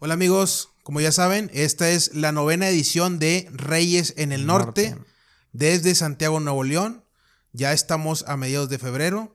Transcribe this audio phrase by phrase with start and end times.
[0.00, 4.90] Hola amigos, como ya saben, esta es la novena edición de Reyes en el Norte,
[4.90, 5.10] Norte.
[5.52, 7.04] desde Santiago, Nuevo León.
[7.52, 9.34] Ya estamos a mediados de febrero.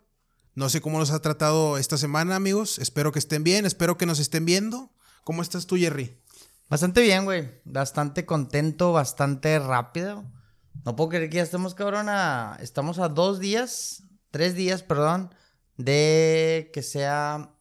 [0.55, 2.79] No sé cómo nos ha tratado esta semana, amigos.
[2.79, 4.93] Espero que estén bien, espero que nos estén viendo.
[5.25, 6.17] ¿Cómo estás tú, Jerry?
[6.69, 7.59] Bastante bien, güey.
[7.65, 10.23] Bastante contento, bastante rápido.
[10.85, 12.57] No puedo creer que ya estemos, cabrón, a...
[12.61, 15.35] Estamos a dos días, tres días, perdón,
[15.75, 17.53] de que sea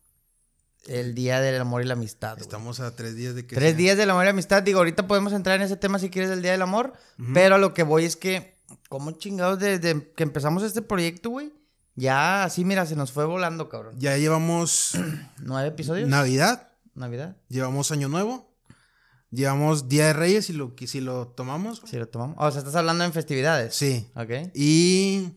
[0.86, 2.32] el Día del Amor y la Amistad.
[2.34, 2.42] güey.
[2.42, 3.54] Estamos a tres días de que...
[3.54, 4.62] Tres sea- días del amor y la amistad.
[4.62, 6.92] Digo, ahorita podemos entrar en ese tema si quieres del Día del Amor.
[7.34, 8.56] Pero a lo que voy es que,
[8.88, 11.52] ¿cómo chingados desde que empezamos este proyecto, güey?
[11.94, 13.94] Ya así, mira, se nos fue volando, cabrón.
[13.98, 14.92] Ya llevamos
[15.38, 16.08] ¿Nueve episodios?
[16.08, 17.36] Navidad, ¿Navidad?
[17.48, 18.50] llevamos Año Nuevo,
[19.30, 21.82] llevamos Día de Reyes, si lo, si lo tomamos.
[21.84, 22.36] Sí, lo tomamos.
[22.38, 23.74] O sea, estás hablando en festividades.
[23.74, 24.10] Sí.
[24.14, 24.30] Ok.
[24.54, 25.32] Y...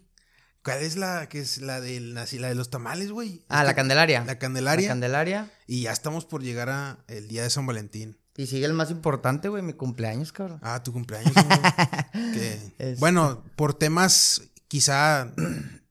[0.65, 3.45] ¿Cuál es la que es la, del, la de los tamales, güey?
[3.49, 4.23] Ah, la Candelaria.
[4.25, 4.87] La Candelaria.
[4.87, 5.51] La Candelaria.
[5.67, 8.17] Y ya estamos por llegar a el día de San Valentín.
[8.35, 10.59] Y sigue el más importante, güey, mi cumpleaños, cabrón.
[10.63, 11.33] Ah, tu cumpleaños.
[12.33, 12.95] Que-.
[12.97, 15.31] Bueno, por temas quizá...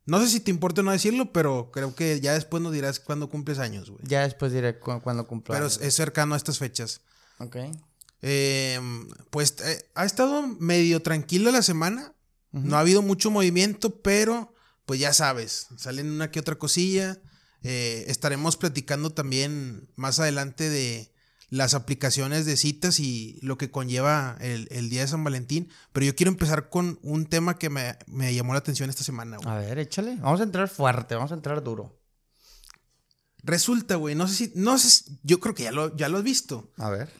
[0.06, 3.00] No sé si te importa o no decirlo, pero creo que ya después nos dirás
[3.00, 4.02] cuándo cumples años, güey.
[4.06, 5.54] Ya después diré cu- cuando cumplo.
[5.54, 5.80] Pero años.
[5.80, 7.00] es, cercano a estas fechas.
[7.38, 7.56] Ok.
[8.20, 8.78] Eh,
[9.30, 12.12] pues eh, ha estado medio tranquilo la semana.
[12.50, 14.53] No ha habido mucho movimiento, pero
[14.86, 17.20] pues ya sabes, salen una que otra cosilla.
[17.62, 21.10] Eh, estaremos platicando también más adelante de
[21.48, 25.70] las aplicaciones de citas y lo que conlleva el, el día de San Valentín.
[25.92, 29.36] Pero yo quiero empezar con un tema que me, me llamó la atención esta semana.
[29.38, 29.48] güey.
[29.48, 30.16] A ver, échale.
[30.16, 31.98] Vamos a entrar fuerte, vamos a entrar duro.
[33.42, 36.18] Resulta, güey, no sé si, no sé, si- yo creo que ya lo, ya lo
[36.18, 36.72] has visto.
[36.78, 37.10] A ver.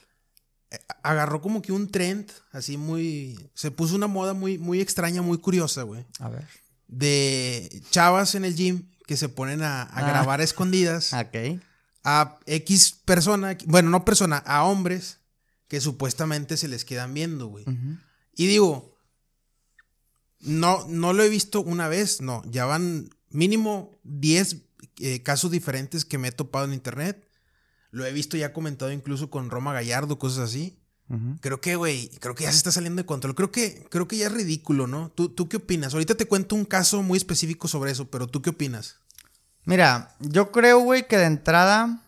[1.02, 5.38] Agarró como que un trend, así muy, se puso una moda muy, muy extraña, muy
[5.38, 6.04] curiosa, güey.
[6.18, 6.48] A ver.
[6.88, 10.02] De chavas en el gym que se ponen a, a Ah.
[10.08, 11.12] grabar a escondidas
[12.04, 15.18] a X persona, bueno, no persona, a hombres
[15.68, 17.64] que supuestamente se les quedan viendo, güey.
[18.36, 18.98] Y digo,
[20.40, 24.56] no, no lo he visto una vez, no, ya van mínimo 10
[25.00, 27.26] eh, casos diferentes que me he topado en internet.
[27.90, 30.78] Lo he visto ya comentado incluso con Roma Gallardo, cosas así.
[31.40, 33.34] Creo que, güey, creo que ya se está saliendo de control.
[33.34, 35.10] Creo que, creo que ya es ridículo, ¿no?
[35.10, 35.92] ¿Tú, ¿Tú qué opinas?
[35.92, 38.96] Ahorita te cuento un caso muy específico sobre eso, pero ¿tú qué opinas?
[39.64, 42.02] Mira, yo creo, güey, que de entrada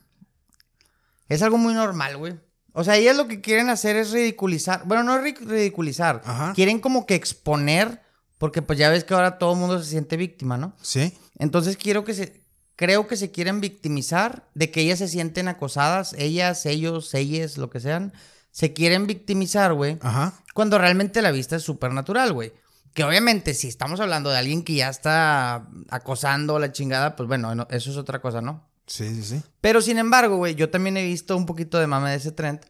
[1.29, 2.34] es algo muy normal, güey.
[2.73, 4.83] O sea, ellas lo que quieren hacer es ridiculizar.
[4.87, 6.23] Bueno, no es ri- ridiculizar.
[6.25, 6.53] Ajá.
[6.55, 8.03] Quieren como que exponer,
[8.39, 10.75] porque pues ya ves que ahora todo el mundo se siente víctima, ¿no?
[10.83, 11.17] Sí.
[11.39, 12.43] Entonces quiero que se,
[12.77, 17.71] creo que se quieren victimizar de que ellas se sienten acosadas, ellas, ellos, ellas, lo
[17.71, 18.13] que sean,
[18.56, 20.33] se quieren victimizar, güey, Ajá.
[20.55, 22.55] cuando realmente la vista es súper natural, güey.
[22.94, 27.55] Que obviamente si estamos hablando de alguien que ya está acosando la chingada, pues bueno,
[27.55, 28.66] no- eso es otra cosa, ¿no?
[28.87, 29.43] Sí, sí, sí.
[29.61, 32.61] Pero sin embargo, güey, yo también he visto un poquito de mame de ese trend.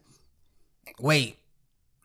[0.98, 1.38] Güey,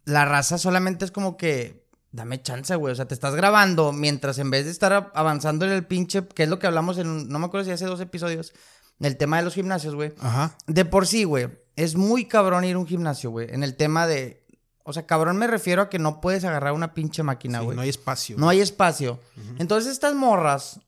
[0.06, 2.92] la raza solamente es como que, dame chance, güey.
[2.92, 6.44] O sea, te estás grabando mientras en vez de estar avanzando en el pinche, que
[6.44, 8.54] es lo que hablamos en, no me acuerdo si hace dos episodios,
[9.00, 10.14] el tema de los gimnasios, güey.
[10.20, 10.56] Ajá.
[10.68, 13.48] De por sí, güey, es muy cabrón ir a un gimnasio, güey.
[13.52, 14.46] En el tema de,
[14.84, 17.76] o sea, cabrón me refiero a que no puedes agarrar una pinche máquina, Sí, güey.
[17.76, 18.36] no hay espacio.
[18.38, 19.20] No hay espacio.
[19.60, 20.80] Entonces estas morras,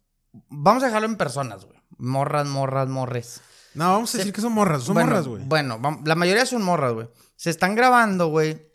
[0.50, 1.78] vamos a dejarlo en personas, güey.
[1.98, 3.42] Morras, morras, morres.
[3.76, 4.84] No, vamos a decir que son morras.
[4.84, 5.44] Son Bueno, morras, güey.
[5.46, 7.08] Bueno, la mayoría son morras, güey.
[7.36, 8.73] Se están grabando, güey.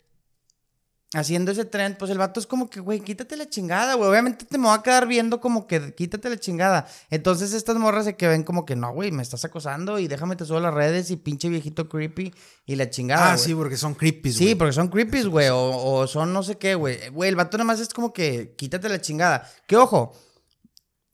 [1.15, 4.07] Haciendo ese trend, pues el vato es como que, güey, quítate la chingada, güey.
[4.11, 6.87] Obviamente te me va a quedar viendo como que quítate la chingada.
[7.09, 10.35] Entonces estas morras se que ven como que, no, güey, me estás acosando y déjame
[10.35, 12.31] te subo a las redes y pinche viejito creepy
[12.67, 13.31] y la chingada.
[13.33, 16.59] ah, sí, porque son creepy, Sí, porque son creepies, güey, o, o son no sé
[16.59, 17.09] qué, güey.
[17.09, 19.49] Güey, el vato nada más es como que quítate la chingada.
[19.65, 20.13] Que ojo,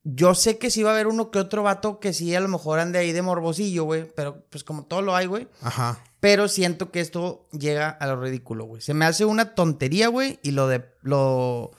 [0.07, 2.47] yo sé que sí va a haber uno que otro vato que sí a lo
[2.47, 5.47] mejor ande ahí de morbosillo, güey, pero pues como todo lo hay, güey.
[5.61, 5.99] Ajá.
[6.19, 8.81] Pero siento que esto llega a lo ridículo, güey.
[8.81, 11.71] Se me hace una tontería, güey, y lo de lo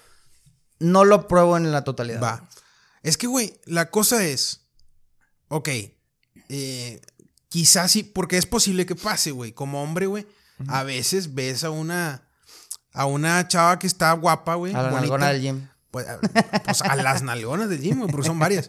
[0.81, 2.21] no lo pruebo en la totalidad.
[2.23, 2.49] Va.
[3.03, 4.67] Es que, güey, la cosa es.
[5.49, 5.69] Ok.
[6.49, 7.01] eh,
[7.49, 9.53] quizás sí, porque es posible que pase, güey.
[9.53, 10.27] Como hombre, güey.
[10.69, 12.29] A veces ves a una.
[12.93, 14.75] A una chava que está guapa, güey.
[14.75, 15.01] A la bonita.
[15.01, 15.69] nalgona del gym.
[15.97, 16.21] Pues, a-
[16.65, 18.69] pues, a las nalgonas del gym, güey, porque son varias.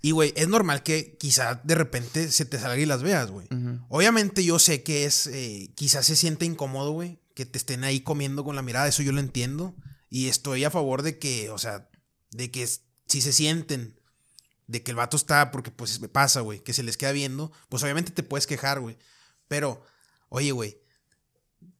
[0.00, 3.46] Y, güey, es normal que quizá de repente se te salga y las veas, güey.
[3.90, 8.00] Obviamente yo sé que es, eh, quizás se siente incómodo, güey, que te estén ahí
[8.00, 9.76] comiendo con la mirada, eso yo lo entiendo.
[10.08, 11.90] Y estoy a favor de que, o sea,
[12.30, 12.66] de que
[13.06, 14.00] si se sienten,
[14.66, 17.52] de que el vato está, porque pues me pasa, güey, que se les queda viendo,
[17.68, 18.96] pues obviamente te puedes quejar, güey.
[19.46, 19.84] Pero,
[20.30, 20.78] oye, güey,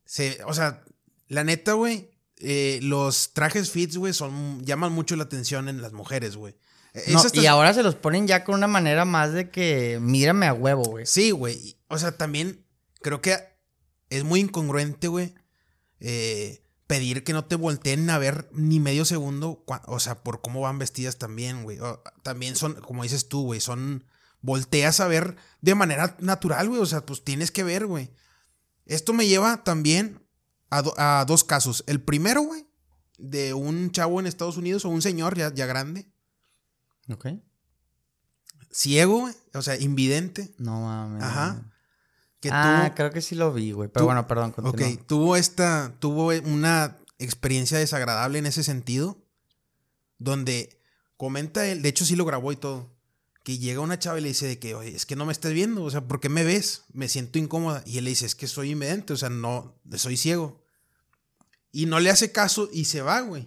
[0.05, 0.85] se, o sea,
[1.29, 5.93] la neta, güey, eh, los trajes fits, güey, son, llaman mucho la atención en las
[5.93, 6.57] mujeres, güey.
[6.95, 9.99] Eh, No, es y ahora se los ponen ya con una manera más de que
[10.01, 11.07] mírame a huevo, güey.
[11.07, 11.79] Sí, güey.
[11.89, 12.67] O sea, también
[13.01, 13.37] creo que
[14.11, 15.35] es muy incongruente, güey.
[16.01, 20.61] Eh, pedir que no te volteen a ver ni medio segundo, o sea, por cómo
[20.61, 21.79] van vestidas también, güey.
[22.23, 24.05] También son, como dices tú, güey, son,
[24.41, 28.11] volteas a ver de manera natural, güey, o sea, pues tienes que ver, güey.
[28.85, 30.26] Esto me lleva también
[30.71, 31.85] a, dos casos.
[31.87, 32.67] El primero, güey,
[33.19, 36.07] de un chavo en Estados Unidos o un señor ya, ya grande.
[37.09, 37.29] Ok.
[38.71, 40.55] Ciego, güey, o sea, invidente.
[40.59, 41.23] No mames.
[41.23, 41.73] Ajá
[42.51, 43.89] ah, creo que sí lo vi, güey.
[43.89, 44.53] Pero bueno, perdón.
[44.53, 44.89] Continúa.
[44.89, 49.19] Ok, tuvo esta, tuvo una experiencia desagradable en ese sentido,
[50.19, 50.81] donde
[51.17, 52.95] comenta él, de hecho sí lo grabó y todo,
[53.47, 55.53] que llega una chava y le dice de que, oye, es que no me estás
[55.53, 56.83] viendo, o sea, ¿por qué me ves?
[56.93, 57.85] Me siento incómoda.
[57.87, 60.65] Y él le dice, es que soy invidente, o sea, no, soy ciego.
[61.71, 63.47] Y no le hace caso y se va, güey,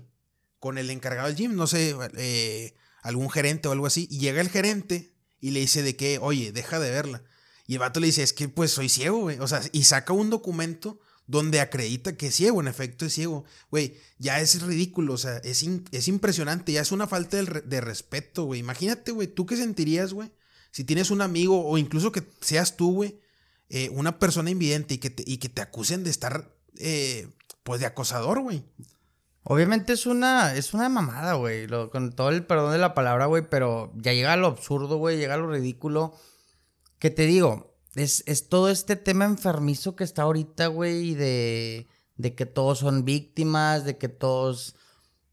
[0.58, 4.08] con el encargado del gym, no sé, eh, algún gerente o algo así.
[4.08, 7.22] Llega el gerente y le dice de que, oye, deja de verla.
[7.68, 9.38] Y el vato le dice, es que pues soy ciego, güey.
[9.40, 13.46] O sea, y saca un documento donde acredita que es ciego, en efecto es ciego.
[13.70, 18.46] Güey, ya es ridículo, o sea, es, es impresionante, ya es una falta de, respeto,
[18.46, 18.62] güey.
[18.62, 20.32] Imagínate, güey, ¿tú qué sentirías, güey?
[20.72, 23.20] Si tienes un amigo o incluso que seas tú, güey,
[23.70, 27.28] eh, una persona invidente y que te, y que te acusen de estar, eh,
[27.62, 28.64] pues, de acosador, güey.
[29.44, 33.48] Obviamente es una, es una mamada, güey, con todo el perdón de la palabra, güey,
[33.48, 36.16] pero ya llega a lo absurdo, güey, llega a lo ridículo.
[36.98, 41.88] Que te digo, es, es todo este tema enfermizo que está ahorita, güey, de,
[42.18, 44.76] de que todos son víctimas, de que todos...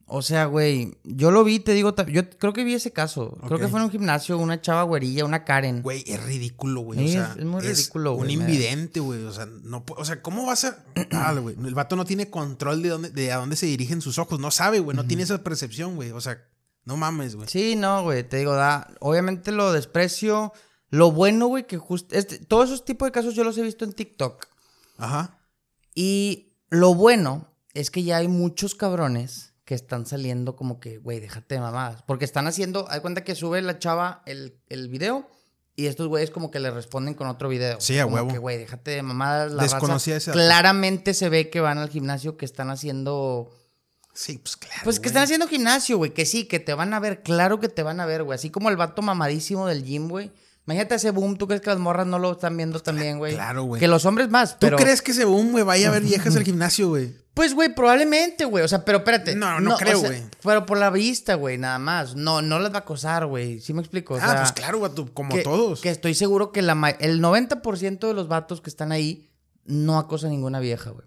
[0.08, 3.36] O sea, güey, yo lo vi, te digo, yo creo que vi ese caso.
[3.48, 5.82] Creo que fue en un gimnasio, una chava güerilla, una Karen.
[5.82, 7.08] Güey, es ridículo, güey.
[7.08, 8.36] o sea, es, muy ridículo, güey.
[8.36, 9.24] Un invidente, güey.
[9.24, 10.84] O sea, no, o sea, ¿cómo vas a...?
[11.10, 11.56] Ah, güey.
[11.56, 14.38] El vato no tiene control de dónde, de a dónde se dirigen sus ojos.
[14.38, 14.96] No sabe, güey.
[14.96, 16.12] No tiene esa percepción, güey.
[16.12, 16.40] O sea,
[16.84, 17.48] no mames, güey.
[17.48, 18.22] Sí, no, güey.
[18.22, 18.88] Te digo, da...
[19.00, 20.52] Obviamente lo desprecio.
[20.90, 22.14] Lo bueno, güey, que justo.
[22.14, 24.46] Este, todos esos tipos de casos yo los he visto en TikTok.
[24.98, 25.38] Ajá.
[25.94, 31.20] Y lo bueno es que ya hay muchos cabrones que están saliendo como que, güey,
[31.20, 32.02] déjate de mamadas.
[32.02, 32.86] Porque están haciendo.
[32.88, 35.28] Hay cuenta que sube la chava el, el video.
[35.78, 37.78] Y estos güeyes como que le responden con otro video.
[37.80, 38.28] Sí, a como huevo.
[38.28, 39.52] que, güey, déjate de mamadas.
[39.52, 40.32] La Desconocía esa.
[40.32, 43.50] Claramente se ve que van al gimnasio, que están haciendo.
[44.14, 44.80] Sí, pues claro.
[44.84, 46.14] Pues que están haciendo gimnasio, güey.
[46.14, 47.22] Que sí, que te van a ver.
[47.22, 48.36] Claro que te van a ver, güey.
[48.36, 50.32] Así como el vato mamadísimo del gym, güey.
[50.66, 53.34] Imagínate ese boom, ¿tú crees que las morras no lo están viendo también, güey?
[53.34, 53.78] Claro, güey.
[53.78, 54.76] Que los hombres más, pero...
[54.76, 57.14] ¿Tú crees que ese boom, güey, vaya a ver viejas al gimnasio, güey?
[57.34, 58.64] Pues, güey, probablemente, güey.
[58.64, 59.36] O sea, pero espérate.
[59.36, 60.22] No, no, creo, güey.
[60.42, 62.16] pero por la vista, güey, nada más.
[62.16, 63.60] No, no las va a acosar, güey.
[63.60, 64.18] ¿Sí me explico?
[64.20, 65.82] ah, pues claro, güey, como todos.
[65.82, 69.30] Que estoy seguro que la, el 90% de los vatos que están ahí
[69.66, 71.06] no acosa a ninguna vieja, güey.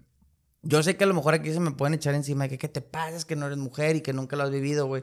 [0.62, 2.68] Yo sé que a lo mejor aquí se me pueden echar encima de que qué
[2.68, 5.02] te pasa, que no eres mujer y que nunca lo has vivido, güey.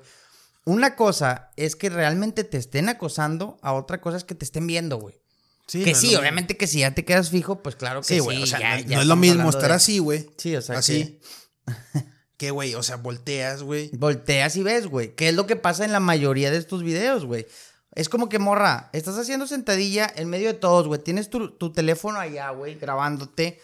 [0.67, 4.67] Una cosa es que realmente te estén acosando, a otra cosa es que te estén
[4.67, 5.19] viendo, güey
[5.67, 8.19] que sí, obviamente que si ya te quedas fijo, pues claro que sí.
[8.19, 10.29] güey, o sea, no, es lo mismo estar así, güey.
[10.37, 11.19] Sí, o sea, así.
[12.37, 13.89] Que, güey, o sea, volteas, güey.
[13.97, 15.15] Volteas y ves, güey.
[15.15, 17.47] ¿Qué es lo que pasa en la mayoría de estos videos, güey?
[17.95, 21.01] Es como que, morra, estás haciendo sentadilla en medio de todos, güey.
[21.01, 23.59] Tienes tu, teléfono allá, güey, grabándote.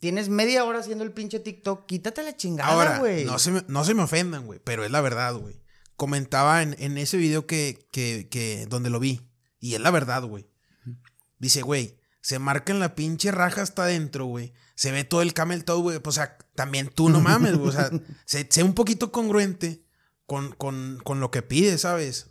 [0.00, 1.86] Tienes media hora haciendo el pinche TikTok.
[1.86, 3.24] Quítate la chingada, güey.
[3.24, 5.61] No se, me, no se me ofendan, güey, pero es la verdad, güey.
[5.96, 9.28] Comentaba en, en ese video que, que, que, donde lo vi.
[9.60, 10.48] Y es la verdad, güey.
[11.38, 14.52] Dice, güey, se marca en la pinche raja hasta adentro, güey.
[14.74, 15.98] Se ve todo el camel toe, güey.
[15.98, 17.68] Pues, o sea, también tú no mames, güey.
[17.68, 17.90] O sea,
[18.24, 19.84] sé, un poquito congruente
[20.26, 22.28] con, con, lo que pides, ¿sabes?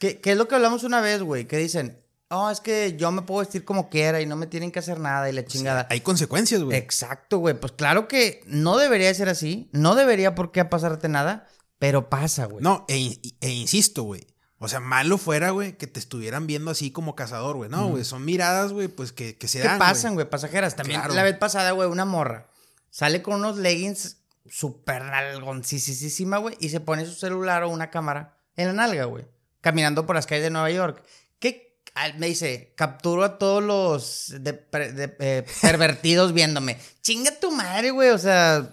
[0.00, 1.46] ¿Qué, ¿Qué, es lo que hablamos una vez, güey?
[1.46, 4.72] Que dicen, oh, es que yo me puedo vestir como quiera y no me tienen
[4.72, 5.86] que hacer nada y la chingada.
[5.90, 6.76] hay consecuencias, güey.
[6.76, 7.58] Exacto, güey.
[7.58, 9.68] Pues claro que no debería ser así.
[9.72, 11.46] No debería por qué pasarte nada,
[11.78, 12.62] pero pasa, güey.
[12.62, 14.26] No, e, e insisto, güey.
[14.58, 17.68] O sea, malo fuera, güey, que te estuvieran viendo así como cazador, güey.
[17.68, 19.74] No, güey, son miradas, güey, pues que, que se dan.
[19.74, 20.28] ¿Qué pasan, güey?
[20.28, 20.76] Pasajeras.
[20.76, 22.48] También la vez pasada, güey, una morra
[22.96, 28.38] sale con unos leggings súper nalgoncísima, güey, y se pone su celular o una cámara
[28.56, 29.26] en la nalga, güey,
[29.60, 31.04] caminando por las calles de Nueva York.
[31.38, 31.82] ¿Qué?
[32.16, 36.78] Me dice, capturo a todos los eh, pervertidos viéndome.
[37.02, 38.66] Chinga tu madre, güey, o sea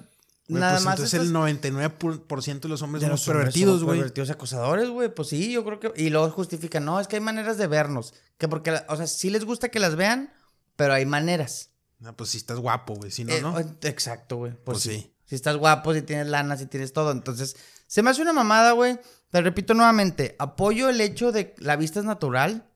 [0.48, 1.00] Nada pues más.
[1.00, 4.00] Entonces el 99% de los hombres somos pervertidos, güey.
[4.00, 5.14] Pervertidos acosadores, güey.
[5.14, 5.94] Pues sí, yo creo que.
[5.96, 8.14] Y luego justifican, no, es que hay maneras de vernos.
[8.38, 10.34] Que porque, o sea, sí les gusta que las vean,
[10.76, 11.70] pero hay maneras.
[12.04, 13.12] Ah, pues si estás guapo, güey.
[13.12, 13.58] Si no, eh, ¿no?
[13.58, 14.52] Exacto, güey.
[14.52, 15.14] Pues, pues sí.
[15.26, 17.12] Si estás guapo, si tienes lana, si tienes todo.
[17.12, 17.56] Entonces,
[17.88, 19.00] se me hace una mamada, güey.
[19.30, 22.70] Te repito nuevamente, apoyo el hecho de la vista es natural.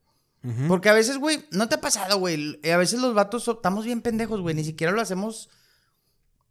[0.66, 2.58] Porque a veces, güey, no te ha pasado, güey.
[2.72, 4.54] A veces los vatos estamos bien pendejos, güey.
[4.54, 5.50] Ni siquiera lo hacemos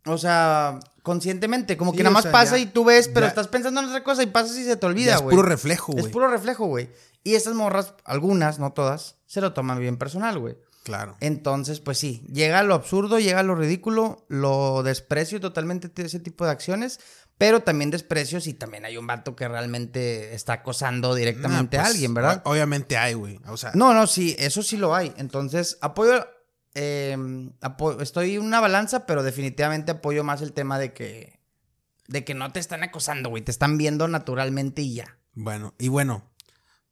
[0.07, 3.87] o sea, conscientemente, como que nada más pasa y tú ves, pero estás pensando en
[3.87, 5.33] otra cosa y pasas y se te olvida, güey.
[5.33, 6.05] Es puro reflejo, güey.
[6.05, 6.89] Es puro reflejo, güey.
[7.23, 10.57] Y esas morras, algunas, no todas, se lo toman bien personal, güey.
[10.83, 11.17] Claro.
[11.19, 16.19] Entonces, pues sí, llega a lo absurdo, llega a lo ridículo, lo desprecio totalmente ese
[16.21, 17.01] tipo de acciones,
[17.37, 21.91] pero también desprecio si también hay un vato que realmente está acosando directamente a pues,
[21.93, 22.41] alguien, ¿verdad?
[22.45, 23.39] Obviamente hay, güey.
[23.47, 25.13] O sea, No, no, sí, eso sí lo hay.
[25.17, 26.25] Entonces, apoyo,
[26.79, 27.17] eh,
[27.61, 31.39] apo- estoy en una balanza, pero definitivamente apoyo más el tema de que,
[32.07, 35.17] de que no te están acosando, güey, te están viendo naturalmente y ya.
[35.33, 36.23] bueno, y bueno,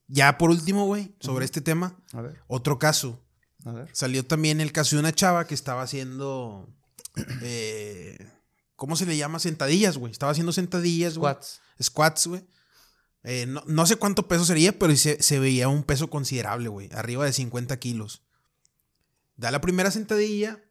[0.07, 3.21] ya por último, güey, sobre este tema, A ver, otro caso.
[3.65, 3.89] a ver.
[3.93, 6.67] Salió también el caso de una chava que estaba haciendo.
[7.41, 8.17] eh,
[8.75, 9.39] ¿Cómo se le llama?
[9.39, 10.11] Sentadillas, güey.
[10.11, 11.33] Estaba haciendo sentadillas, güey.
[11.33, 11.61] Squats.
[11.81, 12.45] Squats, güey.
[13.23, 16.89] Eh, no, no sé cuánto peso sería, pero se, se veía un peso considerable, güey.
[16.93, 18.21] Arriba de 50 kilos.
[19.37, 20.63] Da la primera sentadilla,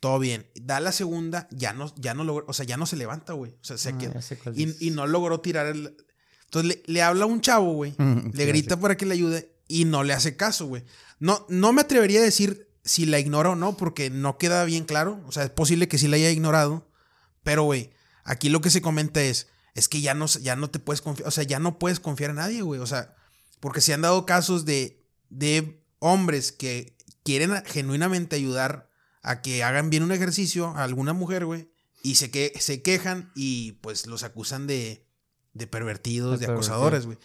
[0.00, 0.46] todo bien.
[0.54, 3.52] Da la segunda, ya no, ya no logró, o sea, ya no se levanta, güey.
[3.52, 3.98] O sea, se Ah,
[4.42, 5.96] cuál Y, y no logró tirar el.
[6.44, 7.94] Entonces le, le habla a un chavo, güey.
[7.98, 10.84] Mm, le grita para que le ayude y no le hace caso, güey.
[11.18, 14.84] No, no me atrevería a decir si la ignora o no, porque no queda bien
[14.84, 15.22] claro.
[15.26, 16.90] O sea, es posible que sí la haya ignorado.
[17.42, 17.90] Pero, güey,
[18.24, 21.28] aquí lo que se comenta es, es que ya no, ya no te puedes confiar,
[21.28, 22.80] o sea, ya no puedes confiar en nadie, güey.
[22.80, 23.14] O sea,
[23.60, 28.88] porque se han dado casos de, de hombres que quieren genuinamente ayudar
[29.22, 31.70] a que hagan bien un ejercicio a alguna mujer, güey,
[32.02, 35.06] y se, que, se quejan y pues los acusan de,
[35.52, 37.18] de pervertidos, De acosadores, güey.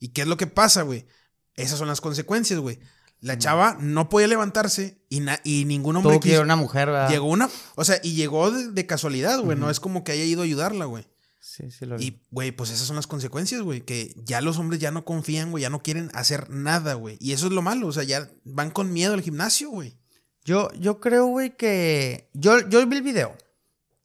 [0.00, 1.06] ¿Y qué es lo que pasa, güey?
[1.54, 2.78] Esas son las consecuencias, güey.
[3.20, 6.56] La chava no podía levantarse y, na- y ningún hombre Tuvo que ir quiso- una
[6.56, 7.08] mujer, ¿verdad?
[7.08, 9.56] Llegó una, o sea, y llegó de, de casualidad, güey.
[9.56, 11.06] No es como que haya ido a ayudarla, güey.
[11.48, 12.04] Sí, sí lo vi.
[12.06, 13.80] Y, güey, pues esas son las consecuencias, güey.
[13.82, 15.62] Que ya los hombres ya no confían, güey.
[15.62, 17.16] Ya no quieren hacer nada, güey.
[17.20, 17.86] Y eso es lo malo.
[17.86, 19.96] O sea, ya van con miedo al gimnasio, güey.
[20.44, 22.28] Yo, yo creo, güey, que.
[22.34, 23.36] Yo, yo vi el video.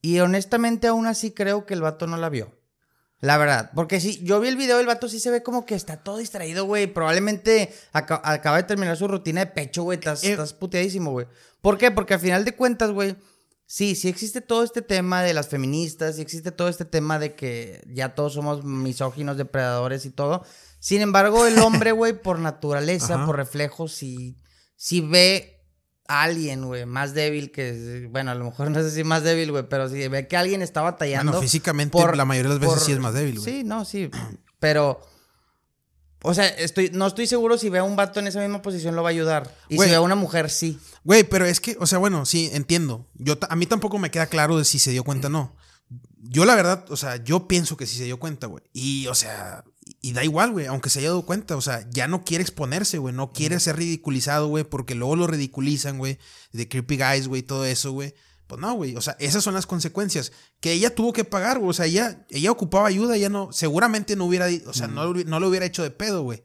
[0.03, 2.55] Y honestamente, aún así creo que el vato no la vio.
[3.19, 3.71] La verdad.
[3.75, 6.17] Porque sí, yo vi el video, el vato sí se ve como que está todo
[6.17, 6.88] distraído, güey.
[6.88, 9.98] Probablemente aca- acaba de terminar su rutina de pecho, güey.
[9.98, 10.31] Estás, Eh.
[10.31, 11.27] estás puteadísimo, güey.
[11.62, 11.89] ¿Por qué?
[11.91, 13.15] Porque al final de cuentas, güey.
[13.73, 17.35] Sí, sí existe todo este tema de las feministas, sí existe todo este tema de
[17.35, 20.43] que ya todos somos misóginos, depredadores y todo.
[20.79, 23.25] Sin embargo, el hombre, güey, por naturaleza, Ajá.
[23.25, 24.35] por reflejo, si,
[24.75, 25.63] si ve
[26.09, 29.51] a alguien, güey, más débil que, bueno, a lo mejor no sé si más débil,
[29.51, 31.31] güey, pero si ve que alguien está batallando.
[31.31, 33.53] Bueno, físicamente por- la mayoría de las veces por- sí es más débil, güey.
[33.53, 34.11] Sí, no, sí,
[34.59, 34.99] pero...
[36.23, 38.95] O sea, estoy, no estoy seguro si ve a un vato en esa misma posición
[38.95, 39.55] lo va a ayudar.
[39.69, 39.87] Y Güey.
[39.87, 40.79] si ve a una mujer, sí.
[41.03, 43.07] Güey, pero es que, o sea, bueno, sí, entiendo.
[43.15, 45.55] Yo, a mí tampoco me queda claro de si se dio cuenta o no.
[46.23, 48.63] Yo, la verdad, o sea, yo pienso que sí se dio cuenta, güey.
[48.71, 51.57] Y, o sea, y, y da igual, güey, aunque se haya dado cuenta.
[51.57, 53.15] O sea, ya no quiere exponerse, güey.
[53.15, 56.19] No quiere ser ridiculizado, güey, porque luego lo ridiculizan, güey.
[56.53, 58.13] De creepy guys, güey, todo eso, güey.
[58.51, 58.98] Pues no, güey.
[58.98, 61.70] O sea, esas son las consecuencias que ella tuvo que pagar, güey.
[61.70, 65.39] O sea, ella, ella ocupaba ayuda, ella no, seguramente no hubiera, o sea, no, no
[65.39, 66.43] lo hubiera hecho de pedo, güey.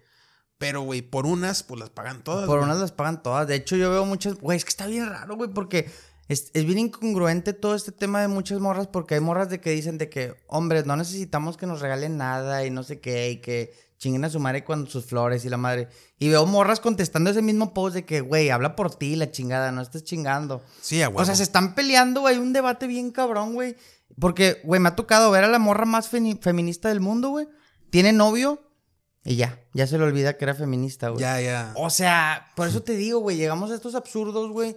[0.57, 2.47] Pero, güey, por unas, pues las pagan todas.
[2.47, 2.71] Por güey.
[2.71, 3.49] unas las pagan todas.
[3.49, 4.37] De hecho, yo veo muchas.
[4.37, 5.91] Güey, es que está bien raro, güey, porque
[6.29, 9.71] es, es bien incongruente todo este tema de muchas morras, porque hay morras de que
[9.71, 13.41] dicen de que, hombre, no necesitamos que nos regalen nada y no sé qué, y
[13.41, 15.89] que chinguen a su madre con sus flores y la madre.
[16.19, 19.73] Y veo morras contestando ese mismo post de que, güey, habla por ti, la chingada,
[19.73, 20.63] no estés chingando.
[20.81, 22.39] Sí, a O sea, se están peleando, güey.
[22.39, 23.77] Un debate bien cabrón, güey.
[24.21, 27.49] Porque, güey, me ha tocado ver a la morra más feminista del mundo, güey.
[27.91, 28.63] Tiene novio
[29.25, 29.61] y ya.
[29.75, 31.21] Ya se le olvida que era feminista, güey.
[31.21, 31.73] Ya, ya.
[31.77, 34.77] O sea, por eso te digo, güey, llegamos a estos absurdos, güey,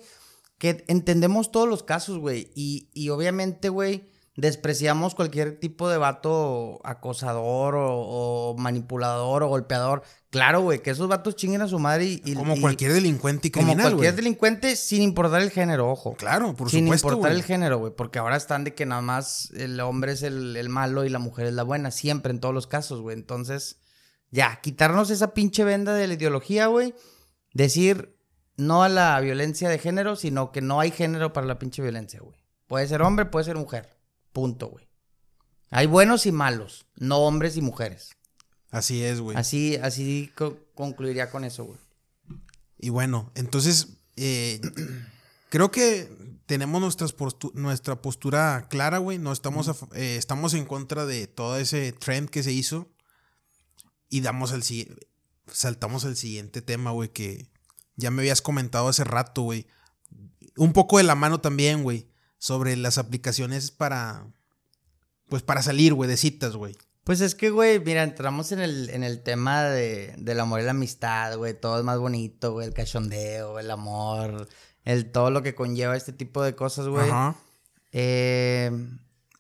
[0.58, 2.52] que entendemos todos los casos, güey.
[2.56, 4.10] Y, y obviamente, güey,
[4.40, 7.88] despreciamos cualquier tipo de vato acosador o,
[8.52, 10.04] o manipulador o golpeador.
[10.30, 12.22] Claro, güey, que esos vatos chinguen a su madre y...
[12.24, 14.24] y- Como y- cualquier delincuente y Como criminal, cualquier güey.
[14.24, 16.14] delincuente sin importar el género, ojo.
[16.16, 17.40] Claro, por sin supuesto, importar güey.
[17.42, 17.94] el género, güey.
[17.96, 21.20] Porque ahora están de que nada más el hombre es el, el malo y la
[21.20, 21.92] mujer es la buena.
[21.92, 23.16] Siempre, en todos los casos, güey.
[23.18, 23.80] Entonces,
[24.32, 26.94] ya, quitarnos esa pinche venda de la ideología, güey.
[27.54, 28.16] Decir
[28.56, 32.20] no a la violencia de género, sino que no hay género para la pinche violencia,
[32.22, 32.38] güey.
[32.68, 33.90] Puede ser hombre, puede ser mujer.
[34.34, 34.88] Punto, güey.
[35.72, 38.12] Hay buenos y malos, no hombres y mujeres.
[38.72, 39.38] Así es, güey.
[39.38, 41.80] Así, así co- concluiría con eso, güey.
[42.78, 44.62] Y bueno, entonces, eh,
[45.50, 46.10] creo que
[46.46, 49.18] tenemos nuestras postu- nuestra postura clara, güey.
[49.20, 52.90] No estamos, a eh, estamos en contra de todo ese trend que se hizo.
[54.10, 54.64] Y damos el
[55.52, 57.50] saltamos al siguiente tema, güey, que
[57.96, 59.68] ya me habías comentado hace rato, güey.
[60.58, 62.08] Un poco de la mano también, güey.
[62.40, 64.26] Sobre las aplicaciones para.
[65.28, 66.76] Pues para salir, güey, de citas, güey.
[67.04, 70.64] Pues es que, güey, mira, entramos en el, en el tema de, del amor y
[70.64, 71.54] la amistad, güey.
[71.54, 72.68] Todo es más bonito, güey.
[72.68, 74.48] El cachondeo, el amor,
[74.86, 77.10] el todo lo que conlleva este tipo de cosas, güey.
[77.10, 77.36] Ajá.
[77.92, 78.72] Eh,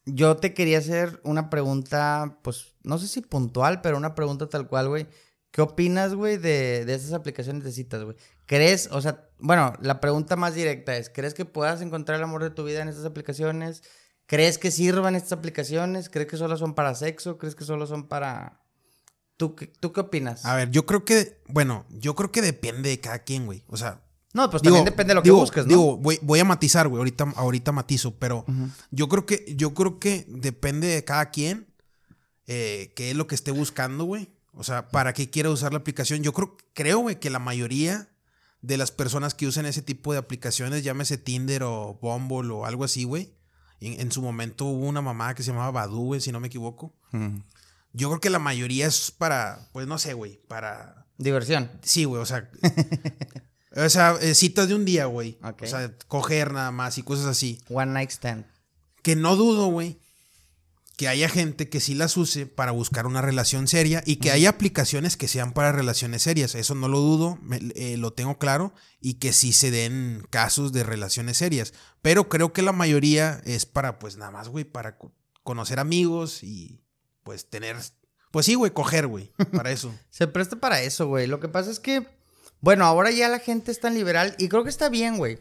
[0.06, 4.68] yo te quería hacer una pregunta, pues, no sé si puntual, pero una pregunta tal
[4.68, 5.08] cual, güey.
[5.51, 8.15] ¿Qué opinas, güey, de, de esas aplicaciones de citas, güey?
[8.50, 12.41] ¿Crees, o sea, bueno, la pregunta más directa es, ¿crees que puedas encontrar el amor
[12.41, 13.84] de tu vida en estas aplicaciones?
[14.25, 16.10] ¿Crees que sirvan estas aplicaciones?
[16.10, 17.38] ¿Crees que solo son para sexo?
[17.38, 18.63] ¿Crees que solo son para...
[19.38, 20.46] ¿Tú, qué- ¿Tú qué opinas?
[20.48, 23.63] A ver, yo creo que, bueno, yo creo que depende de cada quien, güey.
[23.68, 24.01] O sea,
[24.34, 25.70] no, pues digo, también depende de lo digo- que busques, ¿no?
[25.70, 26.98] Digo, voy, voy a matizar, güey.
[27.01, 28.46] Ahorita, ahorita matizo, pero
[28.89, 31.72] yo creo que, yo creo que depende de cada quien
[32.48, 34.29] eh, qué es lo que esté buscando, güey.
[34.53, 36.24] O sea, para qué quiere usar la aplicación.
[36.24, 38.08] Yo creo, creo, güey, que la mayoría
[38.61, 42.83] de las personas que usan ese tipo de aplicaciones, llámese Tinder o Bumble o algo
[42.83, 43.33] así, güey.
[43.79, 46.47] En, en su momento hubo una mamá que se llamaba Badu, güey, si no me
[46.47, 46.93] equivoco.
[47.13, 47.41] Ujú.
[47.93, 51.69] Yo creo que la mayoría es para, pues no sé, güey, para Diversión.
[51.83, 52.49] Sí, güey, o sea.
[53.75, 55.37] o sea, eh, citas de un día, güey.
[55.43, 55.63] Ok.
[55.63, 57.61] O sea, coger nada más y cosas así.
[57.69, 58.45] One night stand.
[59.03, 59.99] Que no dudo, güey,
[61.00, 64.50] que haya gente que sí las use para buscar una relación seria y que haya
[64.50, 66.56] aplicaciones que sean para relaciones serias.
[66.56, 68.74] Eso no lo dudo, me- eh, lo tengo claro.
[69.00, 71.74] Y que sí se den casos de relaciones serias.
[72.01, 76.44] Pero creo que la mayoría es para, pues nada más, güey, para co- conocer amigos
[76.44, 76.84] y
[77.24, 77.77] pues tener.
[78.32, 79.96] Pues sí, güey, coger, güey, para eso.
[80.10, 81.27] Se presta para eso, güey.
[81.27, 82.06] Lo que pasa es que,
[82.60, 85.39] bueno, ahora ya la gente es tan liberal y creo que está bien, güey.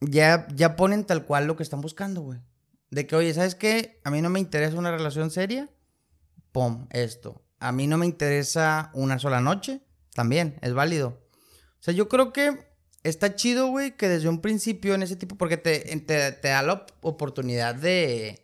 [0.00, 2.38] Ya, ya ponen tal cual lo que están buscando, güey.
[2.92, 4.00] De que, oye, ¿sabes qué?
[4.04, 5.68] A mí no me interesa una relación seria.
[6.52, 7.42] Pum, esto.
[7.58, 9.80] A mí no me interesa una sola noche.
[10.14, 11.08] También, es válido.
[11.80, 12.70] O sea, yo creo que
[13.02, 16.62] está chido, güey, que desde un principio en ese tipo, porque te, te, te da
[16.62, 18.38] la op- oportunidad de...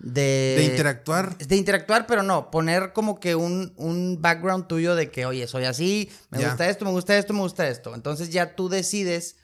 [0.00, 1.36] De, De interactuar.
[1.36, 5.64] de interactuar, pero no, poner como que un, un background tuyo de que, oye, soy
[5.66, 7.94] así, me gusta esto, me gusta esto, me gusta esto.
[7.94, 9.36] Entonces ya tú decides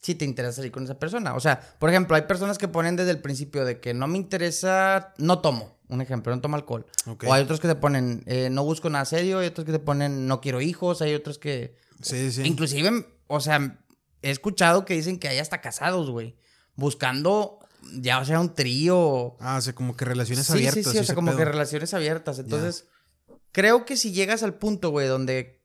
[0.00, 1.34] si te interesa salir con esa persona.
[1.34, 4.18] O sea, por ejemplo, hay personas que ponen desde el principio de que no me
[4.18, 5.76] interesa, no tomo.
[5.88, 6.84] Un ejemplo, no tomo alcohol.
[7.26, 9.78] O hay otros que te ponen, eh, no busco nada serio, hay otros que te
[9.78, 11.76] ponen, no quiero hijos, hay otros que...
[12.02, 12.42] Sí, sí.
[12.42, 13.78] Inclusive, o sea,
[14.22, 16.36] he escuchado que dicen que hay hasta casados, güey.
[16.74, 17.58] Buscando,
[18.00, 19.36] ya o sea, un trío.
[19.40, 20.84] Ah, o sea, como que relaciones Sí, abiertas.
[20.84, 21.38] sí, sí, o sea, como pedo.
[21.38, 22.38] que relaciones abiertas.
[22.38, 22.86] Entonces,
[23.52, 25.55] creo que si llegas al punto, güey, donde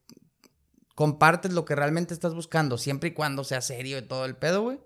[1.01, 4.61] compartes lo que realmente estás buscando, siempre y cuando sea serio y todo el pedo,
[4.61, 4.79] güey,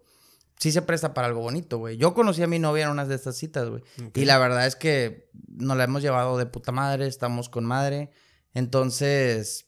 [0.57, 1.97] sí se presta para algo bonito, güey.
[1.97, 3.83] Yo conocí a mi novia en unas de estas citas, güey.
[4.13, 8.11] Y la verdad es que nos la hemos llevado de puta madre, estamos con madre.
[8.53, 9.65] Entonces,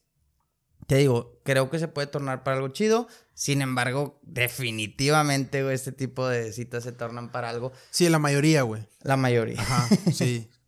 [0.86, 3.10] te digo, creo que se puede tornar para algo chido.
[3.34, 7.74] Sin embargo, definitivamente, güey, este tipo de citas se tornan para algo.
[7.92, 8.88] Sí, la mayoría, güey.
[9.02, 9.60] La mayoría.
[9.60, 10.50] Ajá, sí.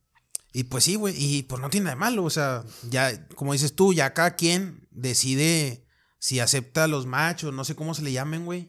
[0.51, 1.13] Y pues sí, güey.
[1.15, 2.23] Y pues no tiene nada de malo.
[2.23, 5.85] O sea, ya, como dices tú, ya cada quien decide
[6.17, 8.67] si acepta los machos, no sé cómo se le llamen, güey.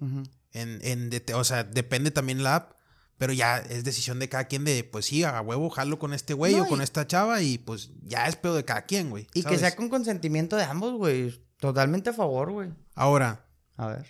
[0.52, 2.72] En, en de- o sea, depende también la app.
[3.18, 6.32] Pero ya es decisión de cada quien de, pues sí, a huevo, jalo con este
[6.32, 9.26] güey No, o con esta chava y pues ya es pedo de cada quien, güey.
[9.34, 11.44] Y que sea con consentimiento de ambos, güey.
[11.58, 12.70] Totalmente a favor, güey.
[12.94, 14.06] Ahora, A ver.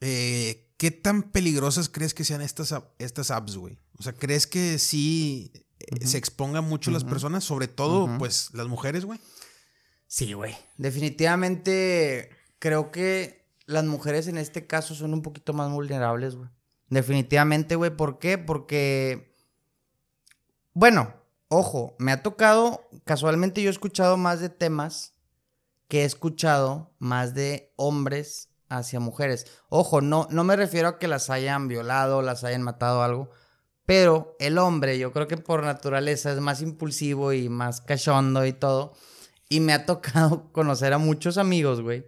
[0.00, 3.78] eh, ¿qué tan peligrosas crees que sean estas, estas apps, güey?
[3.98, 7.44] O sea, ¿crees que sí eh, se expongan mucho las personas?
[7.44, 9.20] Sobre todo, pues, las mujeres, güey.
[10.08, 10.56] Sí, güey.
[10.78, 16.48] Definitivamente creo que las mujeres en este caso son un poquito más vulnerables, güey.
[16.88, 17.94] Definitivamente, güey.
[17.94, 18.38] ¿Por qué?
[18.38, 19.34] Porque,
[20.72, 21.14] bueno,
[21.48, 25.12] ojo, me ha tocado, casualmente yo he escuchado más de temas
[25.88, 29.46] que he escuchado más de hombres hacia mujeres.
[29.68, 33.30] Ojo, no, no me refiero a que las hayan violado, las hayan matado o algo.
[33.84, 38.54] Pero el hombre, yo creo que por naturaleza es más impulsivo y más cachondo y
[38.54, 38.94] todo.
[39.48, 42.06] Y me ha tocado conocer a muchos amigos, güey,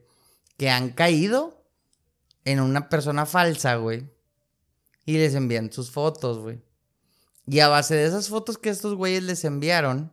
[0.56, 1.64] que han caído
[2.44, 4.08] en una persona falsa, güey.
[5.06, 6.60] Y les envían sus fotos, güey.
[7.46, 10.12] Y a base de esas fotos que estos güeyes les enviaron,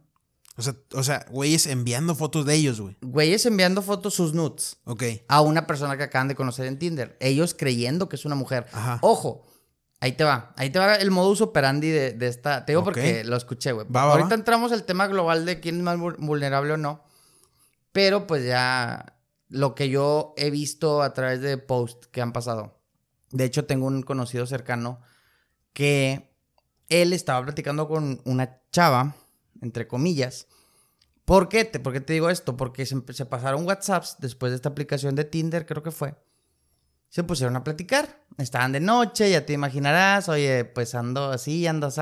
[0.55, 2.97] O sea, o sea, güeyes enviando fotos de ellos, güey.
[3.01, 5.03] güeyes enviando fotos sus nudes Ok.
[5.27, 7.15] a una persona que acaban de conocer en Tinder.
[7.19, 8.65] Ellos creyendo que es una mujer.
[8.71, 8.97] Ajá.
[9.01, 9.45] Ojo,
[9.99, 10.53] ahí te va.
[10.57, 12.65] Ahí te va el modus operandi de, de esta.
[12.65, 13.85] Te digo porque lo escuché, güey.
[13.93, 14.35] Ahorita va.
[14.35, 17.03] entramos al tema global de quién es más vul- vulnerable o no.
[17.97, 19.17] Pero pues ya
[19.49, 22.79] lo que yo he visto a través de posts que han pasado.
[23.31, 25.01] De hecho, tengo un conocido cercano
[25.73, 26.31] que
[26.89, 29.15] él estaba platicando con una chava,
[29.63, 30.45] entre comillas.
[31.25, 31.65] ¿Por qué?
[31.65, 32.55] Te, ¿Por qué te digo esto?
[32.55, 36.13] Porque se, se pasaron WhatsApps después de esta aplicación de Tinder, creo que fue.
[37.09, 38.21] Se pusieron a platicar.
[38.37, 40.29] Estaban de noche, ya te imaginarás.
[40.29, 42.01] Oye, pues ando así, ando así.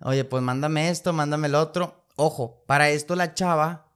[0.00, 2.04] Oye, pues mándame esto, mándame el otro.
[2.16, 3.87] Ojo, para esto la chava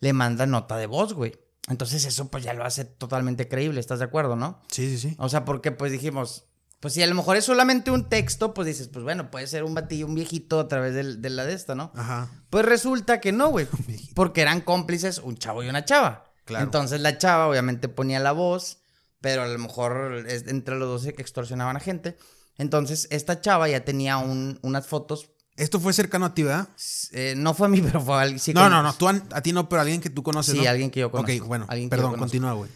[0.00, 1.32] le manda nota de voz, güey.
[1.68, 4.60] Entonces eso pues ya lo hace totalmente creíble, ¿estás de acuerdo, no?
[4.70, 5.16] Sí, sí, sí.
[5.18, 6.46] O sea, porque pues dijimos,
[6.80, 9.62] pues si a lo mejor es solamente un texto, pues dices, pues bueno, puede ser
[9.64, 11.92] un batillo, un viejito a través del- de, la de esta, ¿no?
[11.94, 12.30] Ajá.
[12.48, 13.66] Pues resulta que no, güey.
[14.14, 16.32] Porque eran cómplices un chavo y una chava.
[16.46, 16.64] Claro.
[16.64, 18.78] Entonces la chava obviamente ponía la voz,
[19.20, 22.16] pero a lo mejor entre los dos que extorsionaban a gente.
[22.56, 26.70] Entonces esta chava ya tenía unas fotos ¿Esto fue cercano a ti, verdad?
[27.12, 28.40] Eh, no fue a mí, pero fue a alguien.
[28.54, 30.54] no, no, no, tú a, ti no, pero alguien que tú conoces.
[30.54, 31.32] Sí, alguien que yo conozco.
[31.32, 32.70] Ok, bueno, perdón, continúa, güey.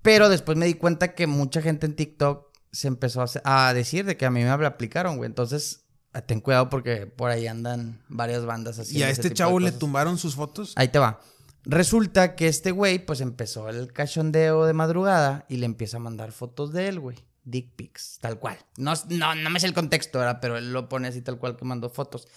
[0.00, 4.16] Pero después me di cuenta que mucha gente en TikTok se empezó a, decir de
[4.16, 5.26] que a mí me aplicaron, güey.
[5.26, 5.86] Entonces,
[6.26, 8.98] ten cuidado porque por ahí andan varias bandas así.
[8.98, 10.72] ¿Y a este chavo le tumbaron sus fotos?
[10.76, 11.20] Ahí te va.
[11.64, 16.32] Resulta que este güey, pues empezó el cachondeo de madrugada y le empieza a mandar
[16.32, 18.58] fotos de él, güey dick pics, tal cual.
[18.76, 20.38] No, no, no me sé el contexto, ¿verdad?
[20.40, 22.28] Pero él lo pone así tal cual que mandó fotos.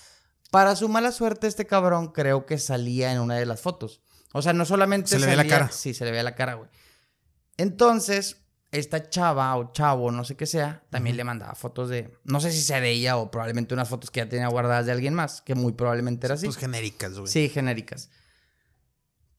[0.51, 4.01] Para su mala suerte, este cabrón creo que salía en una de las fotos.
[4.33, 5.71] O sea, no solamente se le ve la cara.
[5.71, 6.69] Sí, se le ve la cara, güey.
[7.57, 8.37] Entonces,
[8.71, 12.51] esta chava o chavo, no sé qué sea, también le mandaba fotos de, no sé
[12.51, 15.41] si sea de ella o probablemente unas fotos que ya tenía guardadas de alguien más,
[15.41, 16.47] que muy probablemente era así.
[16.47, 17.31] Pues genéricas, güey.
[17.31, 18.09] Sí, genéricas.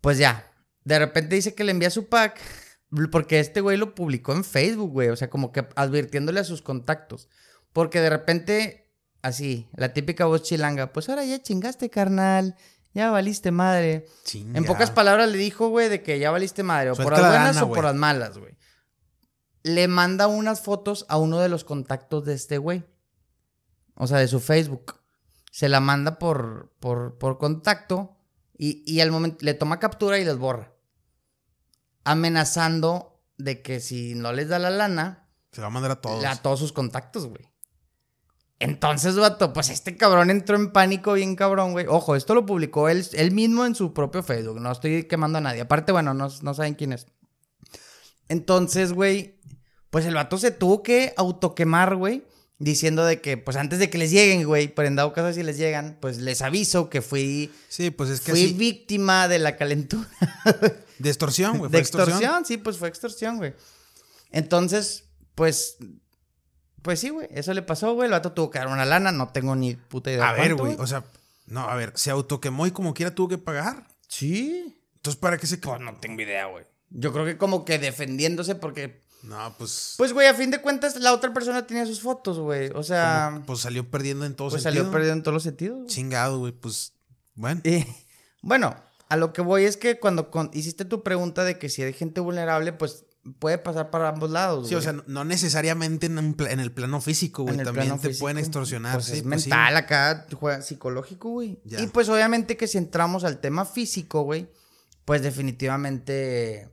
[0.00, 0.52] Pues ya,
[0.84, 2.38] de repente dice que le envía su pack
[3.10, 5.08] porque este güey lo publicó en Facebook, güey.
[5.08, 7.28] O sea, como que advirtiéndole a sus contactos.
[7.72, 12.56] Porque de repente, así, la típica voz chilanga, pues ahora ya chingaste, carnal.
[12.92, 14.06] Ya valiste madre.
[14.32, 16.92] En pocas palabras le dijo, güey, de que ya valiste madre.
[16.92, 18.56] O por las buenas o por las malas, güey.
[19.64, 22.84] Le manda unas fotos a uno de los contactos de este güey.
[23.96, 25.00] O sea, de su Facebook.
[25.50, 28.16] Se la manda por, por, por contacto.
[28.56, 30.73] Y, y al momento le toma captura y les borra
[32.04, 35.28] amenazando de que si no les da la lana.
[35.52, 36.24] Se va a mandar a todos.
[36.24, 37.48] A todos sus contactos, güey.
[38.60, 41.86] Entonces, vato, pues este cabrón entró en pánico bien cabrón, güey.
[41.88, 44.60] Ojo, esto lo publicó él, él mismo en su propio Facebook.
[44.60, 45.60] No estoy quemando a nadie.
[45.60, 47.06] Aparte, bueno, no, no saben quién es.
[48.28, 49.40] Entonces, güey,
[49.90, 52.24] pues el vato se tuvo que autoquemar, güey.
[52.58, 55.42] Diciendo de que, pues antes de que les lleguen, güey, por en dado caso si
[55.42, 57.52] les llegan, pues les aviso que fui.
[57.68, 60.08] Sí, pues es que Fui víctima de la calentura.
[60.98, 61.70] De extorsión, güey.
[61.70, 62.44] De extorsión?
[62.44, 63.54] sí, pues fue extorsión, güey.
[64.30, 65.04] Entonces,
[65.34, 65.76] pues.
[66.82, 67.28] Pues sí, güey.
[67.30, 68.06] Eso le pasó, güey.
[68.06, 69.12] El vato tuvo que dar una lana.
[69.12, 70.28] No tengo ni puta idea.
[70.28, 70.76] A ver, güey.
[70.78, 71.04] O sea,
[71.46, 71.92] no, a ver.
[71.94, 73.86] Se autoquemó y como quiera tuvo que pagar.
[74.08, 74.78] Sí.
[74.96, 76.64] Entonces, ¿para qué se Pues no tengo idea, güey.
[76.90, 79.02] Yo creo que como que defendiéndose porque.
[79.22, 79.94] No, pues.
[79.96, 82.70] Pues, güey, a fin de cuentas, la otra persona tenía sus fotos, güey.
[82.74, 83.42] O sea.
[83.46, 85.86] pues salió perdiendo en todos pues salió perdiendo en todos los sentidos.
[85.86, 86.52] Chingado, güey.
[86.52, 86.92] Pues.
[87.34, 87.62] Bueno.
[88.42, 88.76] bueno,
[89.08, 92.20] a lo que voy es que cuando hiciste tu pregunta de que si hay gente
[92.20, 93.04] vulnerable, pues
[93.38, 94.68] puede pasar para ambos lados.
[94.68, 97.56] Sí, o sea, no necesariamente en, el plano físico, güey.
[97.58, 98.94] También te pueden extorsionar.
[98.94, 100.26] Pues es pues mental acá,
[100.62, 101.60] psicológico, güey.
[101.64, 104.50] Y pues obviamente que si entramos al tema físico, güey,
[105.04, 106.70] pues definitivamente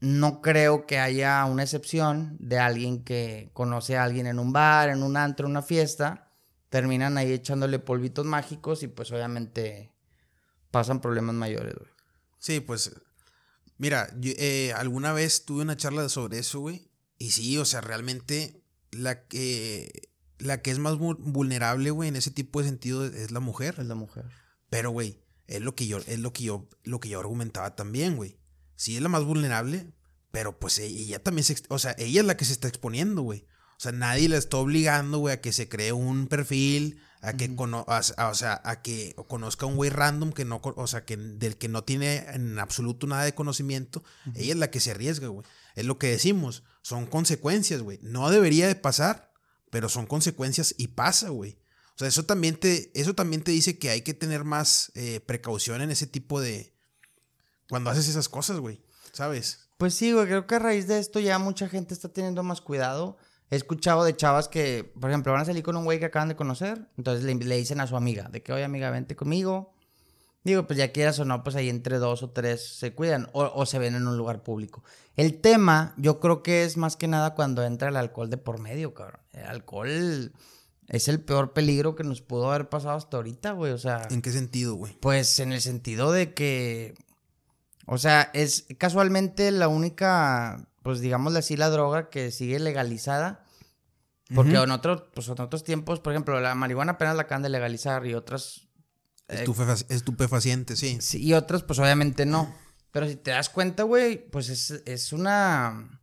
[0.00, 4.88] no creo que haya una excepción de alguien que conoce a alguien en un bar,
[4.88, 6.32] en un antro, en una fiesta,
[6.70, 9.91] terminan ahí echándole polvitos mágicos y pues obviamente
[10.72, 11.90] pasan problemas mayores, güey.
[12.40, 12.90] Sí, pues,
[13.78, 16.90] mira, eh, alguna vez tuve una charla sobre eso, güey.
[17.18, 22.32] Y sí, o sea, realmente la que, la que es más vulnerable, güey, en ese
[22.32, 23.76] tipo de sentido es la mujer.
[23.78, 24.24] Es la mujer.
[24.70, 28.16] Pero, güey, es lo que yo, es lo que yo, lo que yo argumentaba también,
[28.16, 28.38] güey.
[28.74, 29.92] Sí es la más vulnerable,
[30.32, 33.22] pero pues e, ella también se, o sea, ella es la que se está exponiendo,
[33.22, 33.46] güey.
[33.76, 37.54] O sea, nadie la está obligando, güey, a que se cree un perfil, a que
[37.56, 41.68] o sea, a que conozca un güey random que no, o sea, que del que
[41.68, 44.02] no tiene en absoluto nada de conocimiento,
[44.34, 45.46] ella es la que se arriesga, güey.
[45.76, 48.00] Es lo que decimos, son consecuencias, güey.
[48.02, 49.32] No debería de pasar,
[49.70, 51.58] pero son consecuencias y pasa, güey.
[51.94, 55.20] O sea, eso también te, eso también te dice que hay que tener más eh,
[55.20, 56.74] precaución en ese tipo de,
[57.68, 58.82] cuando haces esas cosas, güey,
[59.12, 59.68] ¿sabes?
[59.78, 62.60] Pues sí, güey, creo que a raíz de esto ya mucha gente está teniendo más
[62.60, 63.16] cuidado.
[63.52, 66.30] He escuchado de chavas que, por ejemplo, van a salir con un güey que acaban
[66.30, 69.74] de conocer, entonces le, dicen a su amiga, de que, oye, amiga, vente conmigo.
[70.42, 73.66] Digo, pues ya quieras o no, pues ahí entre dos o tres se cuidan o,
[73.66, 74.82] se ven en un lugar público.
[75.16, 78.58] El tema, yo creo que es más que nada cuando entra el alcohol de por
[78.58, 79.20] medio, cabrón.
[79.32, 80.32] El alcohol
[80.88, 83.72] es el peor peligro que nos pudo haber pasado hasta ahorita, güey.
[83.72, 84.08] O sea.
[84.08, 84.96] ¿En qué sentido, güey?
[84.98, 86.94] Pues en el sentido de que.
[87.84, 93.41] O sea, es casualmente la única pues digámosle así, la droga que sigue legalizada.
[94.34, 97.50] Porque en, otros, pues, en otros tiempos, por ejemplo, la marihuana apenas la acaban de
[97.50, 98.68] legalizar y otras...
[99.28, 99.44] Eh,
[99.88, 100.98] estupefaciente, sí.
[101.00, 101.22] sí.
[101.22, 102.54] Y otras, pues obviamente no.
[102.92, 106.00] Pero si te das cuenta, güey, pues es, es una...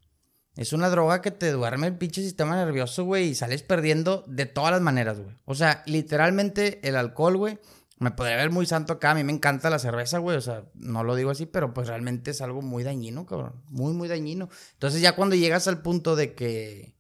[0.56, 4.46] Es una droga que te duerme el pinche sistema nervioso, güey, y sales perdiendo de
[4.46, 5.34] todas las maneras, güey.
[5.46, 7.60] O sea, literalmente el alcohol, güey,
[8.00, 9.12] me podría ver muy santo acá.
[9.12, 10.38] A mí me encanta la cerveza, güey.
[10.38, 13.62] O sea, no lo digo así, pero pues realmente es algo muy dañino, cabrón.
[13.70, 14.50] Muy, muy dañino.
[14.74, 16.96] Entonces ya cuando llegas al punto de que...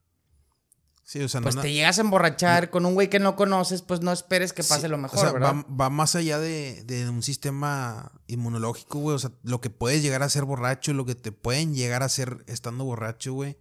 [1.10, 3.82] Sí, o sea, pues no, te llegas a emborrachar con un güey que no conoces,
[3.82, 5.56] pues no esperes que pase Sí, lo o mejor, sea, ¿verdad?
[5.56, 9.15] Va, va más allá de, de un sistema inmunológico, güey.
[9.15, 12.06] O sea, lo que puedes llegar a ser borracho, lo que te pueden llegar a
[12.06, 13.58] hacer estando borracho, güey.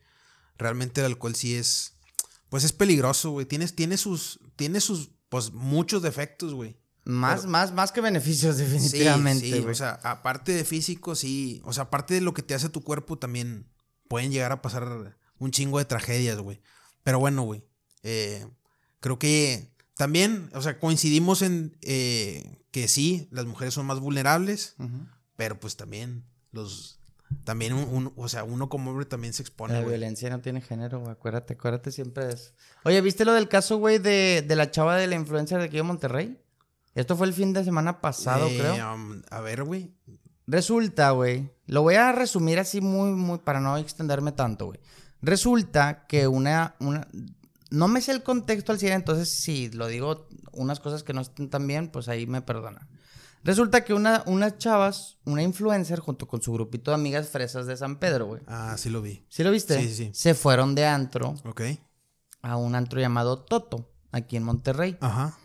[0.58, 1.94] Realmente el alcohol sí es.
[2.50, 3.46] Pues es peligroso, güey.
[3.46, 4.40] Tienes, tiene sus.
[4.56, 5.12] Tiene sus.
[5.30, 6.76] Pues muchos defectos, güey.
[7.04, 9.72] Más, más, más que beneficios, Sí, definitivamente, sí, güey.
[9.72, 11.62] o sea, aparte de físico, sí.
[11.64, 13.70] O sea, aparte de lo que te hace tu cuerpo, también
[14.06, 16.60] pueden llegar a pasar un chingo de tragedias, güey.
[17.08, 17.64] Pero bueno, güey.
[18.02, 18.46] eh,
[19.00, 24.76] creo que también, o sea, coincidimos en eh, que sí, las mujeres son más vulnerables,
[25.34, 26.98] pero pues también los.
[27.44, 30.60] También, un, un- o sea, uno como hombre también se expone, La violencia no tiene
[30.60, 31.12] género, güey.
[31.12, 32.52] Acuérdate, acuérdate siempre de eso.
[32.84, 35.76] Oye, ¿viste lo del caso, güey, de, de la chava de la influencer de aquí
[35.78, 36.38] de Monterrey?
[36.94, 38.94] Esto fue el fin de semana pasado, Eh, creo.
[38.94, 39.94] um, a ver, güey.
[40.46, 41.50] Resulta, güey.
[41.66, 44.80] Lo voy a resumir así muy, muy, para no extenderme tanto, güey.
[45.22, 47.06] Resulta que una, una.
[47.70, 51.20] No me sé el contexto al 100, entonces si lo digo unas cosas que no
[51.20, 52.88] estén tan bien, pues ahí me perdonan.
[53.44, 57.76] Resulta que una, unas chavas, una influencer, junto con su grupito de amigas fresas de
[57.76, 58.42] San Pedro, güey.
[58.46, 59.24] Ah, sí lo vi.
[59.28, 59.78] ¿Sí lo viste?
[59.80, 60.10] Sí, sí.
[60.12, 61.62] Se fueron de antro Ok.
[62.42, 64.96] a un antro llamado Toto, aquí en Monterrey.
[65.00, 65.36] Ajá.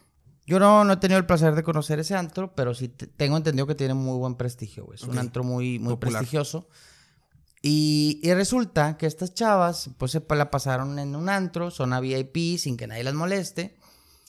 [0.45, 3.37] Yo no, no he tenido el placer de conocer ese antro, pero sí te- tengo
[3.37, 4.95] entendido que tiene muy buen prestigio, güey.
[4.95, 6.19] Es un antro muy, muy Popular.
[6.21, 6.67] prestigioso.
[7.65, 12.75] Y, resulta que estas chavas, pues se la pasaron en un antro, zona VIP, sin
[12.75, 13.77] que nadie las moleste.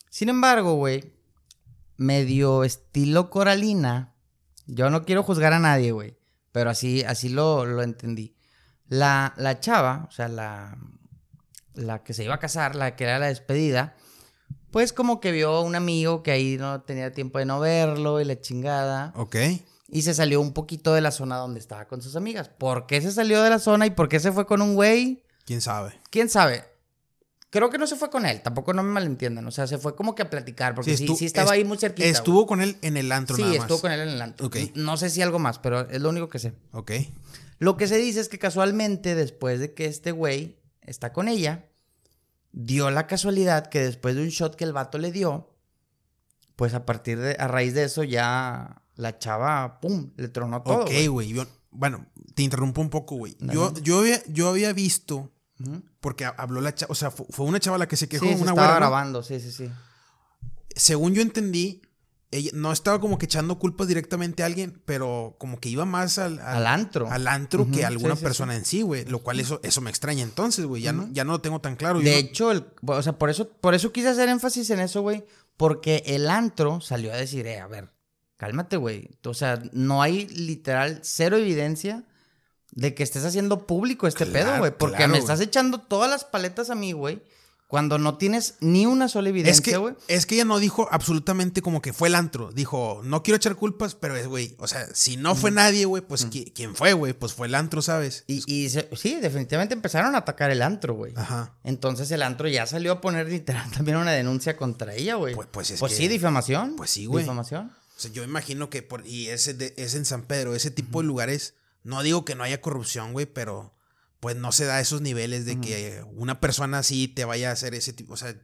[0.09, 1.17] Sin embargo, güey,
[1.97, 4.15] medio estilo coralina.
[4.69, 6.17] Yo no quiero juzgar a nadie, güey.
[6.53, 8.37] Pero así, así lo, lo entendí.
[8.87, 10.79] La, la chava, o sea, la,
[11.75, 13.97] la que se iba a casar, la que era la despedida,
[14.71, 18.21] pues como que vio a un amigo que ahí no tenía tiempo de no verlo
[18.21, 19.13] y la chingada.
[19.17, 19.35] Ok.
[19.95, 22.49] Y se salió un poquito de la zona donde estaba con sus amigas.
[22.49, 25.23] ¿Por qué se salió de la zona y por qué se fue con un güey?
[25.45, 26.01] ¿Quién sabe?
[26.11, 26.65] ¿Quién sabe?
[27.51, 29.47] Creo que no se fue con él, tampoco no me malentiendan.
[29.47, 31.79] O sea, se fue como que a platicar, porque sí, sí estaba est- ahí muy
[31.79, 32.09] cerquita.
[32.09, 33.43] Estuvo con él en el antro güey.
[33.45, 33.67] nada Sí, más.
[33.67, 34.51] estuvo con él en el antro.
[34.75, 36.55] No sé si algo más, pero es lo único que sé.
[36.73, 36.91] Ok.
[37.61, 41.67] Lo que se dice es que casualmente, después de que este güey está con ella,
[42.51, 45.55] dio la casualidad que después de un shot que el vato le dio,
[46.57, 50.83] pues a partir de, a raíz de eso ya la chava, pum, le tronó todo.
[50.85, 51.35] ok, güey.
[51.71, 53.37] Bueno, te interrumpo un poco, güey.
[53.41, 55.33] Yo, yo, había, yo había visto,
[56.01, 58.35] porque habló la chava, o sea, fu- fue, una chava la que se quejó, Sí,
[58.35, 58.77] se una estaba güera, ¿no?
[58.87, 59.71] grabando, sí, sí, sí.
[60.77, 61.83] Según yo entendí,
[62.31, 66.19] ella no estaba como que echando culpas directamente a alguien, pero como que iba más
[66.19, 67.09] al, Al antro.
[67.09, 69.05] al antro que a alguna sí, sí, persona en sí, güey.
[69.05, 70.83] Lo cual eso, eso me extraña entonces, güey.
[70.83, 72.01] Ya, no, ya no lo tengo tan claro.
[72.01, 74.81] Yo De no- hecho, el- o sea, por eso, por eso quise hacer énfasis en
[74.81, 75.25] eso, güey.
[75.57, 77.93] Porque el antro salió a decir, eh, a ver,
[78.45, 79.11] cálmate, güey.
[79.25, 82.05] O sea, no hay literal cero evidencia
[82.73, 84.73] de que estés haciendo público este Claro, pedo, güey.
[84.77, 87.23] Porque claro, me estás echando todas las paletas a mí, güey.
[87.67, 89.95] Cuando no tienes ni una sola es evidencia, que, güey.
[90.07, 92.53] es que ella no dijo absolutamente como que fue el antro.
[92.53, 96.03] Dijo, no quiero echar culpas, pero es, güey, o sea, si no fue nadie, güey,
[96.03, 97.15] pues ¿qui- ¿quién fue, güey?
[97.15, 98.23] Pues fue el antro, ¿sabes?
[98.29, 101.15] Y, y se- sí, definitivamente empezaron a atacar el antro, güey.
[101.17, 101.55] Ajá.
[101.65, 105.35] Entonces el antro ya salió a poner literal también una denuncia contra ella, güey.
[105.35, 106.75] Pues- pues es pues que- sí, difamación.
[106.77, 107.25] pues sí, güey.
[107.25, 107.73] Difamación.
[107.97, 109.07] O sea, yo imagino que por.
[109.07, 111.55] Y ese de- es en San Pedro, ese tipo de lugares.
[111.83, 113.75] No digo que no haya corrupción, güey, pero
[114.21, 117.75] pues no se da esos niveles de que una persona así te vaya a hacer
[117.75, 118.15] ese tipo.
[118.15, 118.35] O sea,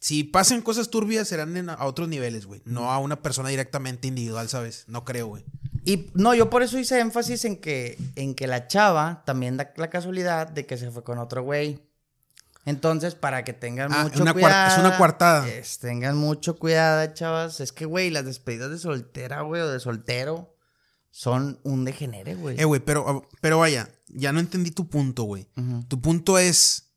[0.00, 2.60] si pasan cosas turbias, serán en- a otros niveles, güey.
[2.64, 4.84] No a una persona directamente individual, ¿sabes?
[4.88, 5.44] No creo, güey.
[5.84, 9.72] Y no, yo por eso hice énfasis en que, en que la chava también da
[9.76, 11.78] la casualidad de que se fue con otro güey.
[12.64, 14.72] Entonces, para que tengan Ah, mucho una cuidado.
[14.72, 15.46] es una coartada.
[15.80, 17.60] tengan mucho cuidado, chavas.
[17.60, 20.54] Es que, güey, las despedidas de soltera, güey, o de soltero,
[21.10, 22.60] son un degenere, güey.
[22.60, 25.48] Eh, güey, pero, pero vaya, ya no entendí tu punto, güey.
[25.88, 26.92] Tu punto es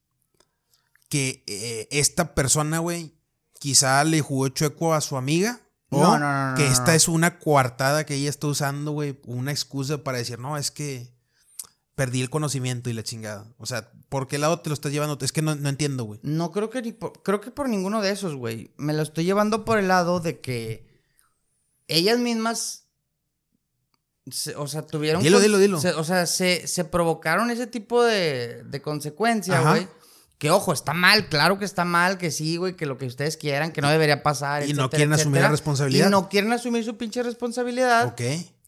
[1.10, 3.16] que eh, esta persona, güey,
[3.60, 5.62] quizá le jugó chueco a su amiga.
[5.90, 9.52] O No, no, no, que esta es una coartada que ella está usando, güey, una
[9.52, 11.14] excusa para decir, no, es que
[11.96, 13.46] perdí el conocimiento y la chingada.
[13.58, 15.18] O sea, ¿por qué lado te lo estás llevando?
[15.20, 16.22] Es que no, no entiendo, güey.
[16.24, 18.72] No creo que ni por, creo que por ninguno de esos, güey.
[18.78, 20.88] Me lo estoy llevando por el lado de que
[21.90, 22.86] ellas mismas,
[24.32, 25.22] se- o sea, tuvieron...
[25.22, 25.82] Dilo, dilo, dilo.
[25.82, 29.86] se- o sea, se, se provocaron ese tipo de, de consecuencia, güey.
[30.38, 33.36] Que ojo, está mal, claro que está mal, que sí, güey, que lo que ustedes
[33.36, 34.64] quieran, que no debería pasar.
[34.64, 36.08] Y no etcétera, quieren asumir la responsabilidad.
[36.08, 38.08] Y no quieren asumir su pinche responsabilidad.
[38.08, 38.22] Ok.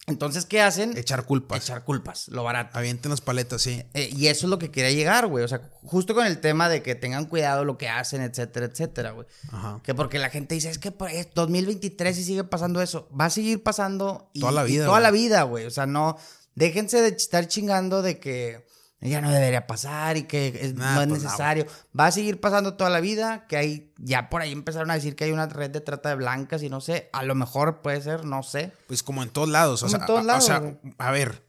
[0.07, 0.97] Entonces, ¿qué hacen?
[0.97, 1.61] Echar culpas.
[1.63, 2.77] Echar culpas, lo barato.
[2.77, 3.83] Avienten las paletas, sí.
[3.93, 5.43] Eh, y eso es lo que quería llegar, güey.
[5.43, 9.11] O sea, justo con el tema de que tengan cuidado lo que hacen, etcétera, etcétera,
[9.11, 9.27] güey.
[9.51, 9.81] Aja.
[9.83, 13.09] Que porque la gente dice, es que es 2023 y sigue pasando eso.
[13.19, 14.29] Va a seguir pasando.
[14.33, 15.03] y- Toda la y vida, toda güey.
[15.03, 15.65] la vida, güey.
[15.65, 16.17] O sea, no.
[16.55, 18.65] Déjense de estar chingando de que.
[19.01, 21.65] Ya no debería pasar y que es- Nah, no es pues, no, necesario.
[21.97, 25.15] Va a seguir pasando toda la vida, que hay, ya por ahí empezaron a decir
[25.15, 28.01] que hay una red de trata de blancas y no sé, a lo mejor puede
[28.01, 28.73] ser, no sé.
[28.87, 29.83] Pues como en todos lados.
[29.83, 31.45] O sea, en todos a- lados, o sea, a ver.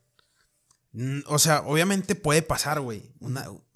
[1.27, 3.11] O sea, obviamente puede pasar, güey.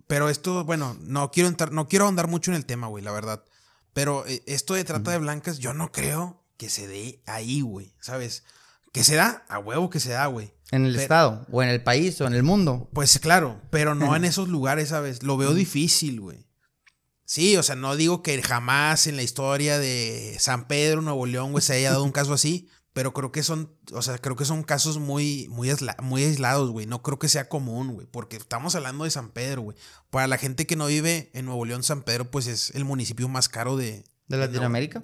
[0.08, 3.12] Pero esto, bueno, no quiero entrar, no quiero ahondar mucho en el tema, güey, la
[3.12, 3.44] verdad.
[3.94, 7.96] Pero eh, esto de trata de blancas, yo no creo que se dé ahí, güey.
[8.02, 8.44] ¿Sabes?
[8.92, 10.54] Que se da, a huevo que se da, güey.
[10.74, 12.90] En el Pero- estado, o en el país, o en el mundo.
[12.94, 15.22] Pues claro, pero no en esos lugares, ¿sabes?
[15.24, 16.48] Lo veo difícil, güey.
[17.26, 21.52] Sí, o sea, no digo que jamás en la historia de San Pedro, Nuevo León,
[21.52, 24.46] güey, se haya dado un caso así, pero creo que son, o sea, creo que
[24.46, 26.86] son casos muy, muy, aisla- muy aislados, güey.
[26.86, 29.78] No creo que sea común, güey, porque estamos hablando de San Pedro, güey.
[30.10, 33.28] Para la gente que no vive en Nuevo León, San Pedro, pues es el municipio
[33.30, 34.04] más caro de...
[34.28, 35.04] ¿De Latinoamérica?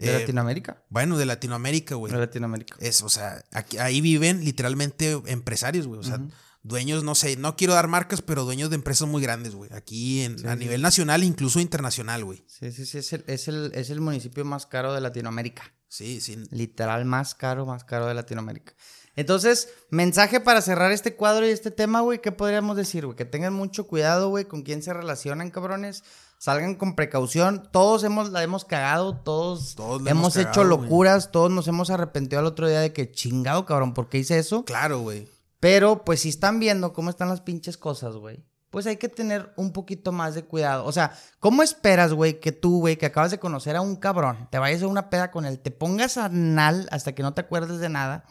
[0.00, 0.82] ¿De Eh, Latinoamérica?
[0.88, 2.12] Bueno, de Latinoamérica, güey.
[2.12, 2.76] De Latinoamérica.
[2.80, 6.00] Es, o sea, aquí, ahí viven literalmente empresarios, güey.
[6.00, 6.20] O sea,
[6.62, 9.70] dueños, no sé, no quiero dar marcas, pero dueños de empresas muy grandes, güey.
[9.72, 12.44] Aquí en, a nivel nacional, incluso internacional, güey.
[12.46, 15.72] Sí, sí, sí, es el, es, el, es el municipio más caro de Latinoamérica.
[15.88, 16.36] Sí, sí.
[16.50, 18.74] Literal, más caro, más caro de Latinoamérica.
[19.16, 23.16] Entonces, mensaje para cerrar este cuadro y este tema, güey, ¿qué podríamos decir, güey?
[23.16, 26.04] Que tengan mucho cuidado, güey, con quién se relacionan, cabrones.
[26.40, 27.68] Salgan con precaución.
[27.70, 31.90] Todos hemos, la hemos cagado, todos, Todos hemos, hemos hecho cagado, locuras, todos nos hemos
[31.90, 34.64] arrepentido al otro día de que chingado, cabrón, ¿por qué hice eso?
[34.64, 35.28] Claro, güey.
[35.60, 39.52] Pero, pues, si están viendo cómo están las pinches cosas, güey, pues hay que tener
[39.58, 40.86] un poquito más de cuidado.
[40.86, 44.48] O sea, ¿cómo esperas, güey, que tú, güey, que acabas de conocer a un cabrón,
[44.50, 47.80] te vayas a una peda con él, te pongas anal hasta que no te acuerdes
[47.80, 48.24] de nada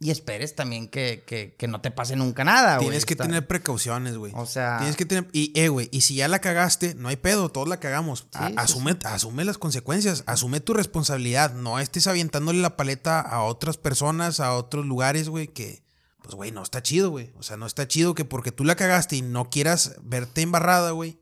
[0.00, 2.88] y esperes también que, que, que no te pase nunca nada, güey?
[2.88, 4.32] Tienes que Está- tener precauciones, güey.
[4.36, 5.28] O sea- Tienes que tener.
[5.32, 8.28] Y, eh, güey, y si ya la cagaste, no hay pedo, todos la cagamos.
[8.32, 11.52] A- sí, asume, asume las consecuencias, asume tu responsabilidad.
[11.54, 15.82] No estés avientándole la paleta a otras personas, a otros lugares, güey, que.
[16.22, 17.32] Pues, güey, no está chido, güey.
[17.36, 20.90] O sea, no está chido que porque tú la cagaste y no quieras verte embarrada,
[20.92, 21.18] güey,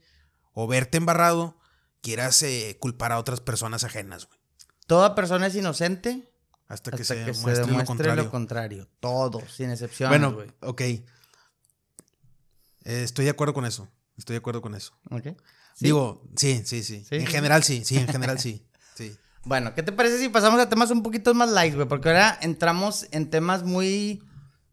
[0.53, 1.57] o verte embarrado,
[2.03, 4.39] quieras eh, culpar a otras personas ajenas, güey.
[4.87, 6.33] Toda persona es inocente
[6.69, 8.25] Hasta que, se, que se muestre demuestre lo contrario.
[8.25, 8.89] lo contrario.
[9.01, 10.51] Todos, sin excepciones, bueno, güey.
[10.61, 10.81] ok.
[10.81, 11.03] Eh,
[12.85, 13.89] estoy de acuerdo con eso.
[14.17, 14.99] Estoy de acuerdo con eso.
[15.11, 15.25] ¿Ok?
[15.75, 15.85] ¿Sí?
[15.85, 18.67] Digo, sí, sí, sí, Sí, En general sí, sí, en general sí.
[18.95, 19.17] Sí.
[19.45, 21.87] Bueno, ¿qué te parece si pasamos a temas un poquito más light, güey?
[21.87, 24.21] Porque ahora entramos en temas muy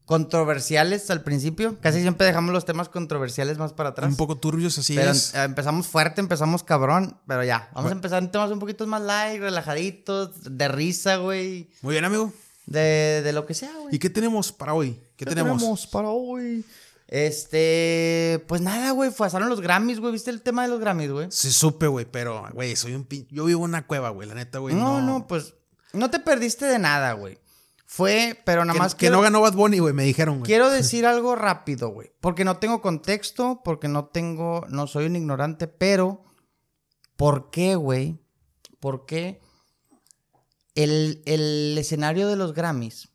[0.05, 1.77] controversiales al principio.
[1.81, 4.09] Casi siempre dejamos los temas controversiales más para atrás.
[4.09, 5.33] Un poco turbios, así Pero es.
[5.33, 7.17] eh, empezamos fuerte, empezamos cabrón.
[7.27, 7.89] Pero ya, vamos Bueno.
[7.89, 11.69] a empezar en temas un poquito más light, relajaditos, de risa, güey.
[11.81, 12.31] Muy bien, amigo.
[12.65, 13.95] De, de lo que sea, güey.
[13.95, 15.01] ¿Y qué tenemos para hoy?
[15.17, 15.87] ¿Qué, tenemos?
[15.87, 16.65] para hoy?
[17.07, 20.13] Este, pues nada, güey, pasaron los Grammys, güey.
[20.13, 21.27] ¿Viste el tema de los Grammys, güey?
[21.29, 23.27] Sí, supe, güey, pero, güey, soy un pin...
[23.29, 24.73] Yo vivo en una cueva, güey, la neta, güey.
[24.75, 25.53] No, no, pues
[25.93, 27.37] no te perdiste de nada, güey.
[27.95, 30.47] Fue, pero nada Que, más que quiero, no ganó Bad Bunny, güey, me dijeron, güey.
[30.47, 32.11] quiero decir algo rápido, güey.
[32.21, 36.23] Porque no tengo contexto, porque no tengo, no soy un ignorante, pero
[37.17, 38.19] ¿por qué, güey?
[38.79, 39.41] ¿Por qué
[40.73, 43.09] el, el escenario de los Grammys,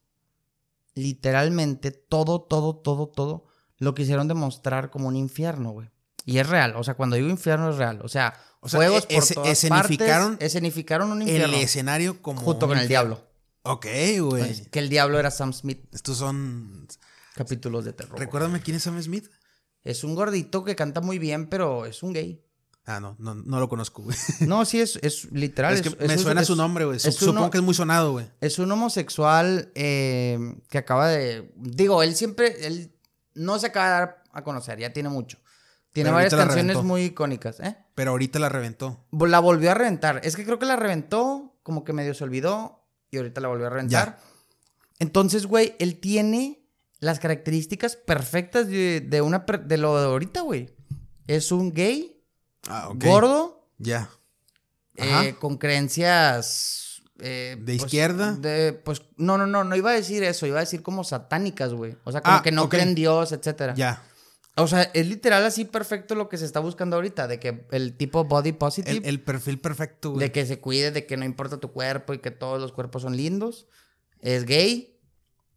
[0.94, 3.46] literalmente todo, todo, todo, todo,
[3.78, 5.90] lo quisieron demostrar como un infierno, güey?
[6.24, 9.06] Y es real, o sea, cuando digo infierno es real, o sea, O sea, fuegos
[9.08, 12.40] e- por todas escenificaron partes, escenificaron un El infierno escenario como...
[12.40, 13.26] junto un con el diablo.
[13.62, 13.86] Ok,
[14.20, 14.64] güey.
[14.70, 15.84] Que el diablo era Sam Smith.
[15.92, 16.86] Estos son...
[17.34, 18.18] Capítulos de terror.
[18.18, 19.28] Recuérdame quién es Sam Smith.
[19.84, 22.44] Es un gordito que canta muy bien, pero es un gay.
[22.84, 24.16] Ah, no, no, no lo conozco, güey.
[24.40, 25.74] No, sí, es, es literal.
[25.74, 26.98] es que es- me es- suena su nombre, güey.
[26.98, 28.26] Supongo que es muy sonado, güey.
[28.40, 31.52] Es un homosexual eh, que acaba de.
[31.56, 32.66] Digo, él siempre.
[32.66, 32.92] Él
[33.34, 35.38] no se acaba de dar a conocer, ya tiene mucho.
[35.92, 37.76] Tiene Pero varias canciones muy icónicas, ¿eh?
[37.94, 39.04] Pero ahorita la reventó.
[39.12, 40.20] La volvió a reventar.
[40.24, 42.77] Es que creo que la reventó, como que medio se olvidó,
[43.10, 44.20] y ahorita la volvió a reventar.
[44.98, 46.60] Entonces, güey, él tiene
[47.00, 50.74] las características perfectas de, de una de lo de ahorita, güey.
[51.26, 52.14] Es un gay,
[52.68, 54.10] Ah, gordo, Ya.
[54.96, 57.02] eh, con creencias.
[57.20, 58.32] eh, ¿De pues, izquierda?
[58.32, 61.72] De, pues, no, no, no, no iba a decir eso, iba a decir como satánicas,
[61.72, 61.96] güey.
[62.04, 62.70] O sea, como Ah, que no ok.
[62.70, 63.74] creen en Dios, etcétera.
[63.74, 64.02] Ya.
[64.58, 67.96] O sea, es literal así perfecto lo que se está buscando ahorita, de que el
[67.96, 70.20] tipo body positive, El, el perfil perfecto, güey.
[70.20, 73.02] de que se cuide, de que no importa tu cuerpo y que todos los cuerpos
[73.02, 73.66] son lindos.
[74.20, 74.98] Es gay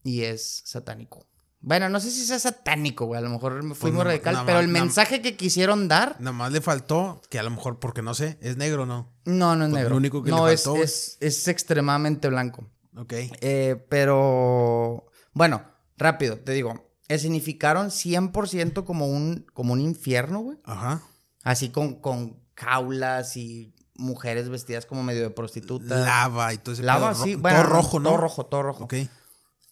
[0.04, 1.26] y es satánico.
[1.64, 3.20] Bueno, no sé si sea satánico, güey.
[3.20, 6.32] A lo mejor me fui Pues muy radical, pero el mensaje que quisieron dar, Nada
[6.32, 9.14] más le faltó, que a lo mejor, porque no sé, es negro, ¿no?
[9.26, 9.90] no, no es Pues negro.
[9.92, 10.84] lo único que le no, es- faltó, güey.
[10.84, 12.68] es, es extremadamente blanco.
[12.98, 13.14] Ok.
[13.42, 15.64] Eh, pero, bueno,
[15.98, 16.91] rápido, te digo.
[17.14, 20.58] Escenificaron 100% como un, como un infierno, güey.
[20.64, 21.02] Ajá.
[21.44, 26.06] Así con, con jaulas y mujeres vestidas como medio de prostitutas.
[26.06, 27.32] Lava y todo ese Lava, pedo sí.
[27.34, 28.10] Todo Bueno, rojo, ¿no?
[28.10, 28.84] Todo rojo, todo rojo.
[28.86, 28.94] Ok.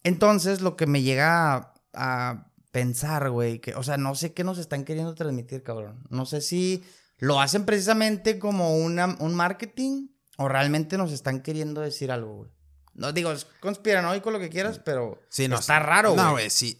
[0.03, 4.43] Entonces, lo que me llega a, a pensar, güey, que, o sea, no sé qué
[4.43, 6.03] nos están queriendo transmitir, cabrón.
[6.09, 6.83] No sé si
[7.17, 12.51] lo hacen precisamente como una, un marketing o realmente nos están queriendo decir algo, güey.
[12.93, 16.25] No digo, es conspiranoico lo que quieras, pero Sí, no, está raro, güey.
[16.25, 16.77] No, güey, sí.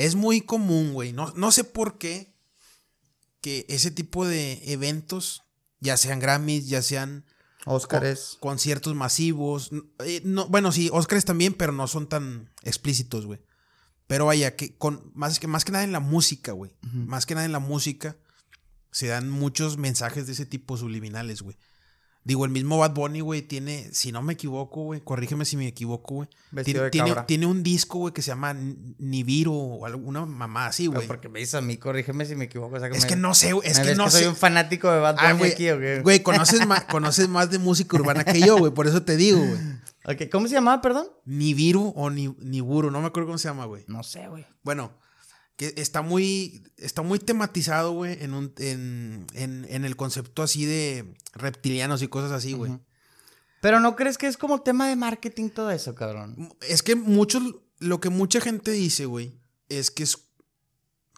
[0.00, 1.12] Es muy común, güey.
[1.12, 2.34] No, no sé por qué
[3.42, 5.42] que ese tipo de eventos,
[5.78, 7.26] ya sean Grammys, ya sean
[7.66, 8.38] Óscares.
[8.40, 9.70] conciertos masivos.
[9.98, 13.40] eh, no, bueno, sí, Óscares también, pero no son tan explícitos, güey.
[14.06, 16.72] Pero vaya, que con más que, más que nada en la música, güey.
[16.92, 18.16] Más que nada en la música
[18.90, 21.58] se dan muchos mensajes de ese tipo subliminales, güey.
[22.22, 25.66] Digo, el mismo Bad Bunny, güey, tiene, si no me equivoco, güey, corrígeme si me
[25.66, 26.28] equivoco, güey.
[26.64, 28.54] Tiene, tiene, tiene un disco, güey, que se llama
[28.98, 31.06] Nibiru o alguna mamá así, güey.
[31.06, 32.76] porque me dices a mí, corrígeme si me equivoco.
[32.76, 34.28] o sea, Es me- que no sé, güey, es ¿me que no soy sé.
[34.28, 36.00] un fanático de Bad Bunny Ah, güey, aquí, ¿o qué?
[36.02, 39.38] güey, conoces más, conoces más de música urbana que yo, güey, por eso te digo,
[39.38, 39.58] güey.
[40.06, 41.06] Ok, ¿Cómo se llamaba, perdón?
[41.24, 43.84] Nibiru o ni, Niburu, no me acuerdo cómo se llama, güey.
[43.86, 44.46] No sé, güey.
[44.62, 44.92] Bueno,
[45.60, 50.64] que está muy, está muy tematizado, güey, en, un, en, en, en el concepto así
[50.64, 52.72] de reptilianos y cosas así, güey.
[53.60, 56.54] Pero ¿no crees que es como tema de marketing todo eso, cabrón?
[56.66, 57.42] Es que muchos,
[57.78, 59.38] lo que mucha gente dice, güey,
[59.68, 60.16] es que es,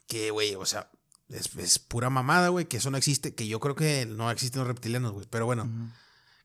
[0.08, 0.90] que, güey, o sea,
[1.28, 4.58] es, es pura mamada, güey, que eso no existe, que yo creo que no existen
[4.58, 5.70] los reptilianos, güey, pero bueno,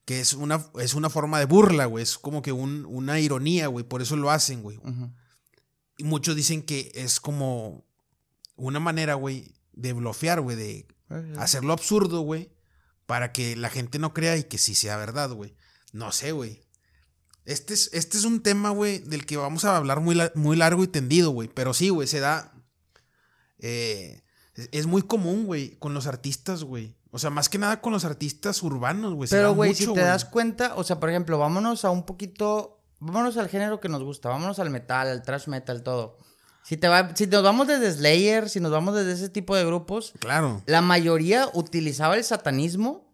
[0.05, 3.65] que es una, es una forma de burla, güey, es como que un- una ironía,
[3.69, 4.79] güey, por eso lo hacen, güey.
[5.97, 7.86] Y muchos dicen que es como
[8.57, 10.87] una manera, güey, de blofear, güey, de
[11.37, 12.51] hacerlo absurdo, güey,
[13.05, 15.55] para que la gente no crea y que sí sea verdad, güey.
[15.93, 16.61] No sé, güey.
[17.45, 20.57] Este es, este es un tema, güey, del que vamos a hablar muy, la- muy
[20.57, 21.47] largo y tendido, güey.
[21.47, 22.53] Pero sí, güey, se da.
[23.59, 24.21] eh,
[24.71, 26.97] es, muy común, güey, con los artistas, güey.
[27.11, 29.29] O sea, más que nada con los artistas urbanos, güey.
[29.29, 33.37] Pero, güey, si te das cuenta, o sea, por ejemplo, vámonos a un poquito, vámonos
[33.37, 36.17] al género que nos gusta, vámonos al metal, al thrash metal, todo.
[36.68, 39.63] Si, te va, si nos vamos desde Slayer, si nos vamos desde ese tipo de
[39.65, 40.61] grupos, Claro.
[40.65, 43.07] la mayoría utilizaba el satanismo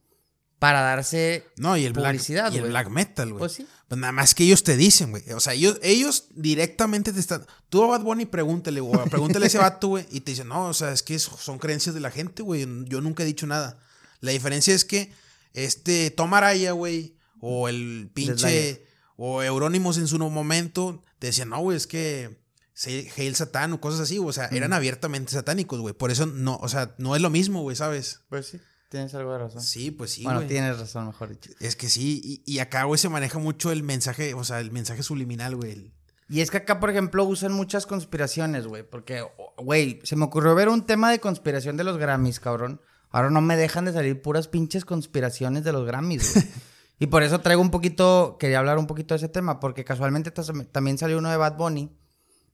[0.58, 2.72] para darse No, y el black, publicidad, y el güey.
[2.72, 3.40] black metal, güey.
[3.40, 3.68] Pues sí.
[3.90, 5.24] Pues nada más que ellos te dicen, güey.
[5.34, 7.46] O sea, ellos, ellos directamente te están.
[7.70, 10.08] Tú a Bad Bunny pregúntale, o pregúntale a ese vato, güey.
[10.10, 12.66] Y te dicen, no, o sea, es que son creencias de la gente, güey.
[12.86, 13.78] Yo nunca he dicho nada.
[14.22, 15.14] La diferencia es que
[15.54, 18.86] este Tom Araya, güey, o el pinche.
[19.16, 22.42] O Eurónimos en su momento, te decían, no, güey, es que.
[22.76, 24.20] Hail Satan o cosas así.
[24.20, 25.94] O sea, eran abiertamente satánicos, güey.
[25.94, 28.22] Por eso no, o sea, no es lo mismo, güey, ¿sabes?
[28.30, 28.60] Pues sí,
[28.90, 29.62] tienes algo de razón.
[29.62, 30.48] Sí, pues sí, bueno, güey.
[30.50, 31.52] tienes razón, mejor dicho.
[31.60, 34.72] Es que sí, y, y acá, güey, se maneja mucho el mensaje, o sea, el
[34.72, 35.72] mensaje subliminal, güey.
[35.72, 35.94] el-
[36.30, 38.84] Y es que acá, por ejemplo, usan muchas conspiraciones, güey.
[38.84, 39.24] Porque,
[39.58, 42.82] güey, se me ocurrió ver un tema de conspiración de los Grammys, cabrón.
[43.12, 46.46] Ahora no me dejan de salir puras pinches conspiraciones de los Grammys, güey.
[47.00, 50.32] y por eso traigo un poquito, quería hablar un poquito de ese tema, porque casualmente
[50.72, 51.96] también salió uno de Bad Bunny.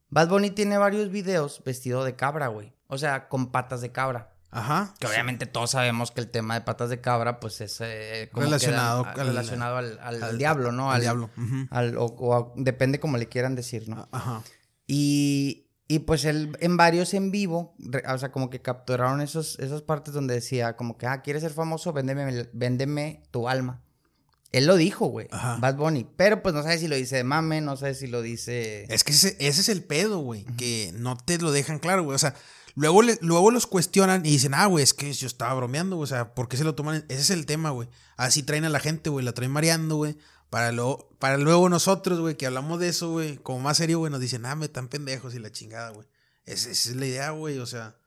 [0.10, 2.74] Bad Bunny tiene varios videos vestido de cabra, güey.
[2.88, 4.34] O sea, con patas de cabra.
[4.52, 4.96] Ajá.
[5.00, 8.46] Que obviamente todos sabemos que el tema de patas de cabra, pues es eh, como
[8.46, 10.92] Relacionado al- relacionado al, al- diablo, ¿no?
[10.92, 11.30] al diablo,
[11.70, 14.10] al- o, depende como le quieran decir, ¿no?
[14.12, 14.42] Ajá.
[14.88, 19.60] Y, y pues él en varios en vivo, re- o sea, como que capturaron esos,
[19.60, 21.94] esas partes donde decía, como que, ah, ¿quieres ser famoso?
[21.94, 23.84] Véndeme, véndeme tu alma.
[24.52, 25.58] Él lo dijo, güey, Ajá.
[25.58, 26.08] Bad Bunny.
[26.18, 28.86] Pero pues no sé si lo dice de mame, no sé si lo dice...
[28.90, 32.16] Es que ese, ese es el pedo, güey, que no te lo dejan claro, güey.
[32.16, 32.34] O sea,
[32.76, 36.06] luego, le- luego los cuestionan y dicen, ah, güey, es que yo estaba bromeando, güey.
[36.06, 37.06] O sea, ¿por qué se lo toman?
[37.10, 37.90] Ese es el tema, güey.
[38.18, 40.18] Así traen a la gente, güey, la traen mareando, güey.
[40.50, 44.12] Para luego, para luego nosotros, güey, que hablamos de eso, güey, como más serio, güey,
[44.12, 46.08] nos dicen, ah, me están pendejos y la chingada, güey.
[46.46, 47.98] Esa, esa es la idea, güey, o sea,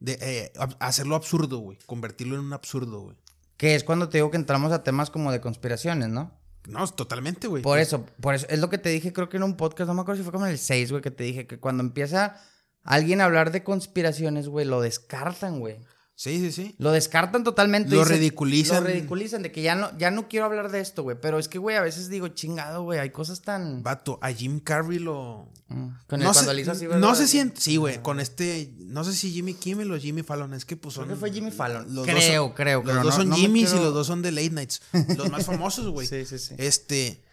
[0.00, 3.16] de eh, hacerlo absurdo, güey, convertirlo en un absurdo, güey.
[3.56, 6.32] Que es cuando te digo que entramos a temas como de conspiraciones, ¿no?
[6.66, 7.62] No, totalmente, güey.
[7.62, 9.94] Por eso, por eso, es lo que te dije, creo que en un podcast, no
[9.94, 12.40] me acuerdo si fue como en el 6, güey, que te dije que cuando empieza
[12.82, 15.78] alguien a hablar de conspiraciones, güey, lo descartan, güey.
[16.16, 16.76] Sí, sí, sí.
[16.78, 17.90] Lo descartan totalmente.
[17.90, 18.84] Lo dicen- ridiculizan.
[18.84, 21.16] Lo ridiculizan, de que ya no, ya no quiero hablar de esto, güey.
[21.20, 23.82] Pero es que, güey, a veces digo, chingado, güey, hay cosas tan...
[23.82, 25.48] Vato, a Jim Carrey lo.
[25.68, 27.60] Mm, Con el no cuando hizo así, no se siente.
[27.60, 28.72] Sí, güey, con este.
[28.78, 30.54] No sé si Jimmy Kimmel o Jimmy Fallon.
[30.54, 31.06] Es que pues son.
[31.06, 31.92] Creo que fue Jimmy Fallon.
[31.94, 32.96] los creo, dos son- creo, Los creo.
[33.02, 34.82] dos no- son no Jimmys y los dos son de Late Nights.
[35.16, 36.06] Los más famosos, güey.
[36.14, 36.54] Sí, sí, sí.
[36.58, 37.23] Este.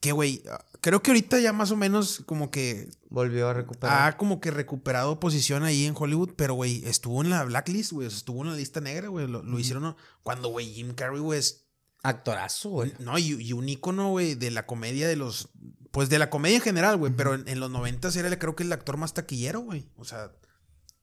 [0.00, 0.42] Que, güey.
[0.82, 2.88] Creo que ahorita ya más o menos como que.
[3.08, 4.08] Volvió a recuperar.
[4.12, 6.34] Ha como que recuperado posición ahí en Hollywood.
[6.36, 8.06] Pero, güey, estuvo en la blacklist, güey.
[8.06, 9.26] estuvo en la lista negra, güey.
[9.26, 9.96] Lo, lo hicieron.
[10.22, 11.66] Cuando, güey, Jim Carrey, güey, es
[12.02, 12.92] Actorazo, güey.
[13.00, 15.48] no, y, y un ícono, güey, de la comedia de los.
[15.90, 17.12] Pues de la comedia en general, güey.
[17.16, 19.88] Pero en, en los noventas era, el- creo que el actor más taquillero, güey.
[19.96, 20.30] O sea,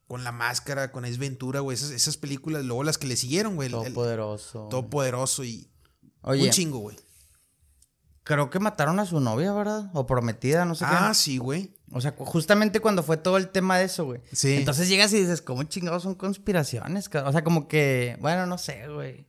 [0.08, 1.76] con la máscara, con Ace Ventura, güey.
[1.76, 3.70] Esas, esas películas, luego las que le siguieron, güey.
[3.70, 4.68] Todo el- poderoso.
[4.70, 5.68] todo poderoso y.
[6.22, 6.96] Oye, Un chingo, güey.
[8.24, 9.90] Creo que mataron a su novia, ¿verdad?
[9.94, 11.16] O prometida, no sé Ah, qué.
[11.16, 11.74] sí, güey.
[11.92, 14.22] O sea, justamente cuando fue todo el tema de eso, güey.
[14.32, 14.54] Sí.
[14.56, 17.10] Entonces llegas y dices, ¿cómo chingados son conspiraciones?
[17.10, 19.28] ca-?" O sea, como que, bueno, no sé, güey.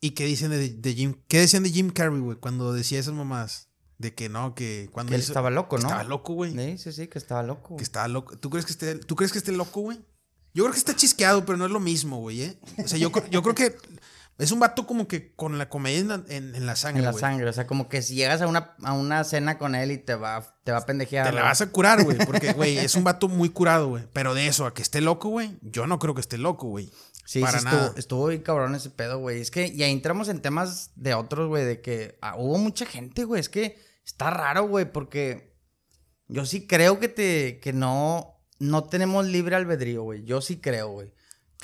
[0.00, 1.14] ¿Y qué dicen de, de Jim?
[1.28, 2.36] ¿Qué decían de Jim Carrey, güey?
[2.38, 3.68] Cuando decía esas mamás.
[3.98, 5.88] De que no, que cuando Que él hizo- estaba loco, que ¿no?
[5.88, 6.52] Estaba loco, güey.
[6.52, 7.68] Sí, sí, sí, que estaba loco.
[7.68, 7.82] Que güey.
[7.82, 8.36] estaba loco.
[8.38, 9.98] ¿Tú crees que esté, ¿tú crees que esté loco, güey?
[10.52, 12.60] Yo creo que está chisqueado, pero no es lo mismo, güey, ¿eh?
[12.84, 13.74] O sea, yo, yo creo que
[14.38, 17.04] es un vato como que con la comedia en la, en- en la sangre, En
[17.06, 19.90] la sangre, o sea, como que si llegas a una, a una cena con él
[19.92, 21.26] y te va, te va a pendejear.
[21.26, 22.18] Te la vas a curar, güey.
[22.26, 24.04] Porque, güey, es un vato muy curado, güey.
[24.12, 26.90] Pero de eso a que esté loco, güey, yo no creo que esté loco, güey.
[27.24, 27.92] Sí, Para sí, estuvo, nada.
[27.96, 29.40] estuvo bien cabrón ese pedo, güey.
[29.40, 33.24] Es que ya entramos en temas de otros, güey, de que ah, hubo mucha gente,
[33.24, 33.40] güey.
[33.40, 35.56] Es que está raro, güey, porque
[36.28, 40.22] yo sí creo que te, que no, no tenemos libre albedrío, güey.
[40.24, 41.12] Yo sí creo, güey.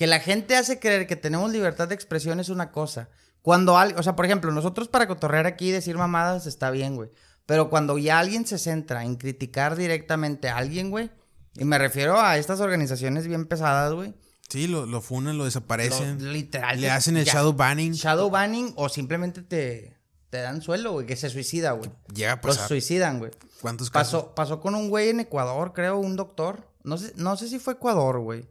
[0.03, 3.09] Que la gente hace creer que tenemos libertad de expresión es una cosa.
[3.41, 6.97] Cuando alguien, o sea, por ejemplo, nosotros para cotorrear aquí y decir mamadas está bien,
[6.97, 7.09] güey.
[7.47, 11.13] Pero cuando ya alguien se centra en criticar directamente a alguien, güey,
[11.55, 14.13] y me refiero a estas organizaciones bien pesadas, güey.
[14.49, 16.25] Sí, lo, lo funan, lo desaparecen.
[16.25, 16.81] Lo- literal.
[16.81, 17.35] le hacen el ya.
[17.35, 17.93] shadow banning.
[17.93, 19.97] Shadow banning o simplemente te,
[20.31, 21.93] te dan suelo, güey, que se suicida, güey.
[22.13, 22.67] Llega a Los pasar.
[22.67, 23.31] suicidan, güey.
[23.61, 24.23] ¿Cuántos casos?
[24.25, 26.67] Pasó, pasó con un güey en Ecuador, creo, un doctor.
[26.83, 28.51] No sé, no sé si fue Ecuador, güey.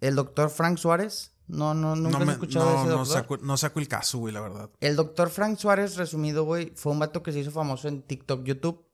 [0.00, 1.32] El doctor Frank Suárez.
[1.46, 3.14] No, no, nunca no, he me- escuchado no, de ese no doctor.
[3.16, 4.70] saco, no saco el caso, güey, la verdad.
[4.80, 8.44] El doctor Frank Suárez, resumido, güey, fue un vato que se hizo famoso en TikTok,
[8.44, 8.86] YouTube.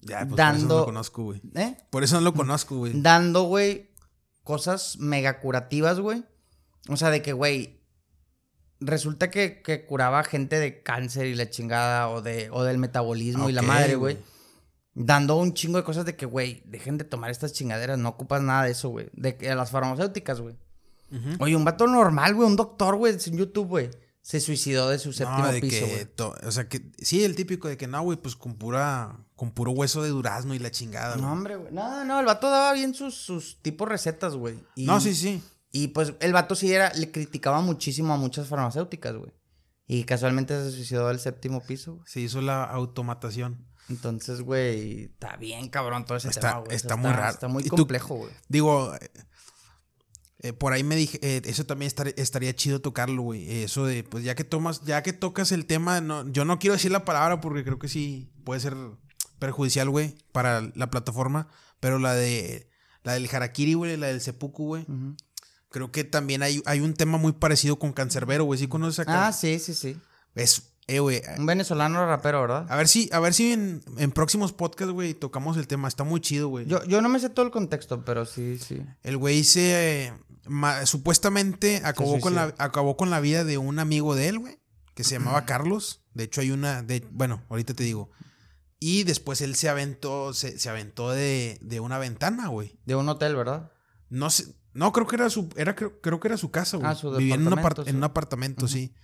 [0.00, 1.42] Ya, pues por eso no Dando- lo conozco, güey.
[1.54, 1.76] ¿Eh?
[1.90, 3.00] Por eso no lo conozco, güey.
[3.02, 3.90] Dando, güey,
[4.44, 6.24] cosas mega curativas, güey.
[6.88, 7.82] O sea, de que, güey,
[8.80, 13.48] resulta que, que curaba gente de cáncer y la chingada, o, de, o del metabolismo
[13.48, 14.18] y la madre, güey.
[14.94, 18.42] Dando un chingo de cosas de que, güey, dejen de tomar estas chingaderas, no ocupas
[18.42, 19.08] nada de eso, güey.
[19.12, 20.56] De que las farmacéuticas, güey.
[21.38, 23.90] Oye, un vato normal, güey, un doctor, güey, en YouTube, güey.
[24.22, 26.08] Se suicidó de su séptimo No, de piso, güey.
[26.46, 29.72] o sea, que sí, el típico de que no, güey, pues con pura, con puro
[29.72, 31.72] hueso de durazno y la chingada, No, hombre, güey.
[31.72, 34.58] No, no, el vato daba bien sus, sus tipos recetas, güey.
[34.76, 35.42] No, sí, sí.
[35.72, 39.32] Y pues el vato sí era, le criticaba muchísimo a muchas farmacéuticas, güey.
[39.86, 42.06] Y casualmente se suicidó del séptimo piso, güey.
[42.06, 43.66] Se hizo la automatación.
[43.88, 46.66] Entonces, güey, está bien cabrón todo ese Está- tema, güey.
[46.66, 47.32] O sea, está muy raro.
[47.32, 48.30] Está muy ¿Y tú- complejo, güey.
[48.48, 48.92] Digo,
[50.40, 53.62] eh, por ahí me dije, eh, eso también estar- estaría chido tocarlo, güey.
[53.62, 56.74] Eso de, pues ya que tomas, ya que tocas el tema, no, yo no quiero
[56.74, 58.74] decir la palabra porque creo que sí puede ser
[59.38, 61.48] perjudicial, güey, para la plataforma.
[61.80, 62.68] Pero la de,
[63.02, 64.86] la del harakiri, güey, la del seppuku, güey.
[65.70, 68.58] Creo que también hay, hay un tema muy parecido con Cancerbero, güey.
[68.60, 69.96] ¿Sí conoces a Can- Ah, sí, sí, sí.
[70.34, 71.22] Es, eh, güey.
[71.38, 72.66] Un venezolano rapero, ¿verdad?
[72.70, 75.88] A ver si, a ver si en, en próximos podcasts, güey, tocamos el tema.
[75.88, 76.66] Está muy chido, güey.
[76.66, 78.82] Yo, yo no me sé todo el contexto, pero sí, sí.
[79.02, 80.06] El güey se.
[80.06, 80.12] eh,
[80.46, 84.58] ma- supuestamente acabó con, la, acabó con la vida de un amigo de él, güey.
[84.94, 86.02] Que se llamaba Carlos.
[86.12, 86.82] De hecho, hay una.
[86.82, 88.10] De, bueno, ahorita te digo.
[88.78, 90.32] Y después él se aventó.
[90.34, 92.78] Se, se aventó de, de una ventana, güey.
[92.84, 93.72] De un hotel, ¿verdad?
[94.10, 94.54] No sé.
[94.74, 95.48] No, creo que era su.
[95.56, 96.88] Era, creo, creo que era su casa, güey.
[96.90, 98.94] Ah, su Vivía en un, apart- en un apartamento, sí.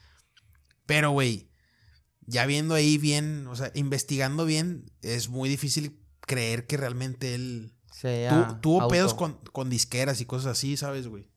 [0.87, 1.50] Pero, güey.
[2.31, 3.47] Ya viendo ahí bien.
[3.49, 4.91] O sea, investigando bien.
[5.03, 7.75] Es muy difícil creer que realmente él.
[8.01, 8.93] Tu- tuvo auto.
[8.93, 11.29] pedos con, con disqueras y cosas así, ¿sabes, güey?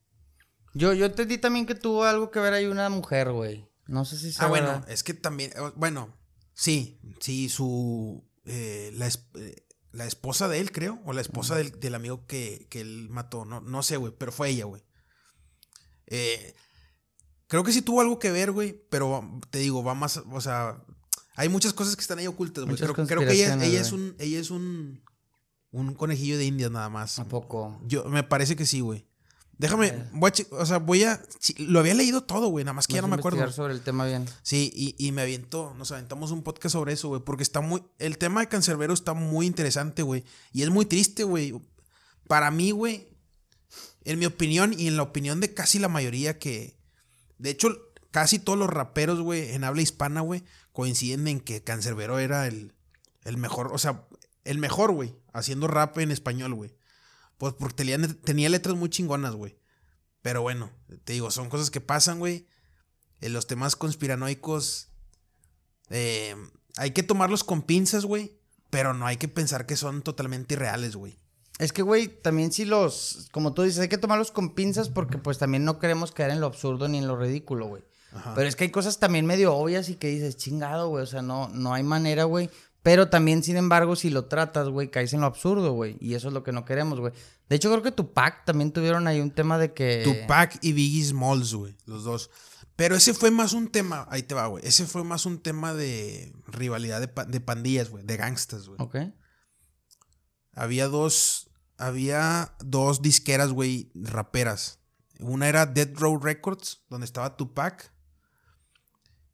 [0.73, 3.67] Yo, yo entendí también que tuvo algo que ver ahí una mujer, güey.
[3.85, 4.89] No sé si sea Ah, bueno, verdad.
[4.89, 6.15] es que también, bueno,
[6.53, 11.77] sí, sí, su, eh, la, eh, la esposa de él, creo, o la esposa del,
[11.79, 14.83] del amigo que, que él mató, no, no sé, güey, pero fue ella, güey.
[16.07, 16.53] Eh,
[17.47, 20.83] creo que sí tuvo algo que ver, güey, pero te digo, va más, o sea,
[21.35, 22.73] hay muchas cosas que están ahí ocultas, güey.
[22.73, 25.03] Muchas Creo, que ella, ella es un, ella es un,
[25.71, 27.19] un conejillo de indias nada más.
[27.19, 27.81] ¿A poco?
[27.85, 29.07] Yo, me parece que sí, güey.
[29.57, 31.21] Déjame, voy a, o sea, voy a,
[31.57, 33.51] lo había leído todo, güey, nada más que ya no me acuerdo.
[33.51, 34.25] sobre el tema bien.
[34.41, 37.83] Sí, y, y me avientó, nos aventamos un podcast sobre eso, güey, porque está muy,
[37.99, 41.53] el tema de Cancerbero está muy interesante, güey, y es muy triste, güey.
[42.27, 43.07] Para mí, güey,
[44.05, 46.79] en mi opinión y en la opinión de casi la mayoría que,
[47.43, 52.17] de hecho, casi todos los raperos, güey, en habla hispana, güey, coinciden en que Cancerbero
[52.17, 52.73] era el,
[53.25, 54.07] el mejor, o sea,
[54.45, 56.73] el mejor, güey, haciendo rap en español, güey.
[57.37, 57.75] Pues porque
[58.23, 59.57] tenía, letras muy chingonas, güey.
[60.21, 60.71] Pero bueno,
[61.03, 62.47] te digo, son cosas que pasan, güey.
[63.19, 64.87] Eh, los temas conspiranoicos
[65.89, 66.37] eh,
[66.77, 68.39] hay que tomarlos con pinzas, güey.
[68.69, 71.19] Pero no hay que pensar que son totalmente irreales, güey.
[71.59, 75.17] Es que, güey, también si los, como tú dices, hay que tomarlos con pinzas porque
[75.17, 77.83] pues también no queremos caer en lo absurdo ni en lo ridículo, güey.
[78.35, 81.21] Pero es que hay cosas también medio obvias y que dices, chingado, güey, o sea,
[81.23, 82.49] no, no hay manera, güey.
[82.83, 85.95] Pero también, sin embargo, si lo tratas, güey, caes en lo absurdo, güey.
[86.01, 87.13] Y eso es lo que no queremos, güey.
[87.49, 90.01] De hecho, creo que Tupac también tuvieron ahí un tema de que...
[90.03, 91.75] Tupac y Biggie Smalls, güey.
[91.85, 92.29] Los dos.
[92.75, 94.05] Pero ese fue más un tema.
[94.11, 94.65] Ahí te va, güey.
[94.67, 98.03] Ese fue más un tema de rivalidad de, pa- de pandillas, güey.
[98.03, 98.77] De gangstas, güey.
[98.81, 98.97] Ok.
[100.53, 104.79] Había dos, había dos disqueras, güey, raperas.
[105.19, 107.91] Una era Dead Row Records, donde estaba Tupac.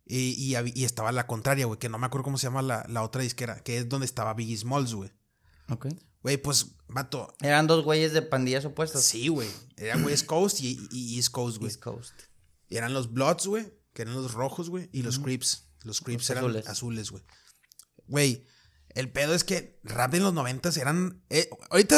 [0.05, 3.03] Y, y, estaba la contraria, güey, que no me acuerdo cómo se llama la, la
[3.03, 5.11] otra disquera, que es donde estaba Biggie Smalls, güey.
[5.69, 5.87] Ok.
[6.23, 7.33] Güey, pues, vato.
[7.41, 9.03] Eran dos güeyes de pandillas opuestas.
[9.03, 9.47] Sí, güey.
[9.77, 11.69] Era West Coast y, y East Coast, güey.
[11.69, 12.13] East Coast.
[12.69, 15.69] Y eran los Bloods, güey, que eran los rojos, güey, y los Crips.
[15.83, 16.67] Los Crips Los eran azules.
[16.67, 17.23] azules, güey.
[18.07, 18.47] Güey,
[18.95, 21.21] el pedo es que rap en los noventas eran.
[21.29, 21.97] eh, ahorita,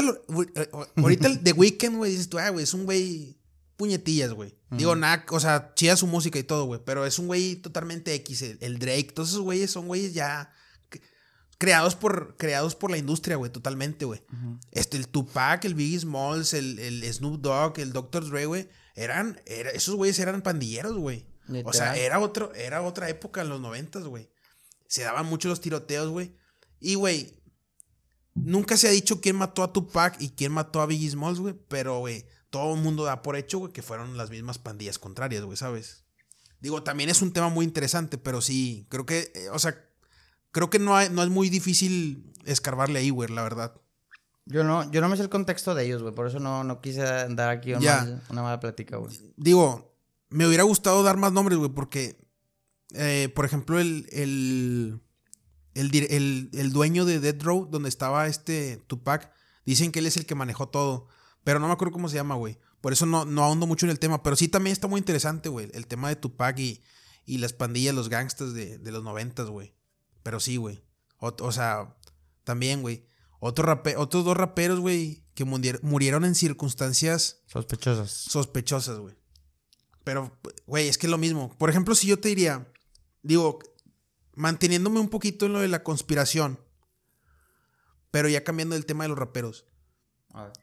[0.56, 3.38] eh, ahorita el The Weeknd, güey, dices tú, ah, güey, es un güey
[3.78, 4.56] puñetillas, güey.
[4.70, 8.14] Digo, nada, o sea, chida su música y todo, güey, pero es un güey totalmente
[8.16, 8.42] X.
[8.44, 10.54] El, el Drake, todos esos güeyes son güeyes ya
[11.58, 14.22] creados por, creados por la industria, güey, totalmente, güey.
[14.72, 18.28] Este, el Tupac, el Biggie Smalls, el, el Snoop Dogg, el Dr.
[18.30, 21.26] Dre, güey, eran, era- esos güeyes eran pandilleros, güey.
[21.66, 24.30] O sea, era, otro, era otra época en los noventas, güey.
[24.88, 26.36] Se daban mucho los tiroteos, güey.
[26.82, 27.34] Y, güey,
[28.34, 31.56] nunca se ha dicho quién mató a Tupac y quién mató a Biggie Smalls, güey.
[31.68, 35.44] Pero, güey, todo el mundo da por hecho, güey, que fueron las mismas pandillas contrarias,
[35.44, 36.04] güey, ¿sabes?
[36.60, 39.76] Digo, también es un tema muy interesante, pero sí, creo que, eh, o sea,
[40.52, 43.74] creo que no, hay- no es muy difícil escarbarle ahí, güey, la verdad.
[44.46, 46.14] Yo no, yo no me sé el contexto de ellos, güey.
[46.14, 47.98] Por eso no, no quise dar aquí una, Ya.
[48.02, 49.18] mal- una mala plática, güey.
[49.38, 49.96] Digo,
[50.30, 52.18] me hubiera gustado dar más nombres, güey, porque,
[52.94, 55.00] eh, por ejemplo, el, el,
[55.76, 59.32] el, el- el dueño de Dead Row, donde estaba este Tupac,
[59.66, 61.08] dicen que él es el que manejó todo,
[61.44, 62.58] pero no me acuerdo cómo se llama, güey.
[62.82, 65.50] Por eso no, no ahondo mucho en el tema, pero sí también está muy interesante,
[65.50, 66.82] güey, el tema de Tupac y,
[67.26, 69.76] y las pandillas, los gangsters de, de los noventas, güey.
[70.24, 70.84] Pero sí, güey.
[71.18, 71.96] O, o sea,
[72.44, 73.06] también, güey.
[73.40, 78.12] Otro rape- otros dos raperos, güey, que murieron en circunstancias Sospechosos.
[78.12, 79.16] sospechosas, güey.
[80.04, 81.56] Pero, güey, es que es lo mismo.
[81.58, 82.72] Por ejemplo, si yo te diría,
[83.22, 83.60] digo,
[84.42, 86.60] manteniéndome un poquito en lo de la conspiración,
[88.10, 89.66] pero ya cambiando el tema de los raperos.
[90.34, 90.54] A ver.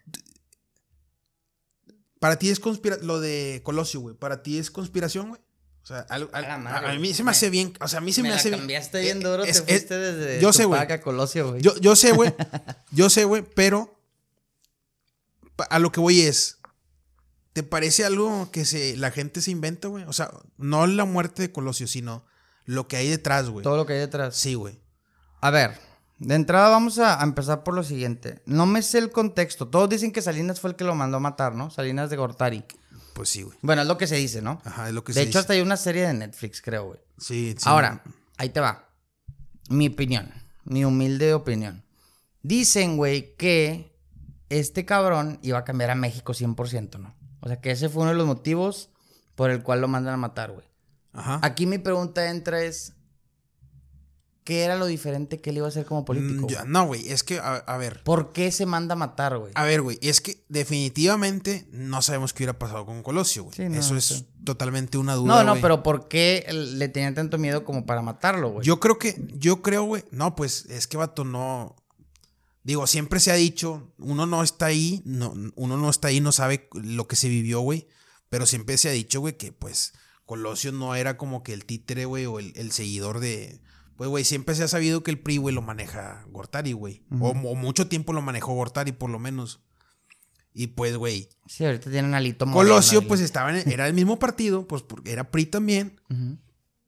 [2.18, 4.16] Para ti es conspiración, lo de Colosio, güey.
[4.16, 5.40] Para ti es conspiración, güey.
[5.84, 7.72] O sea, al- al- A madre, mí se me hace bien.
[7.80, 8.58] O sea, a mí se me, me, hace bien.
[8.60, 11.00] cambiaste bien Eh, duro, es- te es- fuiste desde yo sé, güey.
[11.00, 11.62] Colosio, güey.
[11.62, 12.34] Yo, yo sé, güey.
[12.90, 13.96] Yo sé, güey, pero
[15.70, 16.58] a lo que voy es,
[17.52, 20.02] ¿te parece algo que se, la gente se inventa, güey?
[20.04, 22.24] O sea, no la muerte de Colosio, sino
[22.68, 23.62] lo que hay detrás, güey.
[23.62, 24.36] Todo lo que hay detrás.
[24.36, 24.78] Sí, güey.
[25.40, 25.78] A ver,
[26.18, 28.42] de entrada vamos a, a empezar por lo siguiente.
[28.44, 29.68] No me sé el contexto.
[29.68, 31.70] Todos dicen que Salinas fue el que lo mandó a matar, ¿no?
[31.70, 32.62] Salinas de Gortari.
[33.14, 33.56] Pues sí, güey.
[33.62, 34.60] Bueno, es lo que se dice, ¿no?
[34.66, 35.38] Ajá, es lo que de se hecho, dice.
[35.38, 37.00] hasta hay una serie de Netflix, creo, güey.
[37.16, 37.64] Sí, sí.
[37.66, 38.02] Ahora,
[38.36, 38.90] ahí te va.
[39.70, 40.30] Mi opinión.
[40.64, 41.84] Mi humilde opinión.
[42.42, 43.96] Dicen, güey, que
[44.50, 47.14] este cabrón iba a cambiar a México 100%, ¿no?
[47.40, 48.90] O sea, que ese fue uno de los motivos
[49.36, 50.67] por el cual lo mandan a matar, güey.
[51.18, 51.40] Ajá.
[51.42, 52.94] Aquí mi pregunta entra es...
[54.44, 56.46] ¿Qué era lo diferente que él iba a hacer como político?
[56.46, 58.02] Mm, no, güey, es que, a, a ver.
[58.02, 59.52] ¿Por qué se manda a matar, güey?
[59.54, 63.54] A ver, güey, es que definitivamente no sabemos qué hubiera pasado con Colosio, güey.
[63.54, 64.26] Sí, no, Eso es sí.
[64.44, 65.44] totalmente una duda.
[65.44, 68.66] No, no, pero ¿por qué le tenían tanto miedo como para matarlo, güey?
[68.66, 70.04] Yo creo que, yo creo, güey.
[70.12, 71.76] No, pues es que vato no.
[72.62, 76.32] Digo, siempre se ha dicho, uno no está ahí, no, uno no está ahí, no
[76.32, 77.86] sabe lo que se vivió, güey.
[78.30, 79.92] Pero siempre se ha dicho, güey, que pues
[80.28, 83.62] Colosio no era como que el títere, güey, o el, el seguidor de.
[83.96, 87.02] Pues, güey, siempre se ha sabido que el PRI, güey, lo maneja Gortari, güey.
[87.18, 89.60] o, o mucho tiempo lo manejó Gortari, por lo menos.
[90.52, 94.68] Y pues, güey, Sí, ahorita tienen alito Colosio, pues estaba en, era el mismo partido,
[94.68, 95.98] pues porque era PRI también.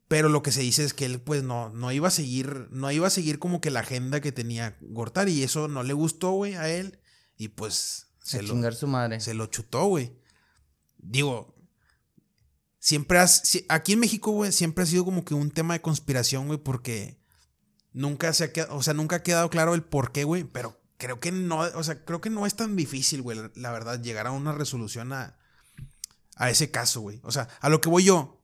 [0.07, 2.91] Pero lo que se dice es que él, pues, no, no iba a seguir, no
[2.91, 5.31] iba a seguir como que la agenda que tenía Gortari.
[5.31, 6.99] Y eso no le gustó, güey, a él.
[7.37, 9.19] Y pues se A lo, su madre.
[9.19, 10.13] se lo chutó, güey.
[10.99, 11.50] Digo,
[12.81, 16.47] siempre has, aquí en México, güey, siempre ha sido como que un tema de conspiración,
[16.47, 17.17] güey, porque
[17.93, 20.81] nunca se ha quedado, o sea, nunca ha quedado claro el por qué, güey, pero
[20.97, 24.27] creo que no, o sea, creo que no es tan difícil, güey, la verdad, llegar
[24.27, 25.37] a una resolución a,
[26.35, 27.21] a ese caso, güey.
[27.23, 28.41] O sea, a lo que voy yo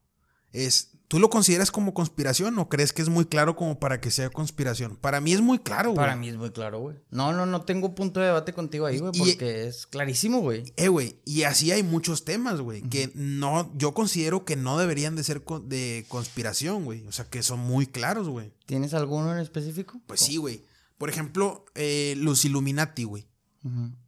[0.52, 4.12] es, ¿tú lo consideras como conspiración o crees que es muy claro como para que
[4.12, 4.96] sea conspiración?
[4.98, 5.98] Para mí es muy claro, güey.
[5.98, 6.98] Para mí es muy claro, güey.
[7.12, 10.64] No, no, no tengo punto de debate contigo ahí, güey, Y- porque es clarísimo, güey.
[10.76, 15.16] Eh, güey, y así hay muchos temas, güey, que no, yo considero que no deberían
[15.16, 17.06] de ser con- de conspiración, güey.
[17.08, 18.52] O sea, que son muy claros, güey.
[18.66, 20.02] ¿Tienes alguno en específico?
[20.08, 20.64] Pues sí, güey.
[20.98, 23.28] Por ejemplo, eh, los Illuminati, güey.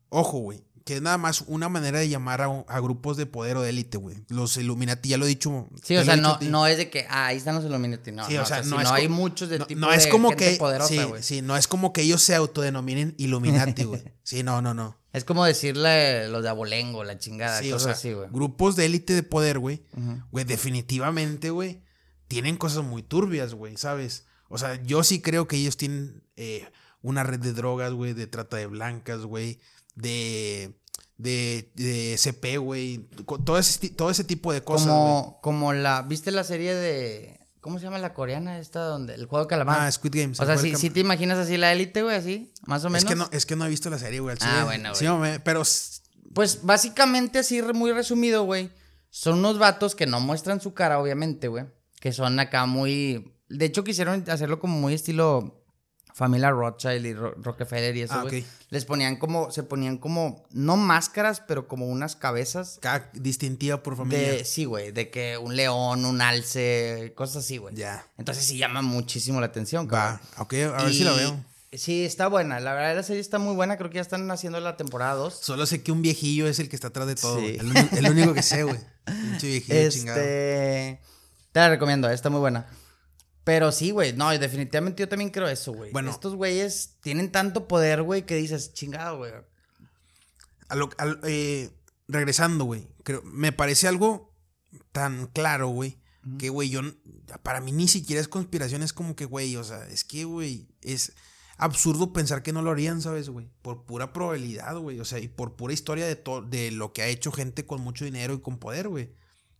[0.09, 0.63] Ojo, güey.
[0.89, 3.69] Que es nada más una manera de llamar a, a grupos de poder o de
[3.69, 4.17] élite, güey.
[4.27, 5.69] Los Illuminati, ya lo he dicho.
[5.83, 8.11] Sí, o sea, no, no es de que, ah, ahí están los Illuminati.
[8.11, 10.53] No, Sí, no, o sea, no hay muchos de tipo no es de como gente
[10.53, 11.21] que poderosa, sí, güey.
[11.21, 14.01] sí, no es como que ellos se autodenominen Illuminati, güey.
[14.23, 14.97] Sí, no, no, no.
[15.13, 18.27] Es como decirle los de Abolengo, la chingada, Sí, o cosas sea, así, güey.
[18.31, 19.83] grupos de élite de poder, güey.
[20.31, 21.83] Güey, definitivamente, güey,
[22.27, 24.25] tienen cosas muy turbias, güey, ¿sabes?
[24.47, 26.67] O sea, yo sí creo que ellos tienen eh,
[27.03, 29.59] una red de drogas, güey, de trata de blancas, güey,
[29.95, 30.78] de,
[31.19, 33.07] de, de CP, güey,
[33.45, 34.87] todo ese, todo ese tipo de cosas.
[34.87, 37.39] Como, como la, ¿viste la serie de...
[37.61, 39.81] ¿Cómo se llama la coreana esta donde el juego de calamar?
[39.81, 40.39] Ah, Squid Games.
[40.39, 43.03] O sea, si te imaginas así la élite, güey, así, más o menos.
[43.03, 44.37] Es que no, es que no he visto la serie, güey.
[44.39, 45.33] Ah, bueno, güey.
[45.35, 45.61] Sí, pero
[46.33, 48.71] pues básicamente así muy resumido, güey,
[49.09, 51.65] son unos vatos que no muestran su cara, obviamente, güey,
[51.99, 55.58] que son acá muy de hecho quisieron hacerlo como muy estilo
[56.19, 58.45] familia Rothschild y Rockefeller y eso, ah, güey.
[58.69, 62.77] Les ponían como, se ponían como, no máscaras, pero como unas cabezas.
[62.81, 64.43] Cada distintiva por familia.
[64.43, 67.73] sí, güey, de que un león, un alce, cosas así, güey.
[67.73, 68.05] Ya.
[68.17, 71.39] Entonces sí llama muchísimo la atención, Va, ok, a ver si la veo.
[71.71, 72.59] Sí, está buena.
[72.59, 73.77] La verdad, la serie está muy buena.
[73.77, 75.39] Creo que ya están haciendo la temporada 2.
[75.39, 77.39] Solo sé que un viejillo es el que está atrás de todo.
[77.39, 77.57] Sí.
[77.95, 78.79] El, único que sé, güey.
[79.07, 79.99] Un viejillo este...
[79.99, 80.19] chingado.
[80.19, 80.99] Te
[81.59, 82.65] la recomiendo, está muy buena.
[83.49, 84.13] Pero sí, güey.
[84.13, 85.91] No, definitivamente yo también creo eso, güey.
[85.91, 86.11] Bueno.
[86.11, 89.31] Estos güeyes tienen tanto poder, güey, que dices, chingado, güey.
[90.67, 90.91] A lo,
[91.23, 91.71] eh,
[92.07, 92.87] regresando, güey.
[93.23, 94.37] me parece algo
[94.91, 95.97] tan claro, güey.
[96.37, 96.81] Que, güey, yo.
[97.41, 100.67] Para mí ni siquiera es conspiración, es como que, güey, o sea, es que, güey,
[100.83, 101.13] es
[101.57, 103.49] absurdo pensar que no lo harían, ¿sabes, güey?
[103.63, 104.99] Por pura probabilidad, güey.
[104.99, 108.05] O sea, y por pura historia de, de lo que ha hecho gente con mucho
[108.05, 109.17] dinero y con poder, güey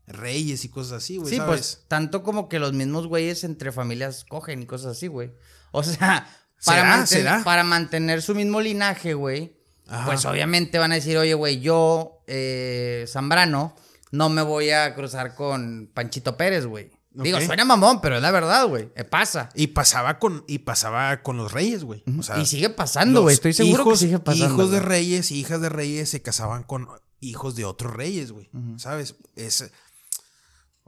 [0.10, 1.34] reyes y cosas así, güey.
[1.34, 5.32] Sí, pues tanto como que los mismos güeyes entre familias cogen y cosas así, güey.
[5.72, 6.28] O sea,
[6.66, 7.06] para,
[7.44, 9.56] para mantener su mismo linaje, güey,
[10.06, 13.76] pues obviamente van a decir, oye, güey, yo, eh, Zambrano,
[14.12, 16.92] no me voy a cruzar con Panchito Pérez, güey.
[17.12, 18.92] Digo, suena mamón, pero es la verdad, güey.
[18.96, 19.50] Eh, pasa.
[19.56, 22.04] Y pasaba con, y pasaba con los reyes, güey.
[22.40, 23.34] y sigue pasando, güey.
[23.34, 24.54] Estoy seguro que sigue pasando.
[24.54, 26.88] Hijos de reyes y hijas de reyes se casaban con
[27.20, 28.50] hijos de otros reyes, güey.
[28.78, 29.16] ¿Sabes?
[29.36, 29.72] Es,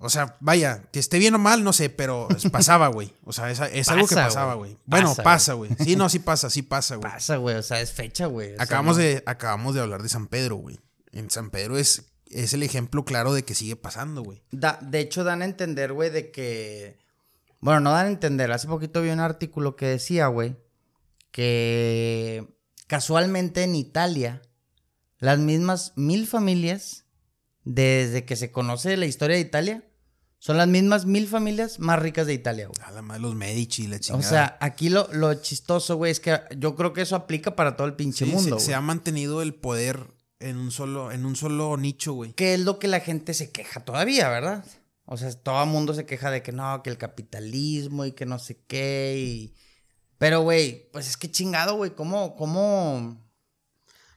[0.03, 3.13] o sea, vaya, que esté bien o mal, no sé, pero pasaba, güey.
[3.23, 4.75] O sea, es, algo que pasaba, güey.
[4.85, 5.69] Bueno, pasa, güey.
[5.79, 7.11] Sí, no, sí pasa, sí pasa, güey.
[7.11, 7.55] Pasa, güey.
[7.55, 8.55] O sea, es fecha, güey.
[8.57, 10.79] Acabamos, de, acabamos de hablar de San Pedro, güey.
[11.11, 14.41] En San Pedro es, es el ejemplo claro de que sigue pasando, güey.
[14.49, 16.97] de hecho, dan a entender, güey, de que.
[17.59, 18.51] Bueno, no dan a entender.
[18.51, 20.55] Hace poquito vi un artículo que decía, güey,
[21.29, 22.55] que
[22.87, 24.41] casualmente en Italia,
[25.19, 27.05] las mismas mil familias,
[27.63, 29.83] desde que se conoce la historia de Italia,
[30.41, 32.79] son las mismas mil familias más ricas de Italia, güey.
[32.83, 34.25] Además, los Medici, la chingada.
[34.25, 37.75] O sea, aquí lo, lo chistoso, güey, es que yo creo que eso aplica para
[37.77, 38.57] todo el pinche mundo.
[38.57, 39.99] Se, se, ha mantenido el poder
[40.39, 42.33] en un solo, en un solo nicho, güey.
[42.33, 44.65] Que es lo que la gente se queja todavía, ¿verdad?
[45.05, 48.25] O sea, todo el mundo se queja de que no, que el capitalismo y que
[48.25, 49.13] no sé qué.
[49.19, 49.53] Y...
[50.17, 51.91] Pero, güey, pues es que chingado, güey.
[51.91, 53.15] ¿Cómo, cómo,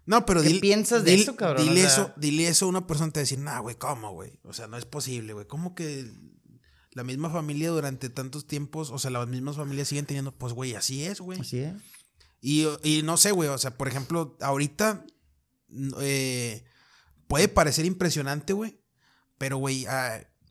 [0.06, 1.66] no, pero ¿Qué piensas de eso, cabrón?
[1.66, 4.38] Dile, eso, dile eso a una persona te va a decir, nah, güey, ¿cómo, güey?
[4.44, 5.46] O sea, no es posible, güey.
[5.46, 6.10] ¿Cómo que
[6.92, 10.74] la misma familia durante tantos tiempos, o sea, las mismas familias siguen teniendo, pues, güey,
[10.74, 11.40] así es, güey.
[11.40, 11.74] Así es.
[12.40, 15.06] Y, y, no sé, güey, o sea, por ejemplo, ahorita
[16.00, 16.64] eh,
[17.26, 18.78] puede parecer impresionante, güey,
[19.38, 19.86] pero, güey,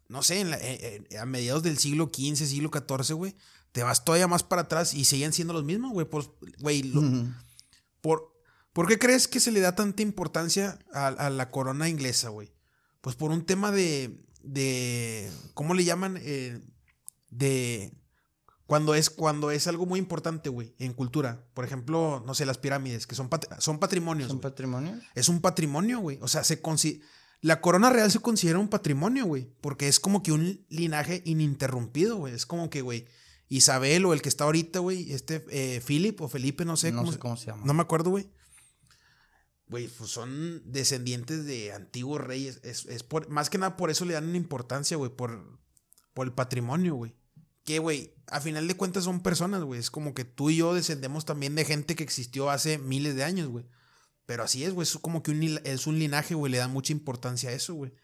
[0.09, 3.35] no sé, en eh, eh, a mediados del siglo XV, siglo XIV, güey,
[3.71, 6.07] te vas todavía más para atrás y siguen siendo los mismos, güey.
[6.07, 6.29] Pues,
[6.59, 6.91] güey,
[8.01, 8.32] por,
[8.73, 12.51] ¿Por qué crees que se le da tanta importancia a, la corona inglesa, güey?
[13.01, 14.19] Pues por un tema de.
[14.41, 16.17] de ¿Cómo le llaman?
[16.19, 16.59] Eh,
[17.29, 17.93] de.
[18.65, 21.45] Cuando es, cuando es algo muy importante, güey, en cultura.
[21.53, 24.29] Por ejemplo, no sé, las pirámides, que son, son patrimonios.
[24.29, 25.03] ¿Son patrimonios?
[25.13, 26.17] Es un patrimonio, güey.
[26.21, 26.59] O sea, se
[27.41, 29.53] la corona real se considera un patrimonio, güey.
[29.61, 32.33] Porque es como que un linaje ininterrumpido, güey.
[32.33, 33.05] Es como que, güey,
[33.49, 36.91] Isabel o el que está ahorita, güey, este eh, Philip o Felipe, no sé.
[36.91, 37.63] No sé cómo se llama.
[37.65, 38.27] No me acuerdo, güey
[39.73, 42.59] güey, pues son descendientes de antiguos reyes.
[42.61, 45.59] Es, por, más que nada por eso le dan una importancia, güey, por,
[46.13, 47.15] por el patrimonio, güey.
[47.63, 49.79] Que, güey, a final de cuentas son personas, güey.
[49.79, 53.23] Es como que tú y yo descendemos también de gente que existió hace miles de
[53.23, 53.65] años, güey.
[54.27, 54.83] Pero así es, güey.
[54.83, 56.51] Es como que es un linaje, güey.
[56.51, 57.95] Le da mucha importancia a eso, güey.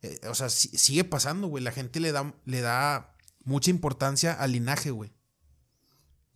[0.00, 1.62] Eh, o sea, sigue pasando, güey.
[1.62, 3.14] La gente le da, le da
[3.44, 5.12] mucha importancia al linaje, güey.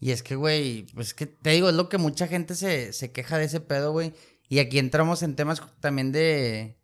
[0.00, 3.10] Y es que, güey, pues que te digo, es lo que mucha gente se, se
[3.12, 4.12] queja de ese pedo, güey.
[4.52, 6.76] Y aquí entramos en temas también de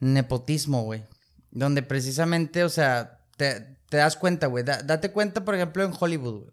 [0.00, 1.04] nepotismo, güey.
[1.50, 4.64] Donde precisamente, o sea, te, das cuenta, güey.
[4.64, 6.44] date cuenta, por ejemplo, en Hollywood,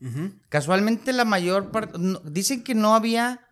[0.00, 0.32] güey.
[0.48, 1.98] Casualmente la mayor parte...
[2.24, 3.46] dicen que no había...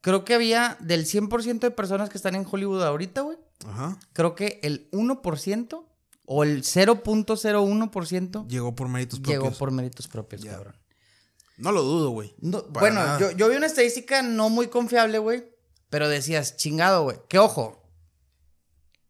[0.00, 3.36] Creo que había del 100% de personas que están en Hollywood ahorita, güey.
[3.66, 3.98] Ajá.
[4.14, 5.84] Creo que el 1%
[6.24, 9.42] o el 0.01% llegó por méritos propios.
[9.42, 10.79] Llegó por méritos propios, cabrón.
[11.60, 12.34] No lo dudo, güey.
[12.40, 15.44] bueno, yo, yo, vi una estadística no muy confiable, güey.
[15.90, 17.16] Pero decías, chingado, güey.
[17.28, 17.76] Que ojo.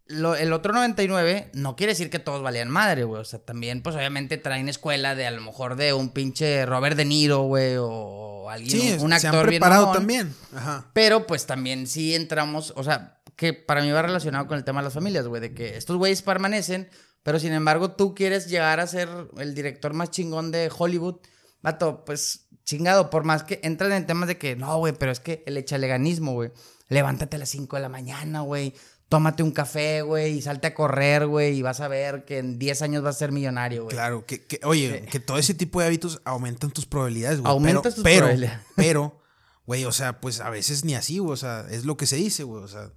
[0.06, 3.20] lo- el otro 99 no quiere decir que todos valían madre, güey.
[3.20, 6.96] O sea, también, pues obviamente traen escuela de a lo mejor de un pinche Robert
[6.96, 9.96] De Niro, güey, o alguien, Sí, un se han actor bien preparado mamón.
[9.98, 10.34] también.
[10.54, 10.90] Ajá.
[10.94, 14.80] Pero pues también sí entramos, o sea, que para mí va relacionado con el tema
[14.80, 16.90] de las familias, güey, de que estos güeyes permanecen,
[17.22, 21.20] pero sin embargo tú quieres llegar a ser el director más chingón de Hollywood.
[21.62, 25.20] Vato, pues chingado, por más que entran en temas de que, no, güey, pero es
[25.20, 26.52] que el echaleganismo, güey.
[26.88, 28.74] Levántate a las 5 de la mañana, güey.
[29.08, 32.58] Tómate un café, güey, y salte a correr, güey, y vas a ver que en
[32.60, 33.94] 10 años vas a ser millonario, güey.
[33.94, 37.50] Claro, que, que- oye, que todo ese tipo de hábitos aumentan tus probabilidades, güey.
[37.50, 38.60] Aumentas pero, tus pero, probabilidades.
[38.76, 39.20] Pero,
[39.66, 41.32] güey, o sea, pues a veces ni así, güey.
[41.32, 42.62] O sea, es lo que se dice, güey.
[42.62, 42.92] O sea,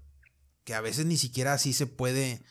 [0.63, 2.43] que a veces ni siquiera así se puede.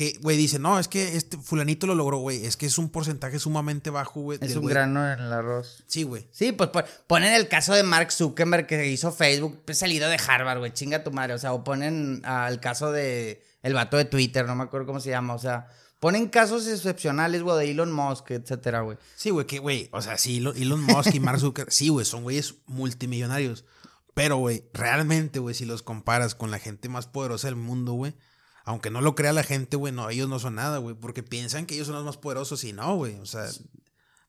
[0.00, 2.46] Que, güey, dice, no, es que este fulanito lo logró, güey.
[2.46, 4.38] Es que es un porcentaje sumamente bajo, güey.
[4.40, 5.84] Es un grano en el arroz.
[5.88, 6.26] Sí, güey.
[6.32, 10.16] Sí, pues pon- ponen el caso de Mark Zuckerberg que hizo Facebook, pues, salido de
[10.26, 11.34] Harvard, güey, chinga tu madre.
[11.34, 15.00] O sea, o ponen al caso de el vato de Twitter, no me acuerdo cómo
[15.00, 15.34] se llama.
[15.34, 15.66] O sea,
[15.98, 18.96] ponen casos excepcionales, güey, de Elon Musk, etcétera, güey.
[19.16, 22.06] Sí, güey, que, güey, o sea, sí, Elon Elon Musk y Mark Zuckerberg, sí, güey,
[22.06, 23.66] son güeyes multimillonarios.
[24.14, 28.14] Pero, güey, realmente, güey, si los comparas con la gente más poderosa del mundo, güey,
[28.70, 31.66] aunque no lo crea la gente, güey, no, ellos no son nada, güey, porque piensan
[31.66, 33.46] que ellos son los más poderosos y no, güey, o sea,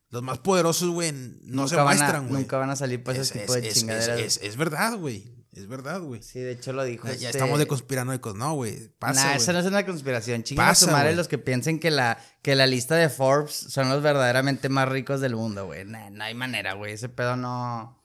[0.09, 1.11] los más poderosos, güey,
[1.43, 2.41] no se Nunca muestran, güey.
[2.41, 4.39] Nunca van a salir Es, ese tipo de es- chingaderas.
[4.41, 6.21] es- verdad, güey, es verdad, güey.
[6.23, 7.07] Sí, de hecho lo dijo.
[7.07, 10.43] Ya, este- estamos de conspiranoicos, no, güey, pasa, Nah, eso no es una conspiración.
[10.43, 13.89] Chingan a su madre los que piensen que la, que la lista de Forbes son
[13.89, 15.85] los verdaderamente más ricos del mundo, güey.
[15.85, 16.93] Nah, no hay manera, güey.
[16.93, 18.00] Ese pedo no.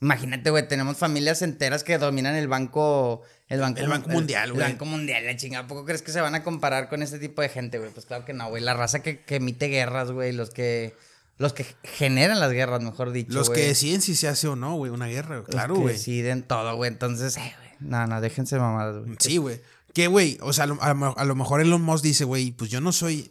[0.00, 3.22] Imagínate, güey, tenemos familias enteras que dominan el banco.
[3.48, 4.64] El banco, El Banco Mundial, güey.
[4.64, 5.64] El banco mundial, la chingada.
[5.64, 7.90] ¿A poco crees que se van a comparar con este tipo de gente, güey?
[7.90, 8.62] Pues claro que no, güey.
[8.62, 10.32] La raza que, que emite guerras, güey.
[10.32, 10.94] Los que.
[11.38, 13.32] Los que generan las guerras, mejor dicho.
[13.32, 13.60] Los güey.
[13.62, 15.46] que deciden si se hace o no, güey, una guerra, güey.
[15.46, 15.94] Los claro, que güey.
[15.94, 16.90] deciden todo, güey.
[16.90, 17.70] Entonces, eh, güey.
[17.90, 19.16] No, no, déjense mamadas, güey.
[19.20, 19.60] Sí, güey.
[19.94, 22.80] Que, güey, o sea, a lo- a lo mejor Elon Musk dice, güey, pues yo
[22.80, 23.30] no soy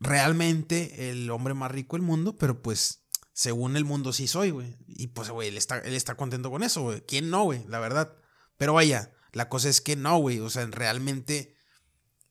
[0.00, 3.05] realmente el hombre más rico del mundo, pero pues
[3.36, 4.78] según el mundo sí soy, güey.
[4.88, 7.02] Y pues, güey, él está, él está contento con eso, güey.
[7.02, 7.62] ¿Quién no, güey?
[7.68, 8.14] La verdad.
[8.56, 10.40] Pero vaya, la cosa es que no, güey.
[10.40, 11.54] O sea, realmente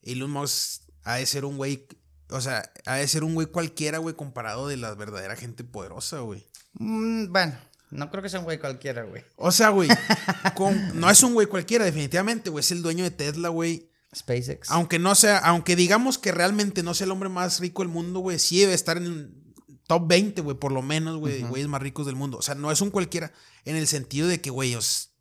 [0.01, 1.87] Elon Musk ha de ser un güey,
[2.31, 6.21] o sea, ha de ser un güey cualquiera, güey, comparado de la verdadera gente poderosa,
[6.21, 6.47] güey.
[6.73, 7.55] Mm, bueno,
[7.91, 9.23] no creo que sea un güey cualquiera, güey.
[9.35, 9.89] O sea, güey,
[10.55, 12.61] con- no es un güey cualquiera, definitivamente, güey.
[12.61, 13.91] Es el dueño de Tesla, güey.
[14.15, 14.71] SpaceX.
[14.71, 18.21] Aunque no sea, aunque digamos que realmente no sea el hombre más rico del mundo,
[18.21, 19.44] güey, sí debe estar en
[19.87, 22.37] top 20, güey, por lo menos, güey, de güeyes más ricos del mundo.
[22.37, 23.31] O sea, no es un cualquiera
[23.65, 25.11] en el sentido de que, güey, os-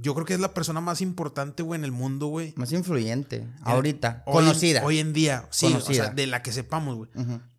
[0.00, 2.54] yo creo que es la persona más importante, güey, en el mundo, güey.
[2.56, 3.46] Más influyente.
[3.62, 4.22] Ahorita.
[4.26, 4.84] Hoy conocida.
[4.84, 7.10] Hoy en día, sí, o sea, de la que sepamos, güey.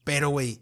[0.03, 0.61] Pero, güey,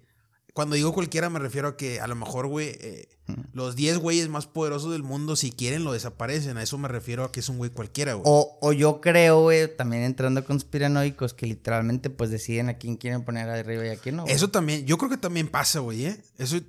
[0.54, 3.08] cuando digo cualquiera me refiero a que a lo mejor, güey, eh,
[3.54, 6.58] los 10 güeyes más poderosos del mundo, si quieren, lo desaparecen.
[6.58, 8.24] A eso me refiero a que es un güey cualquiera, güey.
[8.26, 13.24] O, o yo creo, güey, también entrando conspiranoicos, que literalmente pues deciden a quién quieren
[13.24, 14.24] poner arriba y a quién no.
[14.24, 14.36] güey.
[14.36, 16.22] Eso también, yo creo que también pasa, güey, ¿eh?
[16.38, 16.60] Eso,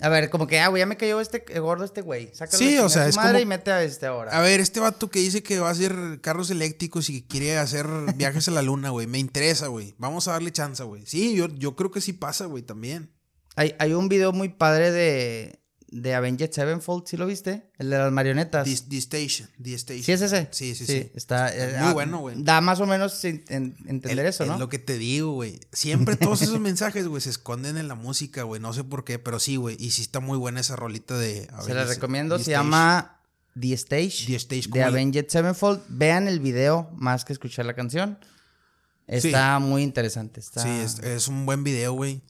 [0.00, 2.30] A ver, como que, ah, güey, ya me cayó este gordo este güey.
[2.32, 4.30] Sácalo Sí, a o sea, chingar es madre como- y mete a este ahora.
[4.36, 7.58] A ver, este vato que dice que va a hacer carros eléctricos y que quiere
[7.58, 9.06] hacer viajes a la luna, güey.
[9.08, 9.94] Me interesa, güey.
[9.98, 11.04] Vamos a darle chance, güey.
[11.06, 13.12] Sí, yo, yo creo que sí pasa, güey, también.
[13.56, 15.58] Hay, hay un video muy padre de,
[15.90, 17.70] de Avenged Sevenfold, ¿sí lo viste?
[17.78, 18.64] El de las marionetas.
[18.66, 20.04] The, The Station, The Station.
[20.04, 20.48] ¿Sí es ese?
[20.50, 21.10] Sí, sí, sí.
[21.14, 22.36] Está, eh, Muy ah, bueno, güey.
[22.42, 24.54] Da más o menos en- en- entender El- eso, ¿no?
[24.54, 25.58] Es lo que te digo, güey.
[25.72, 28.60] Siempre todos esos mensajes, güey, se esconden en la música, güey.
[28.60, 29.76] No sé por qué, pero sí, güey.
[29.78, 31.48] Y sí está muy buena esa rolita de...
[31.64, 32.66] Se la recomiendo, The se Station.
[32.70, 33.20] llama
[33.58, 35.80] The Stage, The Stage, de Avenged Sevenfold.
[35.88, 38.18] Vean el video más que escuchar la canción.
[39.06, 40.40] Está muy interesante.
[40.40, 40.62] Está...
[40.62, 42.20] Sí, es, es un buen video, güey.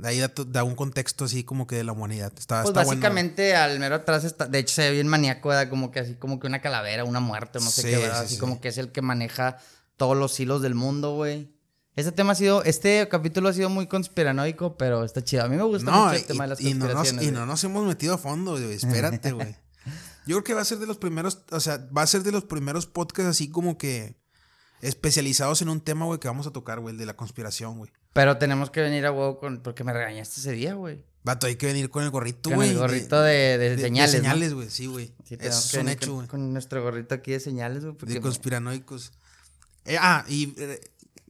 [0.00, 2.32] De ahí da, un contexto así como que de la humanidad.
[2.38, 3.00] Está, Pues está bueno.
[3.00, 5.68] básicamente al mero atrás está, de hecho se ve bien maníaco, ¿verdad?
[5.68, 8.18] como que así como que una calavera, una muerte, no sé Sí, qué, ¿verdad?
[8.20, 8.40] sí, así sí.
[8.40, 9.58] como que es el que maneja
[9.96, 11.54] todos los hilos del mundo, güey.
[11.96, 15.44] Este tema ha sido, este capítulo ha sido muy conspiranoico, pero está chido.
[15.44, 17.30] A mí me gusta No, mucho el y, tema de las y no nos, y
[17.30, 18.72] no nos hemos metido a fondo, güey.
[18.72, 19.54] Espérate, güey.
[20.26, 22.30] Yo creo que va a ser de los primeros, o sea, va a ser de
[22.32, 24.16] los primeros podcasts así como que
[24.80, 27.90] especializados en un tema, güey, que vamos a tocar, güey, el de la conspiración, güey.
[28.12, 31.04] Pero tenemos que venir a huevo con, porque me regañaste ese día, güey.
[31.22, 32.70] Vato, hay que venir con el gorrito, Con güey.
[32.70, 34.20] el gorrito de, de señales, ¿no?
[34.22, 35.12] señales, güey, sí, güey.
[35.24, 36.28] Sí, Eso es un hecho, con, güey.
[36.28, 37.94] con nuestro gorrito aquí de señales, güey.
[38.00, 39.12] De conspiranoicos.
[39.84, 40.80] Eh, ah, y eh,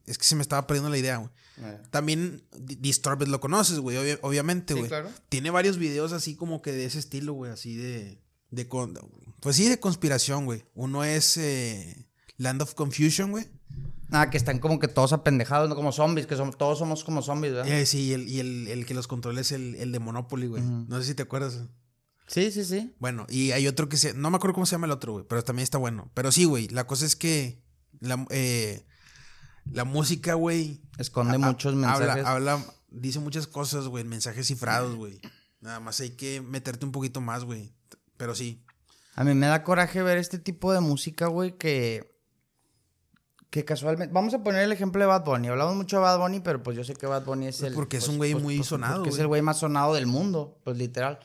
[0.07, 1.31] es que se me estaba perdiendo la idea, güey.
[1.63, 1.79] Eh.
[1.91, 4.89] También Di- Disturbed lo conoces, güey, obvia- obviamente, Sí, güey.
[4.89, 5.11] claro.
[5.29, 8.19] Tiene varios videos así como que de ese estilo, güey, así de...
[8.51, 8.97] de con-
[9.41, 10.65] pues sí, de conspiración, güey.
[10.75, 12.07] Uno es eh,
[12.37, 13.47] Land of Confusion, güey.
[14.13, 15.77] Ah, que están como que todos apendejados, ¿no?
[15.77, 17.73] Como zombies, que somos, todos somos como zombies, ¿verdad?
[17.73, 20.47] Eh, sí, y, el, y el, el que los controla es el, el de Monopoly,
[20.49, 20.63] güey.
[20.63, 21.61] No sé si te acuerdas.
[22.27, 22.95] Sí, sí, sí.
[22.99, 24.15] Bueno, y hay otro que se...
[24.15, 26.11] No me acuerdo cómo se llama el otro, güey, pero también está bueno.
[26.15, 27.63] Pero sí, güey, la cosa es que...
[28.01, 28.87] La, eh,
[29.71, 30.81] la música, güey.
[30.99, 32.25] Esconde a- muchos mensajes.
[32.25, 35.21] Habla, habla, dice muchas cosas, güey, mensajes cifrados, güey.
[35.61, 37.75] Nada más hay que meterte un poquito más, güey.
[38.17, 38.65] Pero sí.
[39.15, 42.17] A mí me da coraje ver este tipo de música, güey, que.
[43.51, 44.15] Que casualmente.
[44.15, 45.49] Vamos a poner el ejemplo de Bad Bunny.
[45.49, 47.75] Hablamos mucho de Bad Bunny, pero pues yo sé que Bad Bunny es Pues el.
[47.75, 49.95] porque es pues, un güey pues, muy pues, sonado, Porque es el güey más sonado
[49.95, 51.19] del mundo, pues literal.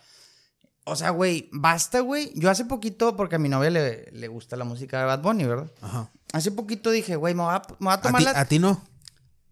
[0.85, 2.31] O sea, güey, basta, güey.
[2.35, 5.45] Yo hace poquito, porque a mi novia le, le gusta la música de Bad Bunny,
[5.45, 5.71] ¿verdad?
[5.81, 6.11] Ajá.
[6.33, 8.39] Hace poquito dije, güey, me voy a, me voy a A tomar ti, la.
[8.39, 8.83] a ti no.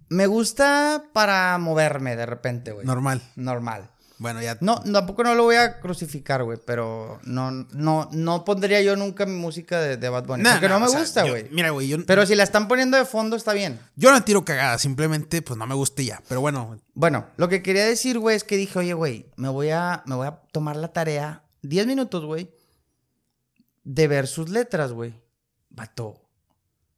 [0.09, 2.85] Me gusta para moverme de repente, güey.
[2.85, 3.21] Normal.
[3.35, 3.89] Normal.
[4.19, 4.57] Bueno, ya.
[4.61, 9.25] No, tampoco no lo voy a crucificar, güey, pero no, no, no pondría yo nunca
[9.25, 10.43] mi música de, de Bad Bunny.
[10.43, 11.47] Nah, porque nah, no me gusta, güey.
[11.51, 13.79] Mira, güey, yo, Pero si la están poniendo de fondo, está bien.
[13.95, 16.21] yo no tiro cagada, simplemente pues no me gusta ya.
[16.27, 19.71] Pero bueno, Bueno, lo que quería decir, güey, es que dije, oye, güey, me voy
[19.71, 22.49] a, me voy a tomar la tarea, 10 minutos, güey,
[23.83, 25.13] de ver sus letras, güey.
[25.69, 26.21] Vato.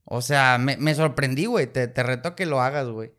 [0.03, 1.65] O sea, me, me sorprendí, güey.
[1.67, 3.13] Te, te reto a que lo hagas, güey.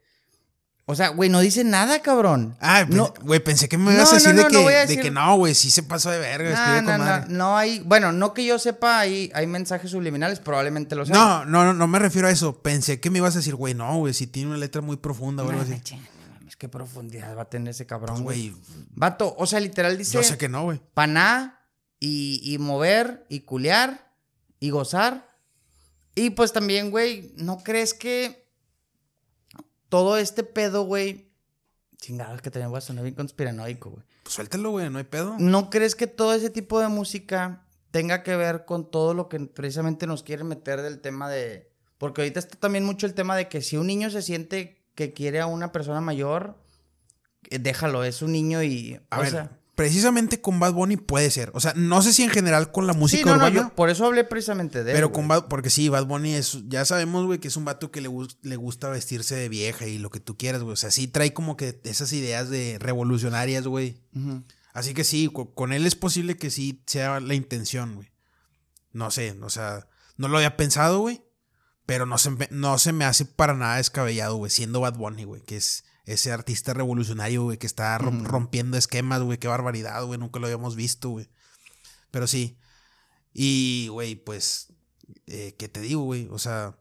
[0.88, 2.56] O sea, güey, no dice nada, cabrón.
[2.60, 4.86] Ah, no, güey, pensé que me No, ibas a decir no, de, que, a de
[4.86, 8.32] decir- que no, güey, sí se pasó de verga, no, no, no, hay, bueno, no
[8.32, 11.18] que yo sepa, hay, hay mensajes subliminales, probablemente lo sean.
[11.18, 12.62] No, no, no, no me refiero a eso.
[12.62, 15.42] Pensé que me ibas a decir, güey, no, güey, si tiene una letra muy profunda
[15.42, 15.72] o algo así.
[16.38, 18.50] Mames, qué profundidad va a tener ese cabrón, Pues, güey.
[18.50, 18.62] güey,
[18.94, 20.80] Vato, o sea, literal dice yo sé que no, güey.
[20.94, 21.66] paná
[21.98, 24.12] y, y mover y culear
[24.60, 25.26] y gozar.
[26.14, 28.45] Y pues también, güey, ¿no crees que
[29.88, 31.30] todo este pedo, güey?
[31.98, 34.04] Chingados que también voy a sonar bien conspiranoico, güey.
[34.22, 35.36] Pues suéltalo, güey, no hay pedo.
[35.38, 39.40] ¿No crees que todo ese tipo de música tenga que ver con todo lo que
[39.40, 41.72] precisamente nos quieren meter del tema de...
[41.98, 45.14] Porque ahorita está también mucho el tema de que si un niño se siente que
[45.14, 46.58] quiere a una persona mayor,
[47.48, 49.00] eh, déjalo, es un niño y...
[49.10, 51.50] A o ver, sea, precisamente con Bad Bunny puede ser.
[51.54, 53.54] O sea, no sé si en general con la sí, música no, no, urbana.
[53.68, 56.58] yo por eso hablé precisamente de él, Pero con Bad, porque sí, Bad Bunny es,
[56.66, 58.10] ya sabemos, güey, que es un vato que le,
[58.42, 60.72] le gusta vestirse de vieja y lo que tú quieras, güey.
[60.72, 64.00] O sea, sí trae como que esas ideas de revolucionarias, güey.
[64.72, 68.10] Así que sí, co- con él es posible que sí sea la intención, güey.
[68.92, 71.22] No sé, o sea, no lo había pensado, güey.
[71.86, 75.22] Pero no se, me- no se me hace para nada descabellado, güey, siendo Bad Bunny,
[75.24, 80.02] güey, que es ese artista revolucionario, güey, que está rom- rompiendo esquemas, güey, qué barbaridad,
[80.04, 81.28] güey, nunca lo habíamos visto, güey.
[82.10, 82.58] Pero sí.
[83.34, 84.72] Y, güey, pues,
[85.26, 86.28] eh, ¿qué te digo, güey?
[86.30, 86.78] O sea,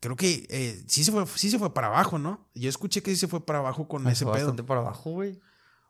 [0.00, 2.48] creo que eh, sí, se fue, sí se fue para abajo, ¿no?
[2.54, 4.32] Yo escuché que sí se fue para abajo con Se ese pedo.
[4.34, 5.40] bastante para abajo, güey.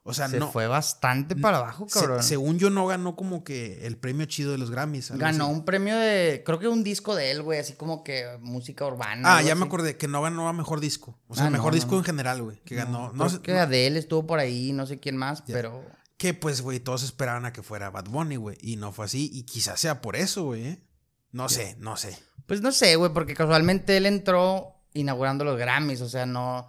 [0.02, 0.50] O sea, se no.
[0.50, 2.22] fue bastante para abajo, Se- cabrón.
[2.22, 5.10] según yo no ganó como que el premio chido de los Grammys.
[5.10, 5.52] Ganó así.
[5.54, 9.36] un premio de, creo que un disco de él, güey, así como que música urbana.
[9.36, 11.18] Ah, ya me acordé que no ganó a mejor disco.
[11.28, 11.98] O sea, Ah, mejor no, disco no.
[11.98, 12.60] en general, güey.
[12.64, 13.12] Que ganó.
[13.12, 15.84] No, sé- que Adele estuvo por ahí, no sé quién más, pero...
[16.16, 18.56] que pues, güey, todos esperaban a que fuera Bad Bunny, güey.
[18.62, 19.30] Y no fue así.
[19.32, 20.66] Y quizás sea por eso, güey.
[20.66, 20.82] ¿eh?
[21.30, 22.18] No sé, no sé.
[22.46, 26.68] Pues no sé, güey, porque casualmente él entró inaugurando los Grammys, o sea, no...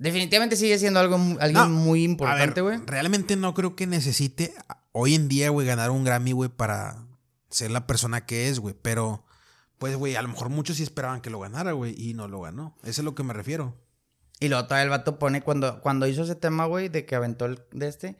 [0.00, 2.78] Definitivamente sigue siendo algo, alguien No, muy importante, güey.
[2.86, 4.54] realmente no creo que necesite
[4.92, 7.04] hoy en día, güey, ganar un Grammy, güey, para
[7.50, 8.74] ser la persona que es, güey.
[8.80, 9.26] Pero,
[9.78, 11.94] pues, güey, a lo mejor muchos sí esperaban que lo ganara, güey.
[11.98, 12.74] Y no lo ganó.
[12.80, 13.76] Eso es a lo que me refiero.
[14.40, 17.44] Y luego todavía el vato pone, cuando, cuando hizo ese tema, güey, de que aventó
[17.44, 18.16] el de este,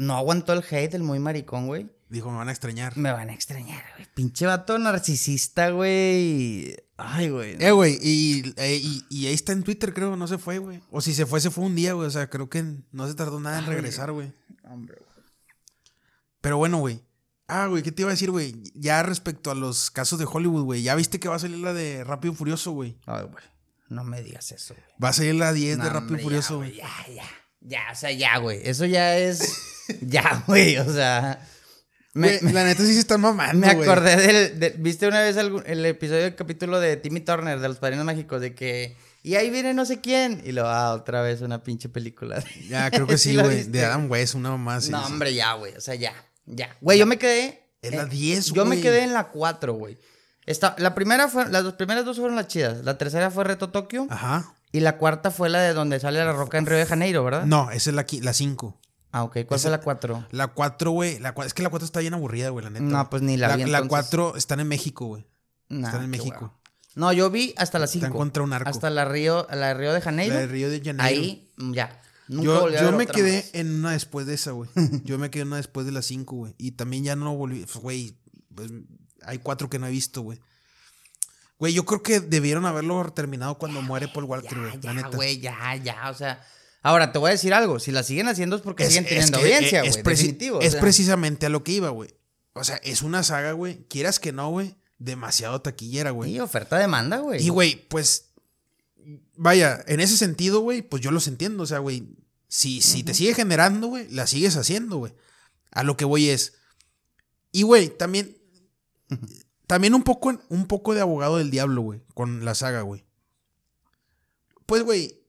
[0.00, 1.90] no aguantó el hate, el muy maricón, güey.
[2.08, 2.96] Dijo, me van a extrañar.
[2.96, 4.08] Me van a extrañar, güey.
[4.14, 6.74] Pinche vato narcisista, güey.
[6.96, 7.56] Ay, güey.
[7.60, 10.80] Eh, güey, y, eh, y, y ahí está en Twitter, creo, no se fue, güey.
[10.90, 12.08] O si se fue, se fue un día, güey.
[12.08, 14.32] O sea, creo que no se tardó nada en regresar, güey.
[14.64, 15.26] Hombre, güey.
[16.40, 17.02] Pero bueno, güey.
[17.46, 18.54] Ah, güey, ¿qué te iba a decir, güey?
[18.74, 20.82] Ya respecto a los casos de Hollywood, güey.
[20.82, 22.96] ¿Ya viste que va a salir la de Rápido y Furioso, güey?
[23.04, 23.44] Ay, güey.
[23.90, 24.86] No me digas eso, güey.
[25.02, 26.74] Va a salir la 10 de Rápido hombre, y Furioso, güey.
[26.76, 27.28] Ya, ya.
[27.60, 28.60] Ya, o sea, ya, güey.
[28.64, 29.76] Eso ya es.
[30.02, 30.76] ya, güey.
[30.78, 31.46] O sea.
[32.12, 33.88] Me, Güey, la neta sí se están mamando, me güey.
[33.88, 34.58] acordé del.
[34.58, 38.40] de- ¿Viste una vez el episodio del capítulo de Timmy Turner de los Padrinos Mágicos?
[38.40, 38.96] De que.
[39.22, 40.42] Y ahí viene no sé quién.
[40.44, 42.42] Y lo, ah, otra vez una pinche película.
[42.68, 43.64] Ya, creo que sí, la güey.
[43.64, 44.90] de Adam West, una mamá así.
[44.90, 45.12] no, sí.
[45.12, 45.74] hombre, ya, güey.
[45.76, 46.12] O sea, ya.
[46.46, 46.74] Ya.
[46.80, 47.62] Güey, yo me quedé.
[47.82, 48.82] Es la eh, 10, Yo me güey.
[48.82, 49.96] quedé en la 4, güey.
[50.46, 52.84] Esta, la primera fue, las dos primeras dos fueron las chidas.
[52.84, 54.06] La tercera fue Reto Tokio.
[54.10, 54.52] Ajá.
[54.72, 57.44] Y la cuarta fue la de donde sale la roca en Río de Janeiro, ¿verdad?
[57.44, 58.79] No, esa es la 5.
[59.12, 59.32] Ah, ok.
[59.46, 60.26] ¿Cuál Esa- fue la cuatro?
[60.30, 61.18] La 4, güey.
[61.18, 62.84] La cua- es que la 4 está bien aburrida, güey, la neta.
[62.84, 63.88] No, pues ni la vi, La entonces.
[63.88, 65.26] 4 están en México, güey.
[65.68, 66.60] Nah, Están en México.
[66.94, 68.06] No, yo vi hasta la 5.
[68.06, 68.68] Están contra un arco.
[68.68, 70.34] Hasta la Río, la de Río de Janeiro.
[70.34, 71.02] La de Río de Janeiro.
[71.22, 72.00] Ahí, mm, ya.
[72.28, 73.50] Nunca Yo, volví a yo ver me otra quedé más.
[73.54, 74.70] en una después de esa, güey.
[75.04, 76.54] Yo me quedé en una después de las 5, güey.
[76.58, 77.64] Y también ya no volví.
[77.82, 78.16] Güey,
[78.54, 78.70] pues,
[79.24, 80.38] hay cuatro que no he visto, güey.
[81.58, 84.80] Güey, yo creo que debieron haberlo terminado cuando muere Paul Walker, güey.
[84.82, 85.08] La neta.
[85.16, 86.08] güey, ya, ya.
[86.10, 86.40] O sea,
[86.82, 87.78] ahora te voy a decir algo.
[87.78, 89.90] Si la siguen haciendo es porque Es- siguen es teniendo que, audiencia, güey.
[89.90, 90.58] es Definitivo.
[90.58, 90.80] o Es sea.
[90.80, 92.14] precisamente a lo que iba, güey.
[92.52, 93.84] O sea, es una saga, güey.
[93.88, 94.76] Quieras que no, güey.
[94.98, 96.32] demasiado taquillera, güey.
[96.36, 97.42] Y oferta-demanda, güey.
[97.42, 98.32] Y, güey, pues,
[99.34, 101.62] vaya, en ese sentido, güey, pues yo los entiendo.
[101.62, 102.06] O sea, güey,
[102.48, 105.14] si, si te sigue generando, güey, la sigues haciendo, güey.
[105.70, 106.52] A lo que voy es.
[107.50, 108.36] Y, güey, también.
[109.66, 113.04] También un poco, un poco de abogado del diablo, güey, con la saga, güey.
[114.66, 115.19] Pues, güey,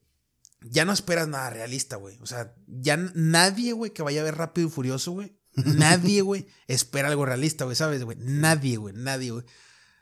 [0.61, 2.17] ya no esperas nada realista, güey.
[2.21, 5.37] O sea, ya nadie, güey, que vaya a ver Rápido y Furioso, güey.
[5.55, 8.17] Nadie, güey, espera algo realista, güey, ¿sabes, güey?
[8.19, 9.43] Nadie, güey, nadie, güey.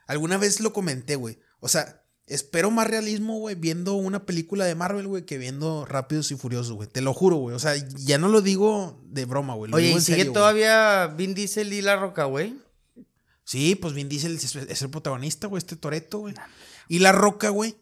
[0.06, 1.40] Alguna vez lo comenté, güey.
[1.60, 6.32] O sea, espero más realismo, güey, viendo una película de Marvel, güey, que viendo Rápidos
[6.32, 6.88] y Furiosos, güey.
[6.88, 7.56] Te lo juro, güey.
[7.56, 9.74] O sea, ya no lo digo de broma, güey.
[9.74, 12.56] Oye, ¿y sigue todavía Vin Diesel y La Roca, güey?
[13.44, 16.36] Sí, pues Vin Diesel es, el protagonista, güey, este Toreto, güey.
[16.88, 17.76] Y La Roca, güey,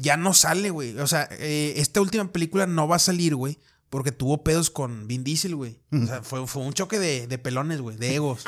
[0.00, 0.98] ya no sale, güey.
[0.98, 3.58] O sea, eh, esta última película no va a salir, güey.
[3.90, 5.80] Porque tuvo pedos con Vin Diesel, güey.
[5.92, 8.44] O sea, fue, fue un choque de, de pelones, güey, de egos.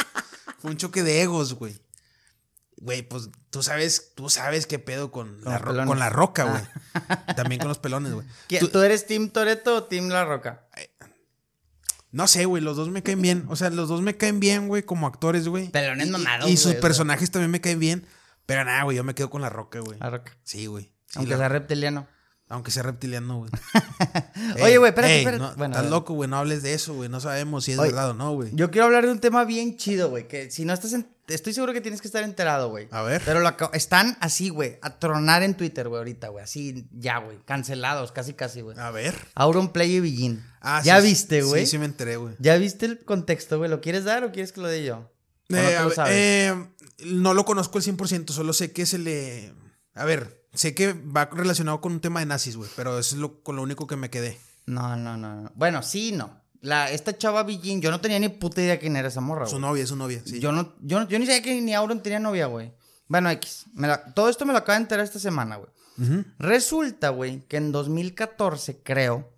[0.58, 1.80] fue un choque de egos, güey.
[2.76, 6.62] Güey, pues tú sabes, tú sabes qué pedo con, la, con la roca, güey.
[6.94, 7.34] Ah.
[7.36, 8.26] También con los pelones, güey.
[8.72, 10.66] ¿Tú, eres Team Toreto o Team La Roca?
[12.10, 13.44] No sé, güey, los dos me caen bien.
[13.48, 15.70] O sea, los dos me caen bien, güey, como actores, güey.
[15.70, 18.06] Pelones mamados, Y, y sus personajes también me caen bien.
[18.46, 19.98] Pero nada, güey, yo me quedo con la roca, güey.
[19.98, 20.36] La roca.
[20.42, 20.92] Sí, güey.
[21.16, 22.06] Aunque sea reptiliano.
[22.52, 23.50] Aunque sea reptiliano, güey.
[24.62, 25.56] Oye, güey, espérate, espérate.
[25.56, 27.08] bueno, estás loco, güey, no hables de eso, güey.
[27.08, 28.50] No sabemos si es verdad o no, güey.
[28.52, 30.28] Yo quiero hablar de un tema bien chido, güey.
[30.28, 31.08] Que si no estás en...
[31.28, 32.88] Estoy seguro que tienes que estar enterado, güey.
[32.90, 33.22] A ver.
[33.24, 34.78] Pero lo están así, güey.
[34.82, 36.44] A tronar en Twitter, güey, ahorita, güey.
[36.44, 37.38] Así, ya, güey.
[37.46, 38.78] Cancelados, casi, casi, güey.
[38.78, 39.14] A ver.
[39.34, 40.44] Auron Play y Billin.
[40.60, 41.64] Ah, ¿Ya viste, güey?
[41.64, 42.34] Sí, sí me enteré, güey.
[42.38, 43.70] ¿Ya viste el contexto, güey?
[43.70, 45.10] ¿Lo quieres dar o quieres que lo dé yo?
[45.48, 46.12] Eh, no, lo sabes?
[46.14, 46.54] Eh,
[47.06, 48.28] no lo conozco al 100%.
[48.28, 49.54] Solo sé que se le...
[49.94, 53.20] A ver, Sé que va relacionado con un tema de nazis, güey, pero eso es
[53.20, 54.38] lo, con lo único que me quedé.
[54.66, 55.50] No, no, no.
[55.54, 56.40] Bueno, sí, no.
[56.60, 59.58] La, esta chava Billin, yo no tenía ni puta idea quién era esa morra, Su
[59.58, 60.38] novia, su novia, sí.
[60.38, 62.72] Yo no, yo, yo ni sabía que ni Auron tenía novia, güey.
[63.08, 63.66] Bueno, X.
[64.14, 65.70] todo esto me lo acaba de enterar esta semana, güey.
[66.38, 69.32] Resulta, güey, que en 2014, creo,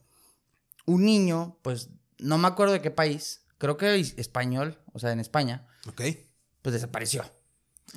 [0.86, 5.20] un niño, pues, no me acuerdo de qué país, creo que español, o sea, en
[5.20, 5.66] España.
[5.88, 6.02] Ok.
[6.62, 7.24] Pues desapareció.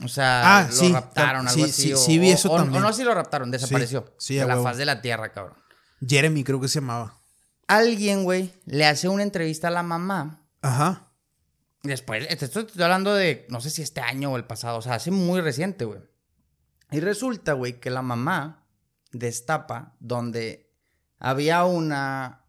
[0.04, 1.96] O sea, ah, lo raptaron, algo así.
[1.96, 2.84] Sí, vi eso también.
[2.84, 4.14] O no, si lo raptaron, desapareció.
[4.18, 5.58] Sí, de la faz de la tierra, cabrón.
[6.06, 7.16] Jeremy, creo que se llamaba.
[7.68, 10.46] Alguien, güey, le hace una entrevista a la mamá.
[10.62, 11.08] Ajá.
[11.84, 15.12] Después, estoy hablando de, no sé si este año o el pasado, o sea, hace
[15.12, 16.00] muy reciente, güey.
[16.92, 18.66] Y resulta, güey, que la mamá
[19.12, 20.74] destapa donde
[21.20, 22.46] había una,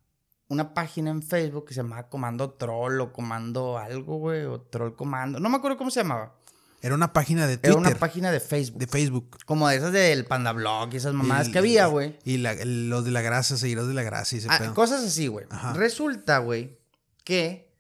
[0.49, 4.95] una página en Facebook que se llamaba Comando Troll o Comando algo, güey, o Troll
[4.95, 5.41] Comando.
[5.41, 6.38] No me acuerdo cómo se llamaba.
[6.81, 7.71] Era una página de Twitter.
[7.71, 8.79] Era una página de Facebook.
[8.79, 9.39] De Facebook.
[9.47, 12.19] Como de esas del Panda Blog y esas mamadas que había, güey.
[12.25, 15.47] Y los de la grasa, seguidores de la grasa y ese ah, Cosas así, güey.
[15.75, 16.79] Resulta, güey,
[17.25, 17.75] que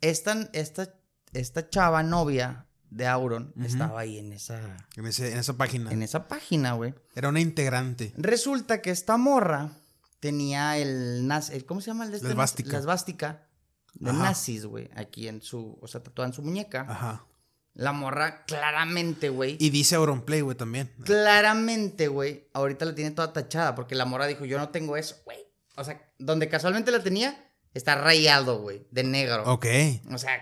[0.00, 0.94] esta, esta,
[1.32, 4.76] esta chava novia de Auron estaba ahí en esa...
[4.96, 5.90] En, esa página.
[5.90, 6.94] En esa página, güey.
[7.16, 8.14] Era una integrante.
[8.16, 9.72] Resulta que esta morra
[10.20, 11.28] tenía el...
[11.66, 12.28] ¿Cómo se llama el de este?
[12.28, 12.72] La esvástica.
[12.72, 13.46] La esvástica
[13.94, 14.88] de nazis, güey.
[14.94, 15.76] Aquí en su...
[15.80, 16.86] O sea, tatuada en su muñeca.
[16.88, 17.26] Ajá.
[17.74, 19.56] La morra claramente, güey.
[19.58, 20.92] Y dice Auronplay, güey, también.
[21.04, 22.48] Claramente, güey.
[22.52, 25.38] Ahorita la tiene toda tachada porque la morra dijo, yo no tengo eso, güey.
[25.76, 29.42] O sea, donde casualmente la tenía, está rayado, güey, de negro.
[29.52, 29.66] Ok.
[30.12, 30.40] O sea,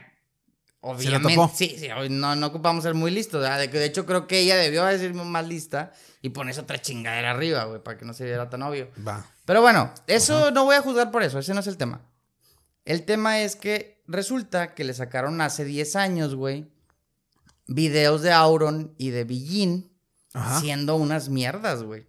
[0.80, 1.34] obviamente.
[1.54, 3.42] Sí, sí, no, no ocupamos ser muy listos.
[3.42, 7.64] De, de hecho, creo que ella debió ser más lista y pones otra chingadera arriba,
[7.64, 8.90] güey, para que no se viera tan obvio.
[9.08, 9.26] Va.
[9.46, 12.02] Pero bueno, eso no voy a juzgar por eso, ese no es el tema.
[12.84, 16.71] El tema es que resulta que le sacaron hace 10 años, güey
[17.66, 19.92] videos de Auron y de Billin
[20.60, 22.06] siendo unas mierdas, güey.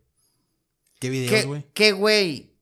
[1.00, 1.66] ¿Qué videos, güey?
[1.74, 2.54] ¿Qué, güey?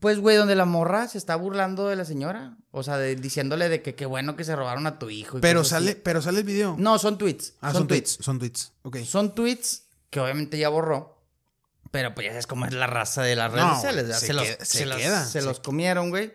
[0.00, 2.58] Pues, güey, donde la morra se está burlando de la señora.
[2.70, 5.40] O sea, diciéndole de que qué bueno que se robaron a tu hijo.
[5.40, 6.76] pero sale, pero sale el video.
[6.78, 7.54] No, son tweets.
[7.60, 8.18] Ah, son, tweets.
[8.20, 8.72] Son tweets.
[8.82, 8.98] Ok.
[8.98, 11.16] Son tweets que obviamente ya borró.
[11.90, 14.18] Pero pues ya sabes cómo es la raza de las redes sociales.
[14.18, 14.34] Se,
[14.84, 16.34] los, se, los comieron, güey.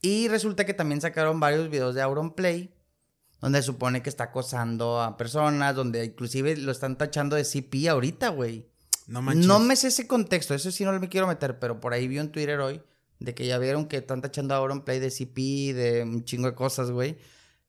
[0.00, 2.75] Y resulta que también sacaron varios videos de Auron Play
[3.40, 8.28] donde supone que está acosando a personas, donde inclusive lo están tachando de CP ahorita,
[8.28, 8.66] güey.
[9.06, 9.46] No manches.
[9.46, 12.18] No me sé ese contexto, eso sí no me quiero meter, pero por ahí vi
[12.18, 12.82] un Twitter hoy
[13.18, 16.48] de que ya vieron que están tachando ahora un play de CP, de un chingo
[16.48, 17.18] de cosas, güey.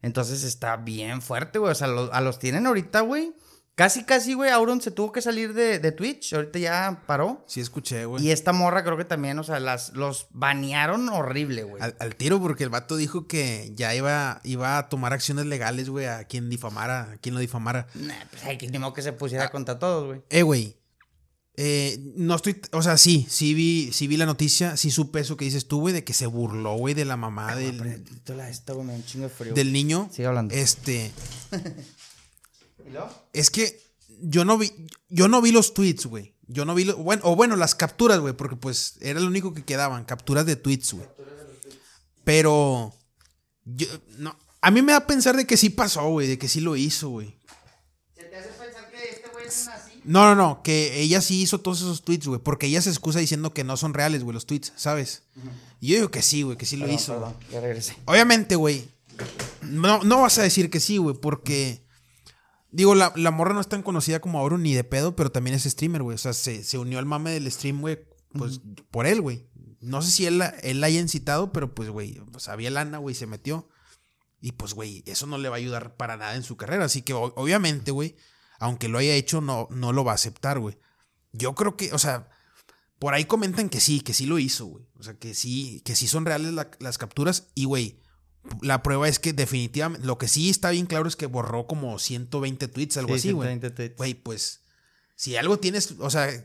[0.02, 1.72] Entonces está bien fuerte, güey.
[1.72, 3.34] O sea, a los tienen ahorita, güey.
[3.77, 6.33] Casi, casi, güey, Auron se tuvo que salir de, de, Twitch.
[6.33, 7.45] Ahorita ya paró.
[7.45, 8.25] Sí, escuché, güey.
[8.25, 11.83] Y esta morra creo que también, o sea, las, los banearon horrible, güey.
[11.99, 16.07] Al, tiro, porque el vato dijo que ya iba, iba a tomar acciones legales, güey,
[16.07, 17.85] a quien difamara, a quien lo difamara.
[17.93, 20.21] Nah, pues hay que que se pusiera ah, contra todos, güey.
[20.31, 20.75] Eh, güey.
[21.55, 25.37] Eh, no estoy, o sea, sí, sí vi, sí vi la noticia, sí supe eso
[25.37, 28.03] que dices tú, güey, de que se burló, güey, de la mamá del,
[29.53, 30.09] del niño.
[30.11, 30.55] Sigue hablando.
[30.55, 31.11] Este,
[33.34, 33.81] es que
[34.22, 34.72] yo no vi,
[35.09, 36.34] yo no vi los tweets, güey.
[36.47, 39.53] Yo no vi, lo- bueno, o bueno, las capturas, güey, porque pues era lo único
[39.53, 41.07] que quedaban, capturas de tweets, güey.
[42.23, 42.93] Pero,
[43.65, 43.88] yo,
[44.18, 46.59] no, a mí me da a pensar de que sí pasó, güey, de que sí
[46.61, 47.38] lo hizo, güey.
[48.15, 50.01] ¿Se te hace pensar que este güey es un así?
[50.03, 53.19] No, no, no, que ella sí hizo todos esos tweets, güey, porque ella se excusa
[53.19, 55.23] diciendo que no son reales, güey, los tweets, ¿sabes?
[55.80, 57.14] Y yo digo que sí, güey, que sí lo hizo.
[57.14, 57.95] Perdón, ya regresé.
[58.05, 58.89] Obviamente, güey.
[59.61, 61.85] No, no vas a decir que sí, güey, porque.
[62.72, 65.56] Digo, la, la morra no es tan conocida como Auro ni de pedo, pero también
[65.56, 66.15] es streamer, güey.
[66.15, 67.99] O sea, se, se unió al mame del stream, güey,
[68.34, 68.61] pues
[68.91, 69.48] por él, güey.
[69.80, 72.98] No sé si él, la- él la haya incitado, pero pues, güey, pues había lana,
[72.98, 73.69] güey, se metió.
[74.41, 76.85] Y pues, güey, eso no le va a ayudar para nada en su carrera.
[76.85, 78.15] Así que, o- obviamente, güey,
[78.60, 80.77] aunque lo haya hecho, no, no lo va a aceptar, güey.
[81.31, 82.30] Yo creo que, o sea,
[82.99, 84.85] por ahí comentan que sí, que sí lo hizo, güey.
[84.99, 87.48] O sea, que sí, que sí son reales la- las capturas.
[87.56, 88.02] Y, güey,
[88.61, 91.99] la prueba es que definitivamente, lo que sí está bien claro es que borró como
[91.99, 93.48] 120 tweets, algo Sí, así, güey.
[93.49, 93.98] 120 tweets.
[93.98, 94.61] Güey, pues,
[95.15, 96.44] si algo tienes, o sea, el,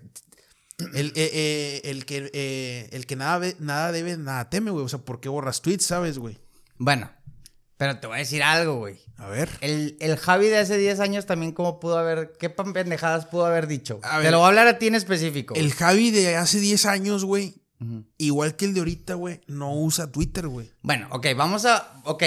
[1.08, 4.84] eh, eh, el que, eh, el que nada, nada debe, nada teme, güey.
[4.84, 6.38] O sea, ¿por qué borras tweets, sabes, güey?
[6.78, 7.10] Bueno,
[7.76, 8.98] pero te voy a decir algo, güey.
[9.16, 9.48] A ver.
[9.60, 13.46] El, el Javi de hace 10 años también cómo pudo haber, qué pan- pendejadas pudo
[13.46, 14.00] haber dicho.
[14.02, 14.32] A Te ver.
[14.32, 15.54] lo voy a hablar a ti en específico.
[15.54, 17.61] El Javi de hace 10 años, güey,
[18.18, 20.72] Igual que el de ahorita, güey, no usa Twitter, güey.
[20.82, 22.22] Bueno, ok, vamos a, ok,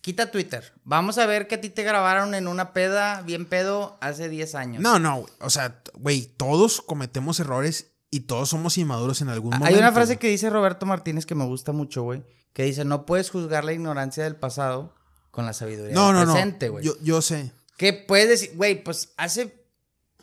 [0.00, 0.72] quita Twitter.
[0.84, 4.54] Vamos a ver que a ti te grabaron en una peda, bien pedo, hace 10
[4.54, 4.82] años.
[4.82, 5.32] No, no, güey.
[5.40, 9.66] O sea, güey, todos cometemos errores y todos somos inmaduros en algún momento.
[9.72, 13.06] Hay una frase que dice Roberto Martínez que me gusta mucho, güey, que dice, no
[13.06, 14.94] puedes juzgar la ignorancia del pasado
[15.30, 16.72] con la sabiduría No, del no, presente, no.
[16.72, 16.84] güey.
[16.84, 17.52] Yo, yo sé.
[17.76, 19.59] Que puedes decir, güey, pues hace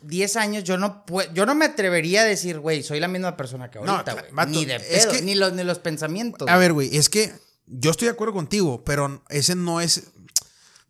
[0.02, 1.04] 10 años yo no
[1.34, 4.46] yo no me atrevería a decir, güey, soy la misma persona que ahorita, güey.
[4.48, 6.48] ni de es pedo, que- ni, los, ni los pensamientos.
[6.48, 7.32] A ver, güey, es que
[7.66, 10.04] yo estoy de acuerdo contigo, pero ese no es.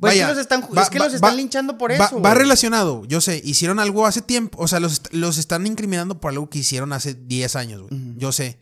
[0.00, 1.90] Pues es Vaya, que los están, va- es que va- los están va- linchando por
[1.90, 3.40] eso, Va, relacionado, yo sé.
[3.44, 4.62] Hicieron algo hace tiempo.
[4.62, 8.14] O sea, los, los están incriminando por algo que hicieron hace 10 años, güey.
[8.16, 8.60] Yo sé.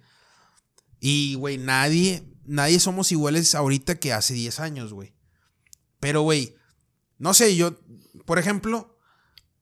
[0.98, 5.12] Y, güey, nadie, nadie somos iguales ahorita que hace 10 años, güey.
[6.00, 6.56] Pero, güey,
[7.18, 7.78] no sé, yo,
[8.24, 8.96] por ejemplo,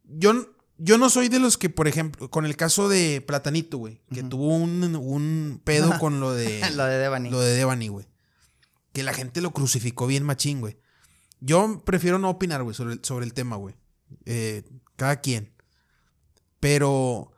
[0.05, 0.54] yo,
[0.85, 4.23] yo no soy de los que, por ejemplo, con el caso de Platanito, güey, que
[4.23, 6.61] tuvo un, un pedo con lo de...
[6.77, 7.31] Lo de Devani.
[7.31, 8.07] Lo de Devani, güey.
[8.93, 10.79] Que la gente lo crucificó bien machín, güey.
[11.41, 13.75] Yo prefiero no opinar, güey, sobre, el- sobre el tema, güey.
[14.27, 14.63] Eh,
[14.97, 15.53] cada quien.
[16.61, 17.33] Pero,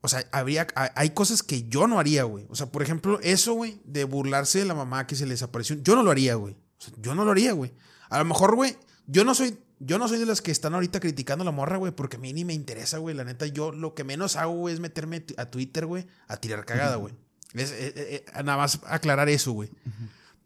[0.00, 2.46] o sea, habría, ha- hay cosas que yo no haría, güey.
[2.48, 5.76] O sea, por ejemplo, eso, güey, de burlarse de la mamá que se les apareció.
[5.82, 6.54] Yo no lo haría, güey.
[6.54, 7.72] O sea, yo no lo haría, güey.
[8.08, 8.76] A lo mejor, güey,
[9.06, 11.78] yo no soy, yo no soy de las que están ahorita criticando a la morra,
[11.78, 13.16] güey, porque a mí ni me interesa, güey.
[13.16, 16.64] La neta, yo lo que menos hago, güey, es meterme a Twitter, güey, a tirar
[16.66, 17.14] cagada, güey.
[17.54, 17.64] Eh,
[17.96, 19.70] eh, nada más aclarar eso, güey.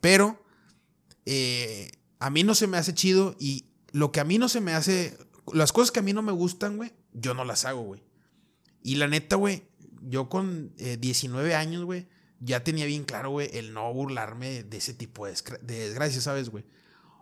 [0.01, 0.43] Pero
[1.27, 4.61] eh, a mí no se me hace chido y lo que a mí no se
[4.61, 5.17] me hace,
[5.53, 8.03] las cosas que a mí no me gustan, güey, yo no las hago, güey.
[8.83, 9.65] Y la neta, güey,
[10.03, 12.07] yo con eh, 19 años, güey,
[12.41, 16.25] ya tenía bien claro, güey, el no burlarme de ese tipo de, desgra- de desgracias,
[16.25, 16.65] ¿sabes, güey?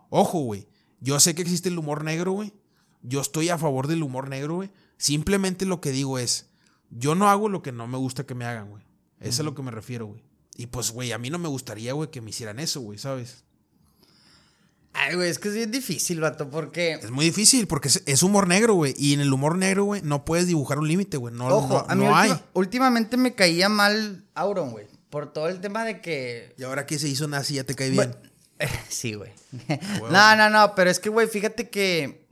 [0.09, 0.67] Ojo, güey,
[1.03, 2.53] yo sé que existe el humor negro, güey.
[3.01, 4.71] Yo estoy a favor del humor negro, güey.
[4.97, 6.47] Simplemente lo que digo es,
[6.89, 8.83] yo no hago lo que no me gusta que me hagan, güey.
[9.19, 10.23] Eso es a lo que me refiero, güey.
[10.55, 13.43] Y pues, güey, a mí no me gustaría, güey, que me hicieran eso, güey, ¿sabes?
[14.93, 16.93] Ay, güey, es que es bien difícil, vato, porque...
[16.93, 18.93] Es muy difícil porque es, humor negro, güey.
[18.97, 21.33] Y en el humor negro, güey, no puedes dibujar un límite, güey.
[21.33, 22.29] No, Ojo, no, a mí no hay.
[22.29, 24.85] última- últimamente me caía mal Auron, güey.
[25.09, 26.53] Por todo el tema de que...
[26.59, 28.11] Y ahora que se hizo nazi, ya te cae bien.
[28.11, 28.29] Bueno,
[28.89, 29.31] sí, güey.
[30.11, 32.23] no, no, no, pero es que, güey, fíjate que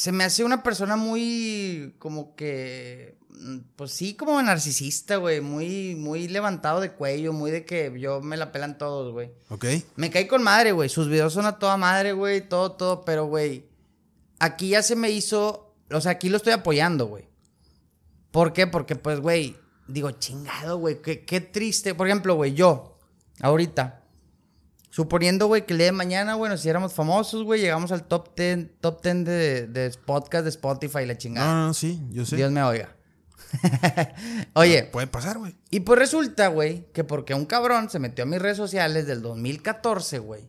[0.00, 5.94] se me hace una persona muy como que, mm, pues sí, como narcisista, güey, muy,
[5.94, 9.30] muy levantado de cuello, muy de que yo me la pelan todos, güey.
[9.50, 9.66] ¿Ok?
[9.96, 10.88] Me caí con madre, güey.
[10.88, 13.66] Sus videos son a toda madre, güey, todo, todo, pero, güey,
[14.38, 17.28] aquí ya se me hizo, o sea, aquí lo estoy apoyando, güey.
[18.30, 18.66] ¿Por qué?
[18.66, 19.56] Porque, pues, güey,
[19.86, 21.94] digo, chingado, güey, qué, qué triste.
[21.94, 22.98] Por ejemplo, güey, yo,
[23.42, 23.99] ahorita,
[24.90, 28.34] suponiendo, güey, que el día de mañana, güey, nos hiciéramos famosos, güey, llegamos al top
[28.36, 31.46] 10, top 10 de, de podcast de Spotify, la chingada.
[31.54, 32.36] no, no, sí, yo sé.
[32.36, 32.96] Dios me oiga.
[34.54, 35.56] Oye, Puede pasar, güey.
[35.70, 39.22] y pues resulta, güey, que porque un cabrón se metió a mis redes sociales del
[39.22, 40.48] 2014, güey.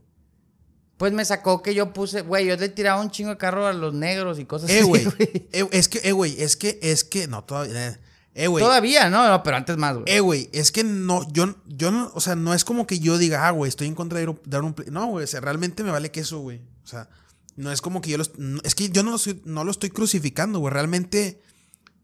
[0.98, 3.74] Pues me sacó que yo puse, güey, yo le tiraba un chingo de carro a
[3.74, 5.04] los negros y cosas Eh, así, güey.
[5.18, 5.48] güey.
[5.52, 8.00] Eh, es que, eh, güey, es que, es que, no, todavía.
[8.34, 8.64] Eh, güey.
[8.64, 9.28] Todavía, ¿no?
[9.28, 10.06] No, pero antes más, güey.
[10.08, 13.18] Eh, güey, es que no, yo, yo no, o sea, no es como que yo
[13.18, 14.90] diga, ah, güey, estoy en contra de dar un play.
[14.90, 16.62] No, güey, o sea, realmente me vale queso, güey.
[16.84, 17.10] O sea,
[17.58, 19.72] no es como que yo los, no- es que yo no lo, estoy- no lo
[19.72, 20.74] estoy crucificando, güey.
[20.74, 21.42] Realmente,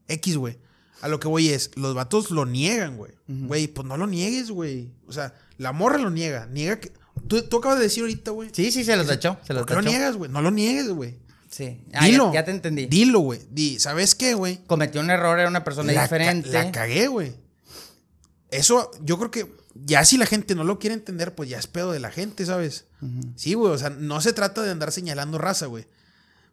[0.10, 0.58] X, güey.
[1.02, 3.14] A lo que voy es, los vatos lo niegan, güey.
[3.28, 4.92] Güey, pues no lo niegues, güey.
[5.08, 6.48] O sea, la morra lo niega.
[6.48, 6.92] Niega que.
[7.28, 8.50] Tú, tú acabas de decir ahorita, güey.
[8.52, 9.38] Sí, sí, se los echó.
[9.46, 10.30] Se los ¿Por qué lo niegas, güey?
[10.32, 11.20] No lo niegues, güey.
[11.50, 11.82] Sí.
[11.94, 12.28] Ah, Dilo.
[12.34, 12.86] Ya, ya te entendí.
[12.88, 13.40] Dilo, güey.
[13.50, 14.58] Di, ¿sabes qué, güey?
[14.68, 16.50] Cometió un error, era una persona La, ca- diferente.
[16.52, 17.34] la cagué, güey.
[18.50, 21.68] Eso, yo creo que ya si la gente no lo quiere entender, pues ya es
[21.68, 22.86] pedo de la gente, ¿sabes?
[23.36, 23.74] Sí, güey.
[23.74, 25.86] O sea, no se trata de andar señalando raza, güey.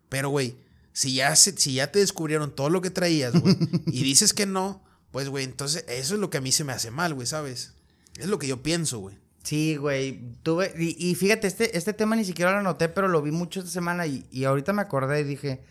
[0.09, 0.57] Pero, güey,
[0.93, 3.57] si ya, se- si ya te descubrieron todo lo que traías, güey,
[3.87, 6.73] y dices que no, pues, güey, entonces eso es lo que a mí se me
[6.73, 7.73] hace mal, güey, ¿sabes?
[8.19, 9.17] Es lo que yo pienso, güey.
[9.45, 10.21] Sí, güey.
[10.43, 10.75] Tuve.
[10.77, 13.71] Y, y fíjate, este, este tema ni siquiera lo anoté, pero lo vi mucho esta
[13.71, 15.63] semana y, y ahorita me acordé y dije.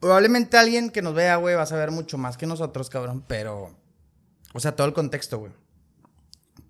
[0.00, 3.24] Probablemente alguien que nos vea, güey, va a saber mucho más que nosotros, cabrón.
[3.26, 3.74] Pero.
[4.52, 5.52] O sea, todo el contexto, güey.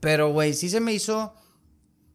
[0.01, 1.35] Pero, güey, sí se me hizo.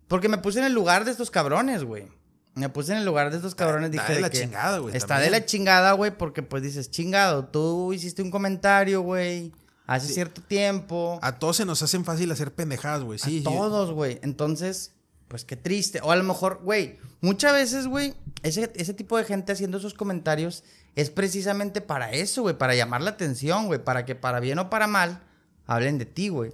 [0.07, 2.07] Porque me puse en el lugar de estos cabrones, güey.
[2.53, 3.89] Me puse en el lugar de estos cabrones.
[3.89, 5.31] está dije de la que chingada, güey, Está también.
[5.31, 9.53] de la chingada, güey, porque pues dices, chingado, tú hiciste un comentario, güey,
[9.95, 10.13] hace Sí.
[10.13, 11.19] cierto tiempo.
[11.21, 13.19] A todos se nos hacen fácil hacer pendejadas, güey.
[13.19, 14.19] Sí, a todos, güey.
[14.23, 14.93] Entonces,
[15.27, 15.99] pues qué triste.
[16.03, 18.13] O a lo mejor, güey, muchas veces, güey,
[18.43, 20.63] ese, ese tipo de gente haciendo esos comentarios
[20.95, 24.69] es precisamente para eso, güey, para llamar la atención, güey, para que para bien o
[24.69, 25.21] para mal
[25.65, 26.51] hablen de ti, güey.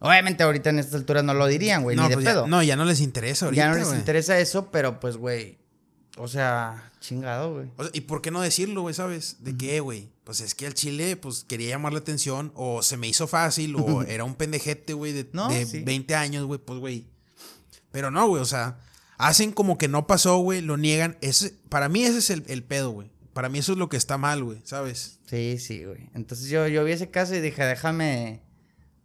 [0.00, 2.46] Obviamente ahorita en estas alturas no lo dirían, güey, no, ni de pues ya- pedo.
[2.46, 5.58] no, ya no les interesa ahorita, ya no les interesa eso, pero pues, güey,
[6.16, 7.66] o sea, chingado, güey.
[7.76, 9.36] O sea, ¿Y por qué no decirlo, güey, sabes?
[9.40, 10.08] ¿De qué, güey?
[10.28, 13.74] Pues es que al chile, pues quería llamar la atención, o se me hizo fácil,
[13.76, 15.80] o era un pendejete, güey, de, No, de sí.
[15.80, 17.06] 20 años, güey, pues, güey.
[17.90, 18.78] Pero no, güey, o sea,
[19.16, 21.16] hacen como que no pasó, güey, lo niegan.
[21.22, 23.10] Ese, para mí ese es el, el pedo, güey.
[23.32, 25.18] Para mí eso es lo que está mal, güey, ¿sabes?
[25.30, 26.10] Sí, sí, güey.
[26.14, 28.42] Entonces yo, yo vi ese caso y dije, déjame,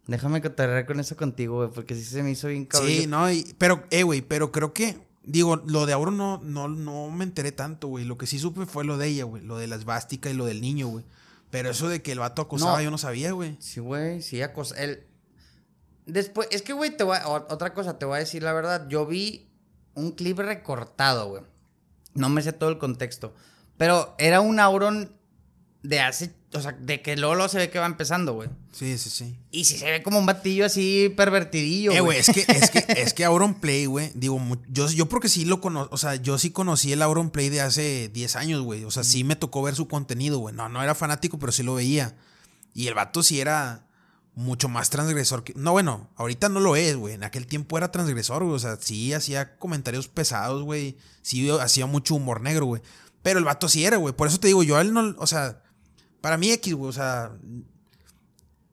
[0.08, 2.90] déjame cotorrear con eso contigo, güey, porque sí se me hizo bien cabrón.
[2.92, 6.68] Sí, no, y- pero, eh, güey, pero creo que, digo, lo de Auro no, no,
[6.68, 8.06] no me enteré tanto, güey.
[8.06, 10.46] Lo que sí supe fue lo de ella, güey, lo de la esvástica y lo
[10.46, 11.06] del niño, güey.
[11.50, 12.84] Pero eso de que el vato acosaba, No.
[12.84, 13.56] yo no sabía, güey.
[13.60, 14.76] Sí, güey, sí, acosa.
[14.82, 15.06] El...
[16.06, 18.88] Después, es que, güey, te voy a- otra cosa, te voy a decir la verdad.
[18.90, 19.50] Yo vi
[19.94, 21.44] un clip recortado, güey.
[22.14, 23.34] No me sé todo el contexto.
[23.78, 25.12] Pero era un Auron
[25.84, 28.50] de hace, o sea, de que Lolo se ve que va empezando, güey.
[28.72, 29.38] Sí, sí, sí.
[29.52, 32.02] Y si se ve como un batillo así pervertidillo, Eh, güey.
[32.02, 34.40] güey, es que, es que, es que Auron Play, güey, digo,
[34.70, 37.62] yo, yo porque sí lo conozco, o sea, yo sí conocí el Auron Play de
[37.62, 40.84] hace 10 años, güey, o sea, sí me tocó ver su contenido, güey, no, no
[40.84, 42.16] era fanático, pero sí lo veía,
[42.74, 43.88] y el vato sí era
[44.36, 47.92] mucho más transgresor que, no, bueno, ahorita no lo es, güey, en aquel tiempo era
[47.92, 52.82] transgresor, güey, o sea, sí hacía comentarios pesados, güey, sí hacía mucho humor negro, güey,
[53.22, 55.28] pero el vato sí era, güey, por eso te digo, yo a él no, o
[55.28, 55.63] sea,
[56.24, 57.38] para mí X, güey, o sea,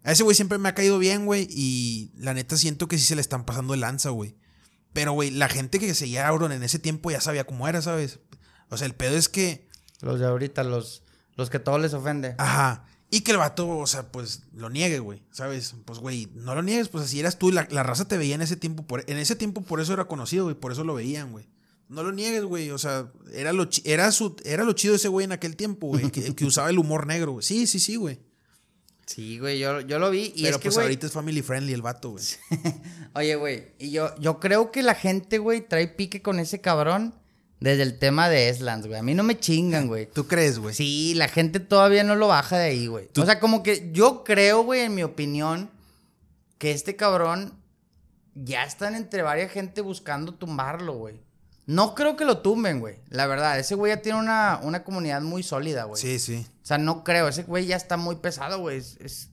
[0.05, 1.49] a ese güey siempre me ha caído bien, güey.
[1.51, 4.37] Y la neta siento que sí se le están pasando el lanza, güey.
[4.93, 7.83] Pero, güey, la gente que seguía a Auron en ese tiempo ya sabía cómo era,
[7.83, 8.21] ¿sabes?
[8.69, 9.69] O sea, el pedo es que.
[10.01, 11.03] Los de ahorita, los,
[11.35, 12.37] los que todo les ofende.
[12.39, 12.85] Ajá.
[13.11, 15.25] Y que el vato, o sea, pues lo niegue, güey.
[15.33, 15.75] ¿Sabes?
[15.85, 17.49] Pues, güey, no lo niegues, pues así eras tú.
[17.49, 18.87] y La, la raza te veía en ese tiempo.
[18.87, 20.55] Por, en ese tiempo por eso era conocido, güey.
[20.55, 21.49] Por eso lo veían, güey.
[21.91, 22.71] No lo niegues, güey.
[22.71, 26.11] O sea, era lo, era su, era lo chido ese güey en aquel tiempo, güey.
[26.11, 27.45] Que, que usaba el humor negro, güey.
[27.45, 28.21] Sí, sí, sí, güey.
[29.07, 30.33] Sí, güey, yo, yo lo vi.
[30.37, 32.25] Y Pero es que, pues ahorita es family friendly el vato, güey.
[33.15, 37.13] Oye, güey, y yo, yo creo que la gente, güey, trae pique con ese cabrón
[37.59, 39.01] desde el tema de Eslands, güey.
[39.01, 40.07] A mí no me chingan, güey.
[40.15, 40.77] ¿Tú crees, güey?
[40.77, 43.09] Sí, la gente todavía no lo baja de ahí, güey.
[43.17, 45.73] O sea, como que yo creo, güey, en mi opinión,
[46.59, 47.61] que este cabrón
[48.37, 51.21] ya están entre varias gente buscando tumbarlo, güey.
[51.71, 52.97] No creo que lo tumben, güey.
[53.11, 56.01] La verdad, ese güey ya tiene una, una comunidad muy sólida, güey.
[56.03, 56.45] Sí, sí.
[56.63, 57.29] O sea, no creo.
[57.29, 58.79] Ese güey ya está muy pesado, güey.
[58.79, 59.29] Es, es-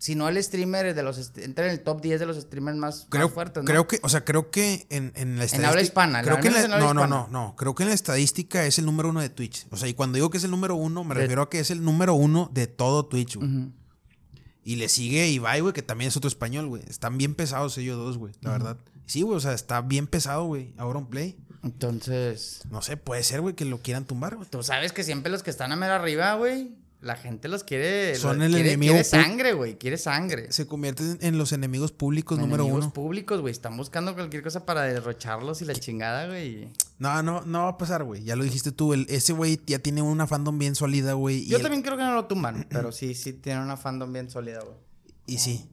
[0.00, 1.32] si no el streamer de los...
[1.38, 3.66] Entra en el top 10 de los streamers más, Creo, más fuertes, ¿no?
[3.66, 5.68] creo que, o sea, creo que en, en la estadística.
[5.70, 7.06] habla hispana, Creo que en la- en no, no, hispana.
[7.08, 7.56] no, no.
[7.56, 9.66] Creo que en la estadística es el número uno de Twitch.
[9.70, 11.58] O sea, y cuando digo que es el número uno, me De- refiero a que
[11.58, 13.72] es el número uno de todo Twitch, güey.
[14.62, 16.82] Y le sigue Ibai, güey, que también es otro español, güey.
[16.86, 18.76] Están bien pesados ellos dos, güey, la verdad.
[19.06, 20.74] Sí, güey, o sea, está bien pesado, güey.
[20.76, 21.38] Ahora un play.
[21.72, 22.62] Entonces...
[22.70, 24.48] No sé, puede ser, güey, que lo quieran tumbar, güey.
[24.48, 28.14] Tú sabes que siempre los que están a mera arriba, güey, la gente los quiere.
[28.16, 30.50] Son el quiere, enemigo Quiere sangre, güey, quiere sangre.
[30.50, 32.92] Se convierten en los enemigos públicos número Enemigos uno.
[32.94, 36.68] públicos, güey, están buscando cualquier cosa para derrocharlos y la chingada, güey.
[36.98, 38.24] No, no, no va a pasar, güey.
[38.24, 38.94] Ya lo dijiste tú.
[38.94, 41.46] el- ese güey ya tiene una fandom bien sólida, güey.
[41.46, 44.28] Yo el- también creo que no lo tumban, pero sí, sí tiene una fandom bien
[44.30, 44.76] sólida, güey.
[45.26, 45.68] Y sí.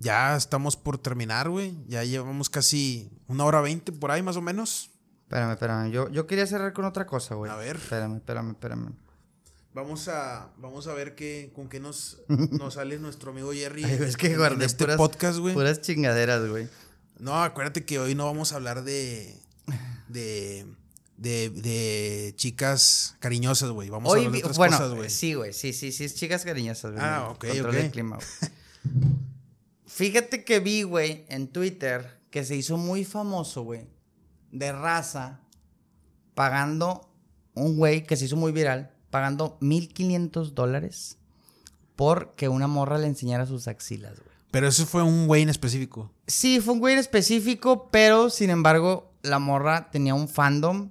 [0.00, 1.74] Ya estamos por terminar, güey.
[1.88, 4.90] Ya llevamos casi una hora veinte por ahí, más o menos.
[5.28, 5.90] Espérame, espérame.
[5.90, 7.50] Yo, yo quería cerrar con otra cosa, güey.
[7.50, 7.76] A ver.
[7.76, 8.92] Espérame, espérame, espérame.
[9.74, 13.84] Vamos a, vamos a ver qué, con qué nos, nos sale nuestro amigo Jerry.
[13.84, 15.54] Ay, es que guardé en este puras- podcast, güey.
[15.54, 16.68] Puras chingaderas, güey.
[17.18, 19.36] No, acuérdate que hoy no vamos a hablar de.
[20.08, 20.66] de.
[21.18, 23.90] de, de chicas cariñosas, güey.
[23.90, 25.10] Vamos a Hoy, hablar de otras bueno, cosas, güey.
[25.10, 27.04] sí, güey, sí, sí, sí, es chicas cariñosas, güey.
[27.04, 27.74] Ah, ok, Control ok.
[27.74, 28.52] del clima, güey.
[29.86, 33.86] Fíjate que vi, güey, en Twitter que se hizo muy famoso, güey,
[34.50, 35.40] de raza,
[36.34, 37.10] pagando
[37.54, 41.18] un güey que se hizo muy viral pagando 1500 dólares
[41.96, 44.36] por que una morra le enseñara sus axilas, güey.
[44.50, 46.12] Pero eso fue un güey en específico.
[46.26, 50.90] Sí, fue un güey en específico, pero sin embargo, la morra tenía un fandom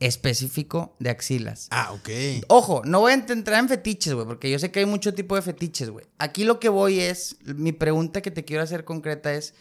[0.00, 1.68] específico de axilas.
[1.70, 2.08] Ah, ok.
[2.48, 5.36] Ojo, no voy a entrar en fetiches, güey, porque yo sé que hay mucho tipo
[5.36, 6.06] de fetiches, güey.
[6.18, 9.54] Aquí lo que voy es, mi pregunta que te quiero hacer concreta es,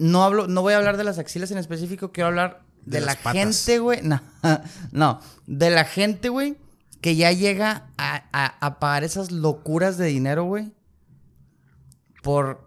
[0.00, 3.06] no hablo, no voy a hablar de las axilas en específico, quiero hablar de, De
[3.06, 3.32] la patas.
[3.34, 4.00] gente, güey.
[4.02, 4.20] No,
[4.90, 6.56] no, de la gente, güey,
[7.00, 10.72] que ya llega a, a- a pagar esas locuras de dinero, güey,
[12.22, 12.66] por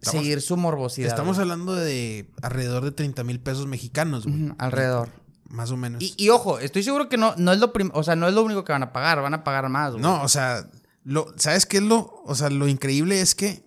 [0.00, 1.08] Estamos- seguir su morbosidad.
[1.08, 1.42] Estamos güey.
[1.42, 4.52] hablando de alrededor de 30 mil pesos mexicanos, güey.
[4.58, 5.08] Alrededor.
[5.48, 6.02] Más o menos.
[6.02, 8.42] Y, y ojo, estoy seguro que no, no es lo o sea, no es lo
[8.42, 10.02] único que van a pagar, van a pagar más, güey.
[10.02, 10.66] No, o sea,
[11.04, 12.22] lo, ¿sabes qué es lo?
[12.24, 13.62] O sea, lo increíble es que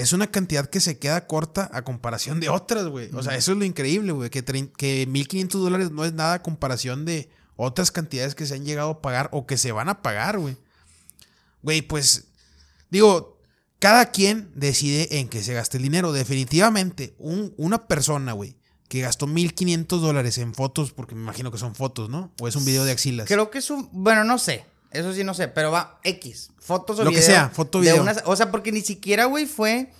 [0.00, 3.10] es una cantidad que se queda corta a comparación de otras, güey.
[3.14, 4.30] O sea, eso es lo increíble, güey.
[4.30, 8.64] Que, que 1.500 dólares no es nada a comparación de otras cantidades que se han
[8.64, 10.56] llegado a pagar o que se van a pagar, güey.
[11.62, 12.24] Güey, pues,
[12.90, 13.40] digo,
[13.78, 16.12] cada quien decide en qué se gasta el dinero.
[16.12, 18.56] Definitivamente, un- una persona, güey,
[18.88, 22.32] que gastó 1.500 dólares en fotos, porque me imagino que son fotos, ¿no?
[22.40, 23.26] O es un video de axilas.
[23.28, 23.88] Creo que es un.
[23.92, 24.64] Bueno, no sé.
[24.94, 25.48] Eso sí, no sé.
[25.48, 26.50] Pero va X.
[26.58, 28.02] Fotos o Lo que sea, foto, de video.
[28.02, 29.92] unas- o sea, porque ni siquiera, güey, fue.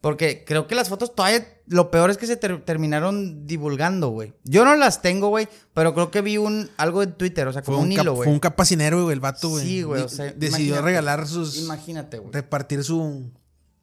[0.00, 1.46] Porque creo que las fotos todavía.
[1.68, 4.34] Lo peor es que se ter- terminaron divulgando, güey.
[4.42, 5.48] Yo no las tengo, güey.
[5.74, 7.46] Pero creo que vi un algo en Twitter.
[7.46, 8.30] O sea, Fue como un, un hilo, fue güey.
[8.30, 9.64] un capacinero, güey, el vato, güey.
[9.64, 11.56] Sí, güey, o sea, Decidió regalar sus.
[11.58, 12.32] Imagínate, güey.
[12.32, 13.30] Repartir su.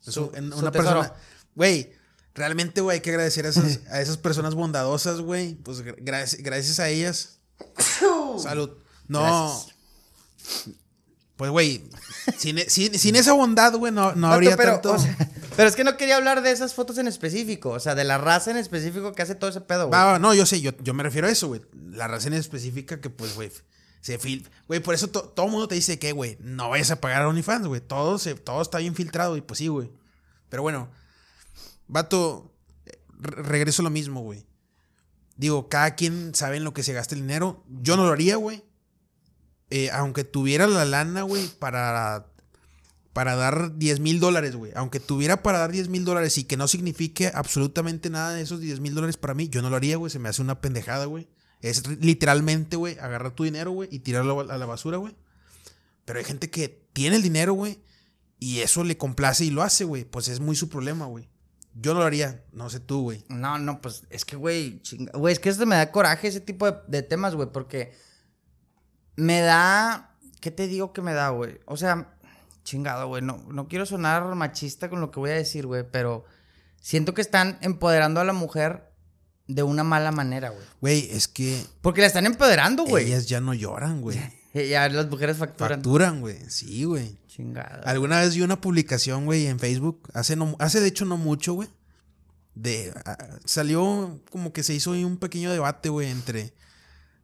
[0.01, 1.13] su- Su- en una persona.
[1.55, 1.93] Güey,
[2.35, 5.55] realmente, güey, hay que agradecer a esas, a esas personas bondadosas, güey.
[5.55, 7.39] Pues gra- gracias, gracias a ellas.
[8.43, 8.71] Salud.
[9.07, 9.21] No.
[9.21, 9.75] Gracias.
[11.35, 11.83] Pues, güey,
[12.37, 14.93] sin, e- sin- sin esa bondad, güey, no, no habría pero, tanto.
[14.93, 15.15] o sea,
[15.55, 17.69] pero es que no quería hablar de esas fotos en específico.
[17.69, 20.19] O sea, de la raza en específico que hace todo ese pedo, güey.
[20.19, 21.61] No, yo sé, yo, yo me refiero a eso, güey.
[21.91, 23.51] La razón específica que, pues, güey,
[24.01, 24.49] se fil...
[24.67, 27.21] Güey, por eso to- todo el mundo te dice que, güey, no vayas a pagar
[27.21, 27.79] a OnlyFans, güey.
[27.79, 29.89] Todo, se, todo está bien filtrado y pues sí, güey.
[30.49, 30.89] Pero bueno,
[31.87, 32.51] vato,
[33.17, 34.45] re- regreso a lo mismo, güey.
[35.37, 37.63] Digo, cada quien sabe en lo que se gasta el dinero.
[37.81, 38.63] Yo no lo haría, güey.
[39.69, 42.25] Eh, aunque tuviera la lana, güey, para,
[43.13, 44.71] para dar 10 mil dólares, güey.
[44.75, 48.59] Aunque tuviera para dar 10 mil dólares y que no signifique absolutamente nada de esos
[48.61, 50.11] 10 mil dólares para mí, yo no lo haría, güey.
[50.11, 51.27] Se me hace una pendejada, güey.
[51.61, 55.15] Es literalmente, güey, agarrar tu dinero, güey, y tirarlo a la basura, güey.
[56.05, 57.79] Pero hay gente que tiene el dinero, güey,
[58.39, 60.05] y eso le complace y lo hace, güey.
[60.05, 61.29] Pues es muy su problema, güey.
[61.75, 63.23] Yo no lo haría, no sé tú, güey.
[63.29, 66.39] No, no, pues es que, güey, chinga- güey, es que esto me da coraje ese
[66.39, 67.93] tipo de, de temas, güey, porque
[69.19, 71.59] me da, ¿qué te digo que me da, güey?
[71.65, 72.15] O sea,
[72.63, 76.25] chingado, güey, no, no quiero sonar machista con lo que voy a decir, güey, pero
[76.81, 78.91] siento que están empoderando a la mujer
[79.47, 80.63] de una mala manera, güey.
[80.79, 83.07] Güey, es que Porque la están empoderando, güey.
[83.07, 84.17] ellas ya no lloran, güey.
[84.53, 85.79] Ya las mujeres facturan.
[85.79, 86.37] Facturan, güey.
[86.49, 87.17] Sí, güey.
[87.27, 87.85] Chingado.
[87.85, 91.53] Alguna vez vi una publicación, güey, en Facebook, hace, no, hace de hecho no mucho,
[91.53, 91.69] güey.
[92.55, 96.53] De, ah, salió como que se hizo un pequeño debate, güey, entre...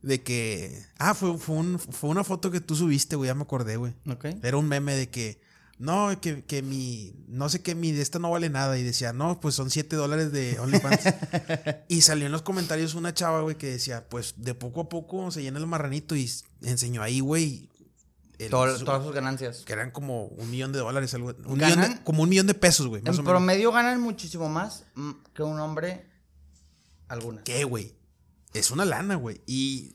[0.05, 0.85] De que...
[0.99, 3.93] Ah, fue, fue, un- fue una foto que tú subiste, güey, ya me acordé, güey.
[4.07, 4.25] Ok.
[4.43, 5.41] Era un meme de que...
[5.79, 7.13] No, que, que mi...
[7.27, 8.77] No sé qué, mi de esta no vale nada.
[8.77, 11.01] Y decía, no, pues son 7 dólares de OnlyFans.
[11.89, 15.31] y salió en los comentarios una chava, güey, que decía, pues de poco a poco
[15.31, 16.15] se llena el marranito.
[16.15, 16.29] Y
[16.61, 17.67] enseñó ahí, güey...
[18.37, 19.63] el- Todo- su- todas sus ganancias.
[19.65, 21.79] que eran como un millón de dólares, algo, un ¿Ganan?
[21.79, 23.31] millón de- como un millón de pesos, güey, más En o menos.
[23.31, 26.05] promedio ganan muchísimo más mm, que un hombre
[27.07, 27.43] algunas.
[27.43, 27.95] ¿Qué, güey?
[28.59, 29.41] Es una lana, güey.
[29.45, 29.93] Y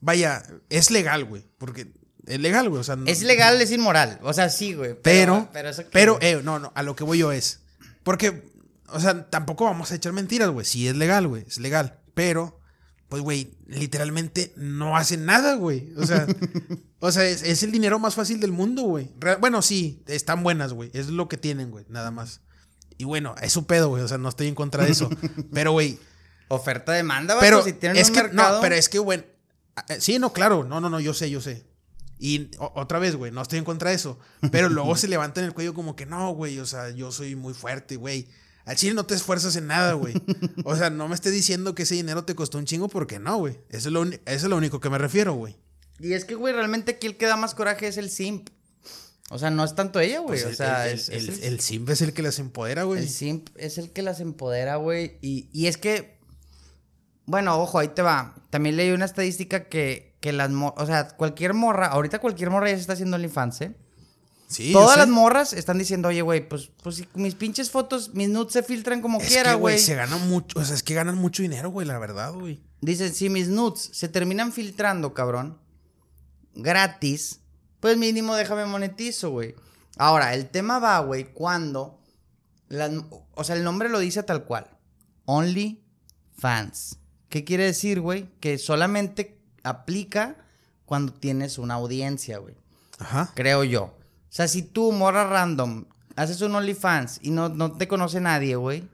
[0.00, 1.92] vaya, es legal, güey, porque
[2.26, 4.18] es legal, güey, o sea, no- Es legal, es inmoral.
[4.22, 4.94] O sea, sí, güey.
[5.02, 7.60] pero pero, eso pero, qué, eh, no, no, a lo que voy yo es
[8.02, 8.50] porque
[8.88, 10.64] o sea, tampoco vamos a echar mentiras, güey.
[10.64, 12.60] Sí es legal, güey, es legal, pero
[13.08, 15.92] pues güey, literalmente no hacen nada, güey.
[15.96, 16.26] O sea,
[17.00, 19.12] o sea, es, es el dinero más fácil del mundo, güey.
[19.40, 20.90] Bueno, sí, están buenas, güey.
[20.92, 22.40] Es lo que tienen, güey, nada más.
[22.98, 24.02] Y bueno, es su pedo, güey.
[24.02, 25.08] O sea, no estoy en contra de eso.
[25.52, 25.98] Pero, güey,
[26.48, 28.56] Oferta demanda, vato, pero si tienen es un que mercado.
[28.56, 29.24] no, pero es que bueno,
[29.76, 31.64] ah, eh, sí, no, claro, no, no, no, yo sé, yo sé.
[32.18, 34.18] Y o- otra vez, güey, no estoy en contra de eso,
[34.52, 37.52] pero luego se levantan el cuello como que no, güey, o sea, yo soy muy
[37.54, 38.28] fuerte, güey.
[38.64, 40.14] Al chile no te esfuerzas en nada, güey.
[40.64, 43.36] O sea, no me estés diciendo que ese dinero te costó un chingo porque no,
[43.38, 43.60] güey.
[43.68, 45.56] Eso es lo, eso es lo único que me refiero, güey.
[46.00, 48.48] Y es que, güey, realmente aquí el que da más coraje es el simp.
[49.30, 50.30] O sea, no es tanto ella, güey.
[50.42, 52.40] Pues o el- sea, el, es, el, es el, el simp es el que las
[52.40, 53.02] empodera, güey.
[53.02, 55.18] el simp es el que las empodera, güey.
[55.20, 56.15] Y, y es que,
[57.26, 58.34] bueno, ojo, ahí te va.
[58.50, 62.68] También leí una estadística que, que las, mo- o sea, cualquier morra, ahorita cualquier morra
[62.70, 63.76] ya se está haciendo OnlyFans, ¿eh?
[64.48, 68.28] Sí, Todas las morras están diciendo, oye, güey, pues, pues si mis pinches fotos, mis
[68.28, 69.78] nudes se filtran como Es quiera, güey, güey.
[69.84, 72.62] se gana mucho, o sea, es que ganan mucho dinero, güey, la verdad, güey.
[72.80, 75.58] Dicen, si mis nudes se terminan filtrando, cabrón,
[76.54, 77.40] gratis,
[77.80, 79.54] pues mínimo déjame monetizo, güey.
[79.98, 82.00] Ahora, el tema va, güey, cuando...
[82.68, 82.92] las-
[83.34, 84.68] o sea, el nombre lo dice tal cual.
[85.24, 85.82] Only
[86.38, 86.98] fans.
[87.28, 88.28] ¿Qué quiere decir, güey?
[88.40, 90.36] Que solamente aplica
[90.84, 92.54] cuando tienes una audiencia, güey.
[92.98, 93.32] Ajá.
[93.34, 93.84] Creo yo.
[93.84, 93.94] O
[94.28, 95.84] sea, si tú, morra random,
[96.14, 98.88] haces un OnlyFans y no, no te conoce nadie, güey.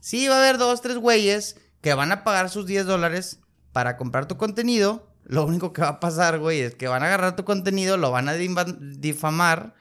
[0.00, 3.40] Sí, va a haber dos, tres güeyes que van a pagar sus 10 dólares
[3.72, 5.08] para comprar tu contenido.
[5.24, 8.10] Lo único que va a pasar, güey, es que van a agarrar tu contenido, lo
[8.10, 9.74] van a difamar.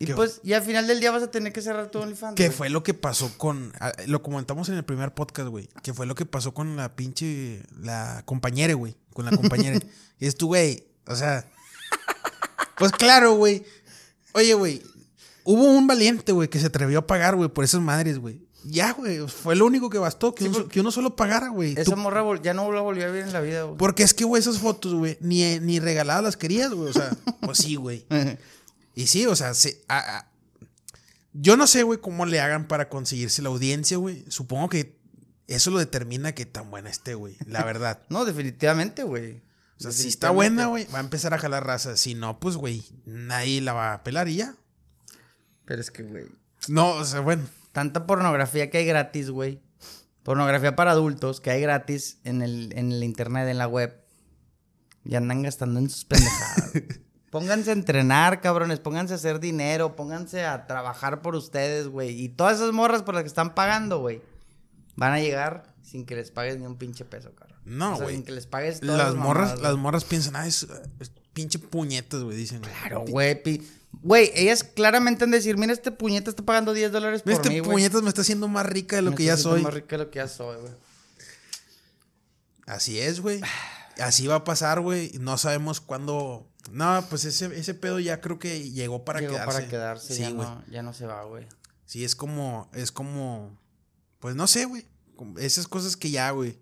[0.00, 2.34] Y ¿Qué- pues, y al final del día vas a tener que cerrar tu OnlyFans.
[2.36, 2.56] ¿Qué güey.
[2.56, 3.72] fue lo que pasó con.
[3.80, 5.68] ah, Lo comentamos en el primer podcast, güey.
[5.82, 7.62] ¿Qué fue lo que pasó con la pinche.
[7.80, 8.96] La compañera, güey.
[9.12, 9.78] Con la compañera.
[10.20, 10.84] y es tu, güey.
[11.06, 11.44] O sea.
[12.78, 13.64] Pues claro, güey.
[14.34, 14.82] Oye, güey.
[15.42, 18.46] Hubo un valiente, güey, que se atrevió a pagar, güey, por esas madres, güey.
[18.64, 19.26] Ya, güey.
[19.26, 20.34] Fue lo único que bastó.
[20.34, 21.72] Que, Sí, uno, que solo pagara, güey.
[21.72, 23.78] Esa Tú- morra ya no la volvió a ver en la vida, güey.
[23.78, 26.90] Porque es que, güey, esas fotos, güey, ni, ni regaladas las querías, güey.
[26.90, 27.10] O sea,
[27.40, 28.06] pues sí, güey.
[28.98, 30.32] Y sí, o sea, se- a- a-
[31.32, 34.24] yo no sé, güey, cómo le hagan para conseguirse la audiencia, güey.
[34.28, 34.98] Supongo que
[35.46, 37.36] eso lo determina que tan buena esté, güey.
[37.46, 38.02] La verdad.
[38.08, 39.40] No, definitivamente, güey.
[39.78, 41.96] O sea, si está buena, güey, va a empezar a jalar raza.
[41.96, 44.56] Si no, pues, güey, nadie la va a pelar y ya.
[45.64, 46.24] Pero es que, güey.
[46.66, 47.46] No, o sea, bueno.
[47.70, 49.62] tanta pornografía que hay gratis, güey.
[50.24, 53.94] Pornografía para adultos que hay gratis en el, en el internet, en la web.
[55.04, 56.72] Y andan gastando en sus pendejadas.
[57.30, 58.80] Pónganse a entrenar, cabrones.
[58.80, 59.96] Pónganse a hacer dinero.
[59.96, 62.10] Pónganse a trabajar por ustedes, güey.
[62.20, 64.20] Y todas esas morras por las que están pagando, güey.
[64.96, 67.56] Van a llegar sin que les pagues ni un pinche peso, cabrón.
[67.64, 68.16] No, O sea, güey.
[68.16, 70.66] sin que les pagues todas Las morras, mamadas, las morras piensan, ah, es,
[71.00, 72.60] es pinche puñetas, güey, dicen.
[72.62, 73.40] Claro, güey.
[74.02, 77.48] Güey, ellas claramente han de decir, mira, este puñeta está pagando 10 dólares por Este
[77.48, 77.70] mí, güey.
[77.72, 79.62] puñetas me está haciendo más rica de lo Me que está ya soy.
[79.62, 80.72] más rica de lo que ya soy, güey.
[82.66, 83.40] Así es, güey.
[84.00, 85.12] Así va a pasar, güey.
[85.20, 86.47] No sabemos cuándo.
[86.72, 89.52] No, pues ese, ese pedo ya creo que llegó para Llegó quedarse.
[89.58, 90.46] para quedarse, Sí, ya, güey.
[90.48, 91.46] no, ya no se va, güey.
[91.86, 92.68] Sí, es como.
[92.74, 93.58] Es como.
[94.18, 94.86] Pues no sé, güey.
[95.38, 96.58] Esas cosas que ya, güey.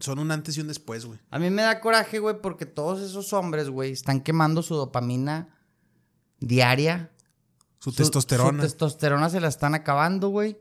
[0.00, 1.20] Son un antes y un después, güey.
[1.30, 5.56] A mí me da coraje, güey, porque todos esos hombres, güey, están quemando su dopamina
[6.40, 7.12] diaria.
[7.78, 8.62] Su, testosterona.
[8.62, 10.58] Su testosterona se la están acabando, güey.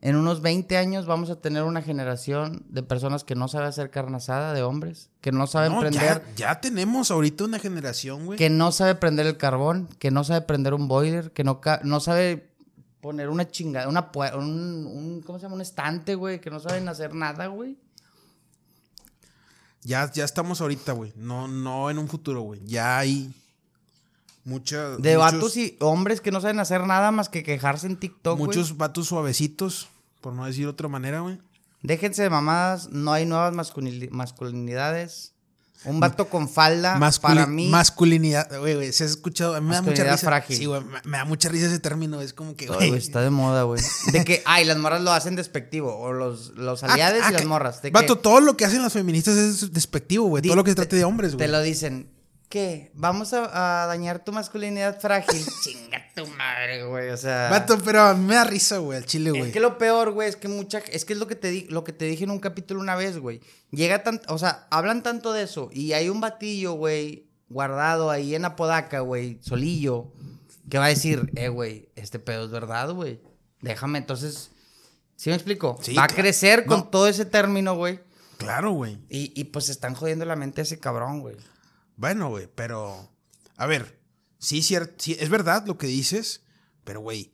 [0.00, 3.90] En unos 20 años vamos a tener una generación de personas que no sabe hacer
[3.90, 8.24] carne asada, de hombres, que no saben No, prender, ya, ya tenemos ahorita una generación,
[8.26, 8.38] güey.
[8.38, 11.98] que no sabe prender el carbón, que no sabe prender un boiler, que no, no
[11.98, 12.48] sabe
[13.00, 15.56] poner una chingada, una un, un- ¿cómo se llama?
[15.56, 17.76] Un estante, güey, que no saben hacer nada, güey.
[19.82, 21.12] Ya, ya estamos ahorita, güey.
[21.16, 22.60] No, no en un futuro, güey.
[22.64, 23.32] Ya hay
[24.48, 27.96] mucha, De muchos, vatos y hombres que no saben hacer nada más que quejarse en
[27.96, 29.88] TikTok, muchos vatos suavecitos,
[30.20, 31.38] por no decir de otra manera, güey.
[31.82, 35.32] Déjense de mamadas, no hay nuevas masculini- masculinidades.
[35.84, 39.68] Un vato con falda, Masculi- para mí, Masculinidad, güey, güey, se ha escuchado, a mí
[39.68, 40.16] me da mucha risa.
[40.26, 40.56] frágil.
[40.56, 42.94] Sí, güey, me, me da mucha risa ese término, es como que, güey.
[42.94, 43.80] está de moda, güey.
[44.12, 47.32] De que, ay, las morras lo hacen despectivo, o los, los Ah, aliados ah, y
[47.32, 47.80] las que- morras.
[47.80, 50.42] De Vato, que todo lo que hacen las feministas es despectivo, güey.
[50.42, 51.46] Todo lo que se te- trate de hombres, güey.
[51.46, 52.10] te lo dicen.
[52.48, 52.90] ¿Qué?
[52.94, 55.44] ¿Vamos a, a dañar tu masculinidad frágil?
[55.62, 57.50] Chinga tu madre, güey, o sea...
[57.50, 59.42] Vato, pero a mí me da risa, güey, al chile, güey.
[59.42, 60.78] Es que lo peor, güey, es que mucha...
[60.78, 62.96] Es que es lo que te, di, lo que te dije en un capítulo una
[62.96, 63.40] vez, güey.
[63.70, 64.22] Llega tan...
[64.28, 65.68] O sea, hablan tanto de eso.
[65.72, 70.10] Y hay un batillo, güey, guardado ahí en Apodaca, güey, solillo,
[70.70, 73.20] que va a decir, eh, güey, este pedo es verdad, güey.
[73.60, 74.52] Déjame, entonces...
[75.16, 75.76] ¿Sí me explico?
[75.82, 76.84] Sí, va a crecer con No.
[76.88, 78.00] todo ese término, güey.
[78.38, 78.98] Claro, güey.
[79.10, 81.36] Y, y pues se están jodiendo la mente a ese cabrón, güey.
[81.98, 83.10] Bueno, güey, pero.
[83.56, 83.98] A ver,
[84.38, 84.76] sí, sí,
[85.18, 86.42] es verdad lo que dices,
[86.84, 87.32] pero, güey.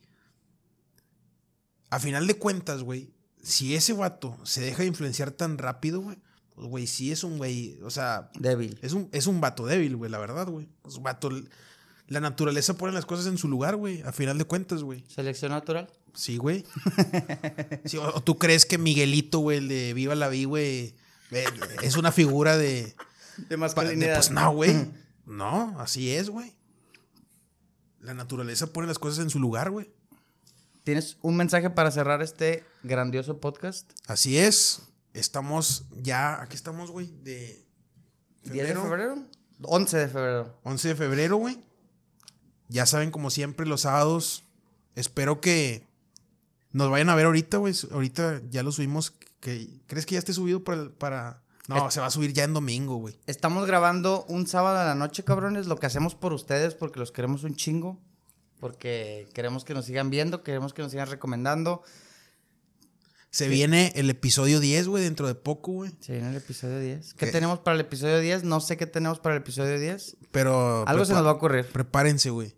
[1.91, 6.17] A final de cuentas, güey, si ese vato se deja influenciar tan rápido, güey,
[6.55, 8.79] pues, güey, sí es un güey, o sea, Débil.
[8.81, 10.67] es un, es un vato débil, güey, la verdad, güey.
[10.85, 11.29] Es un vato.
[12.07, 15.03] La naturaleza pone las cosas en su lugar, güey, a final de cuentas, güey.
[15.07, 15.89] Selección natural.
[16.15, 16.65] Sí, güey.
[17.85, 20.95] Sí, o, o tú crees que Miguelito, güey, el de Viva la Vi, güey,
[21.31, 21.45] eh,
[21.83, 22.95] es una figura de.
[23.49, 24.91] De Pa- de- Pues no, güey.
[25.25, 26.55] No, así es, güey.
[27.99, 29.89] La naturaleza pone las cosas en su lugar, güey.
[30.83, 33.91] ¿Tienes un mensaje para cerrar este grandioso podcast?
[34.07, 34.83] Así es.
[35.13, 37.65] Estamos ya, aquí estamos, güey, de
[38.43, 39.25] ¿10 de febrero, febrero?
[39.63, 40.59] 11 de febrero.
[40.63, 41.57] 11 de febrero, güey.
[42.67, 44.43] Ya saben, como siempre, los sábados.
[44.95, 45.83] Espero que
[46.71, 47.73] nos vayan a ver ahorita, güey.
[47.91, 49.11] Ahorita ya lo subimos.
[49.39, 51.41] Que, ¿Crees que ya esté subido para, para...
[51.67, 53.19] No, se va a subir ya en domingo, güey.
[53.25, 55.65] Estamos grabando un sábado a la noche, cabrones.
[55.67, 57.99] Lo que hacemos por ustedes porque los queremos un chingo.
[58.59, 61.83] Porque queremos que nos sigan viendo, queremos que nos sigan recomendando.
[63.35, 65.91] Se viene el episodio 10, güey, dentro de poco, güey.
[65.99, 67.15] Se viene el episodio 10.
[67.15, 67.31] ¿Qué ¿Qué?
[67.33, 68.45] tenemos para el episodio 10?
[68.45, 70.17] No sé qué tenemos para el episodio 10.
[70.31, 70.87] Pero.
[70.87, 71.65] Algo se nos va a ocurrir.
[71.65, 72.55] Prepárense, güey.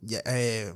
[0.00, 0.74] Ya, eh,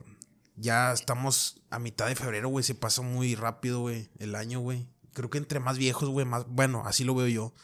[0.57, 2.65] ya estamos a mitad de febrero, güey.
[2.65, 4.89] Se pasa muy rápido, güey, el año, güey.
[5.16, 6.44] Creo que entre más viejos, güey, más.
[6.47, 7.55] Bueno, así lo veo yo.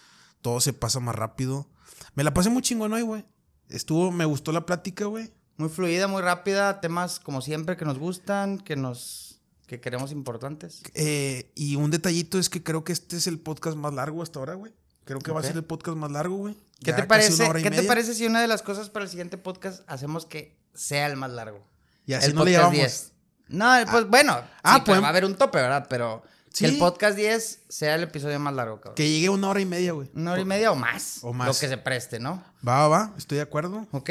[0.40, 1.68] Todo se pasa más rápido.
[2.14, 3.26] Me la pasé muy chingón hoy, güey.
[3.68, 5.30] Estuvo, me gustó la plática, güey.
[5.58, 6.80] Muy fluida, muy rápida.
[6.80, 9.42] Temas como siempre que nos gustan, que nos.
[9.66, 10.80] que queremos importantes.
[10.94, 14.38] Eh, y un detallito es que creo que este es el podcast más largo hasta
[14.38, 14.72] ahora, güey.
[15.04, 16.56] Creo que va a ser el podcast más largo, güey.
[16.82, 17.52] ¿Qué te parece?
[17.62, 21.06] ¿Qué te parece si una de las cosas para el siguiente podcast hacemos que sea
[21.06, 21.62] el más largo?
[22.06, 22.92] Y así el no le podcast llevamos.
[22.92, 23.12] 10.
[23.48, 24.40] No, pues bueno.
[24.62, 25.86] ah, sí, pero pues- va a haber un tope, ¿verdad?
[25.90, 26.22] Pero
[26.52, 26.64] Sí.
[26.66, 28.94] que el podcast 10 sea el episodio más largo, cabrón.
[28.94, 30.10] Que llegue una hora y media, güey.
[30.14, 31.20] Una hora y media o más.
[31.22, 31.48] O más.
[31.48, 32.44] Lo que se preste, ¿no?
[32.66, 33.14] Va, va, va.
[33.16, 33.86] Estoy de acuerdo.
[33.92, 34.10] Ok.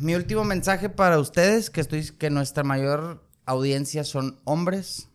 [0.00, 5.08] Mi último mensaje para ustedes, que estoy, que nuestra mayor audiencia son hombres.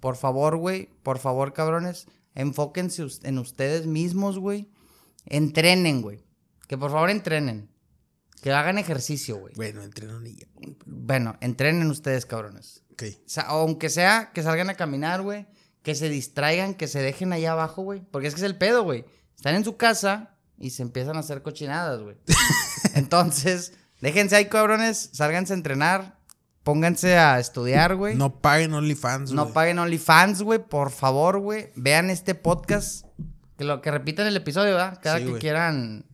[0.00, 0.90] Por favor, güey.
[1.02, 2.06] Por favor, cabrones.
[2.34, 4.70] Enfóquense en ustedes mismos, güey.
[5.26, 6.24] Entrenen, güey.
[6.68, 7.70] Que por favor entrenen.
[8.42, 9.54] Que hagan ejercicio, güey.
[9.54, 10.46] Bueno, entreno ni ya.
[10.84, 12.82] Bueno, entrenen ustedes, cabrones.
[12.92, 13.04] Ok.
[13.24, 15.46] O sea, aunque sea que salgan a caminar, güey.
[15.82, 18.00] Que se distraigan, que se dejen allá abajo, güey.
[18.10, 19.04] Porque es que es el pedo, güey.
[19.36, 22.16] Están en su casa y se empiezan a hacer cochinadas, güey.
[22.94, 25.10] Entonces, déjense ahí, cabrones.
[25.12, 26.18] Sálganse a entrenar.
[26.62, 28.14] Pónganse a estudiar, güey.
[28.14, 29.52] No, No paguen OnlyFans, güey.
[29.52, 30.60] paguen OnlyFans, güey.
[30.60, 31.70] Por favor, güey.
[31.74, 33.06] Vean este podcast.
[33.58, 35.00] Que lo que repitan el episodio, ¿verdad?
[35.02, 35.40] Cada Sí, que güey.
[35.40, 36.04] quieran.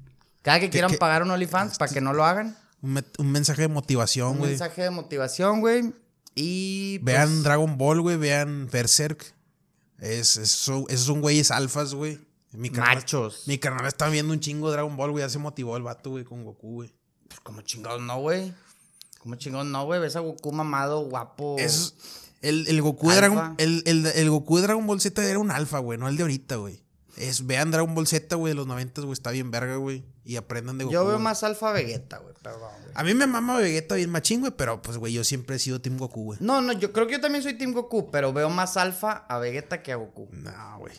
[0.43, 2.57] Cada que quieran que- pagar un OnlyFans para que no lo hagan.
[2.81, 4.51] Un, met- un mensaje de motivación, Un güey.
[4.53, 5.93] mensaje de motivación, güey.
[6.35, 7.01] Y.
[7.01, 8.17] pues, Vean Dragon Ball, güey.
[8.17, 9.35] Vean Berserk.
[9.99, 12.21] Es, es- son- esos son güeyes alfas, güey.
[12.53, 13.43] Mi carnal, Machos.
[13.47, 15.23] mi carnal está viendo un chingo Dragon Ball, güey.
[15.25, 16.95] Ya se motivó el vato, güey, con Goku, güey.
[17.29, 18.55] Pues como chingados no, güey.
[19.19, 20.01] Como chingados no, güey.
[20.01, 21.57] Ves a Goku mamado, guapo.
[21.59, 21.95] Es-
[22.41, 23.11] el, el Goku.
[23.11, 26.17] Dragon el, el- el Goku de Dragon Ball Z era un alfa, güey, no el
[26.17, 26.83] de ahorita, güey.
[27.19, 30.05] Es, vean Dragon Ball Z, güey, de los 90, güey, está bien verga, güey.
[30.25, 30.93] Y aprendan de Goku.
[30.95, 31.25] Yo veo güey.
[31.25, 32.35] más Alfa Vegeta, güey.
[32.43, 32.93] Perdón, güey.
[32.95, 35.81] A mí me mama Vegeta bien machín, güey, pero pues, güey, yo siempre he sido
[35.81, 36.39] Team Goku, güey.
[36.41, 39.39] No, no, yo creo que yo también soy Team Goku, pero veo más Alfa a
[39.39, 40.29] Vegeta que a Goku.
[40.33, 40.95] No, güey.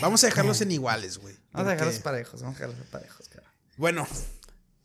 [0.00, 1.34] Vamos a dejarlos en iguales, güey.
[1.52, 3.50] Vamos a dejarlos parejos, vamos a dejarlos parejos, cara.
[3.78, 4.06] Bueno,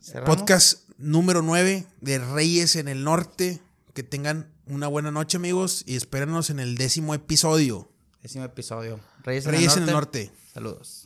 [0.00, 0.36] ¿Cerramos?
[0.36, 3.60] podcast número 9 de Reyes en el Norte.
[3.92, 7.92] Que tengan una buena noche, amigos, y espérenos en el décimo episodio.
[8.22, 9.00] Décimo episodio.
[9.22, 10.20] Reyes, Reyes en el norte.
[10.20, 10.32] en el Norte.
[10.52, 11.01] Saludos.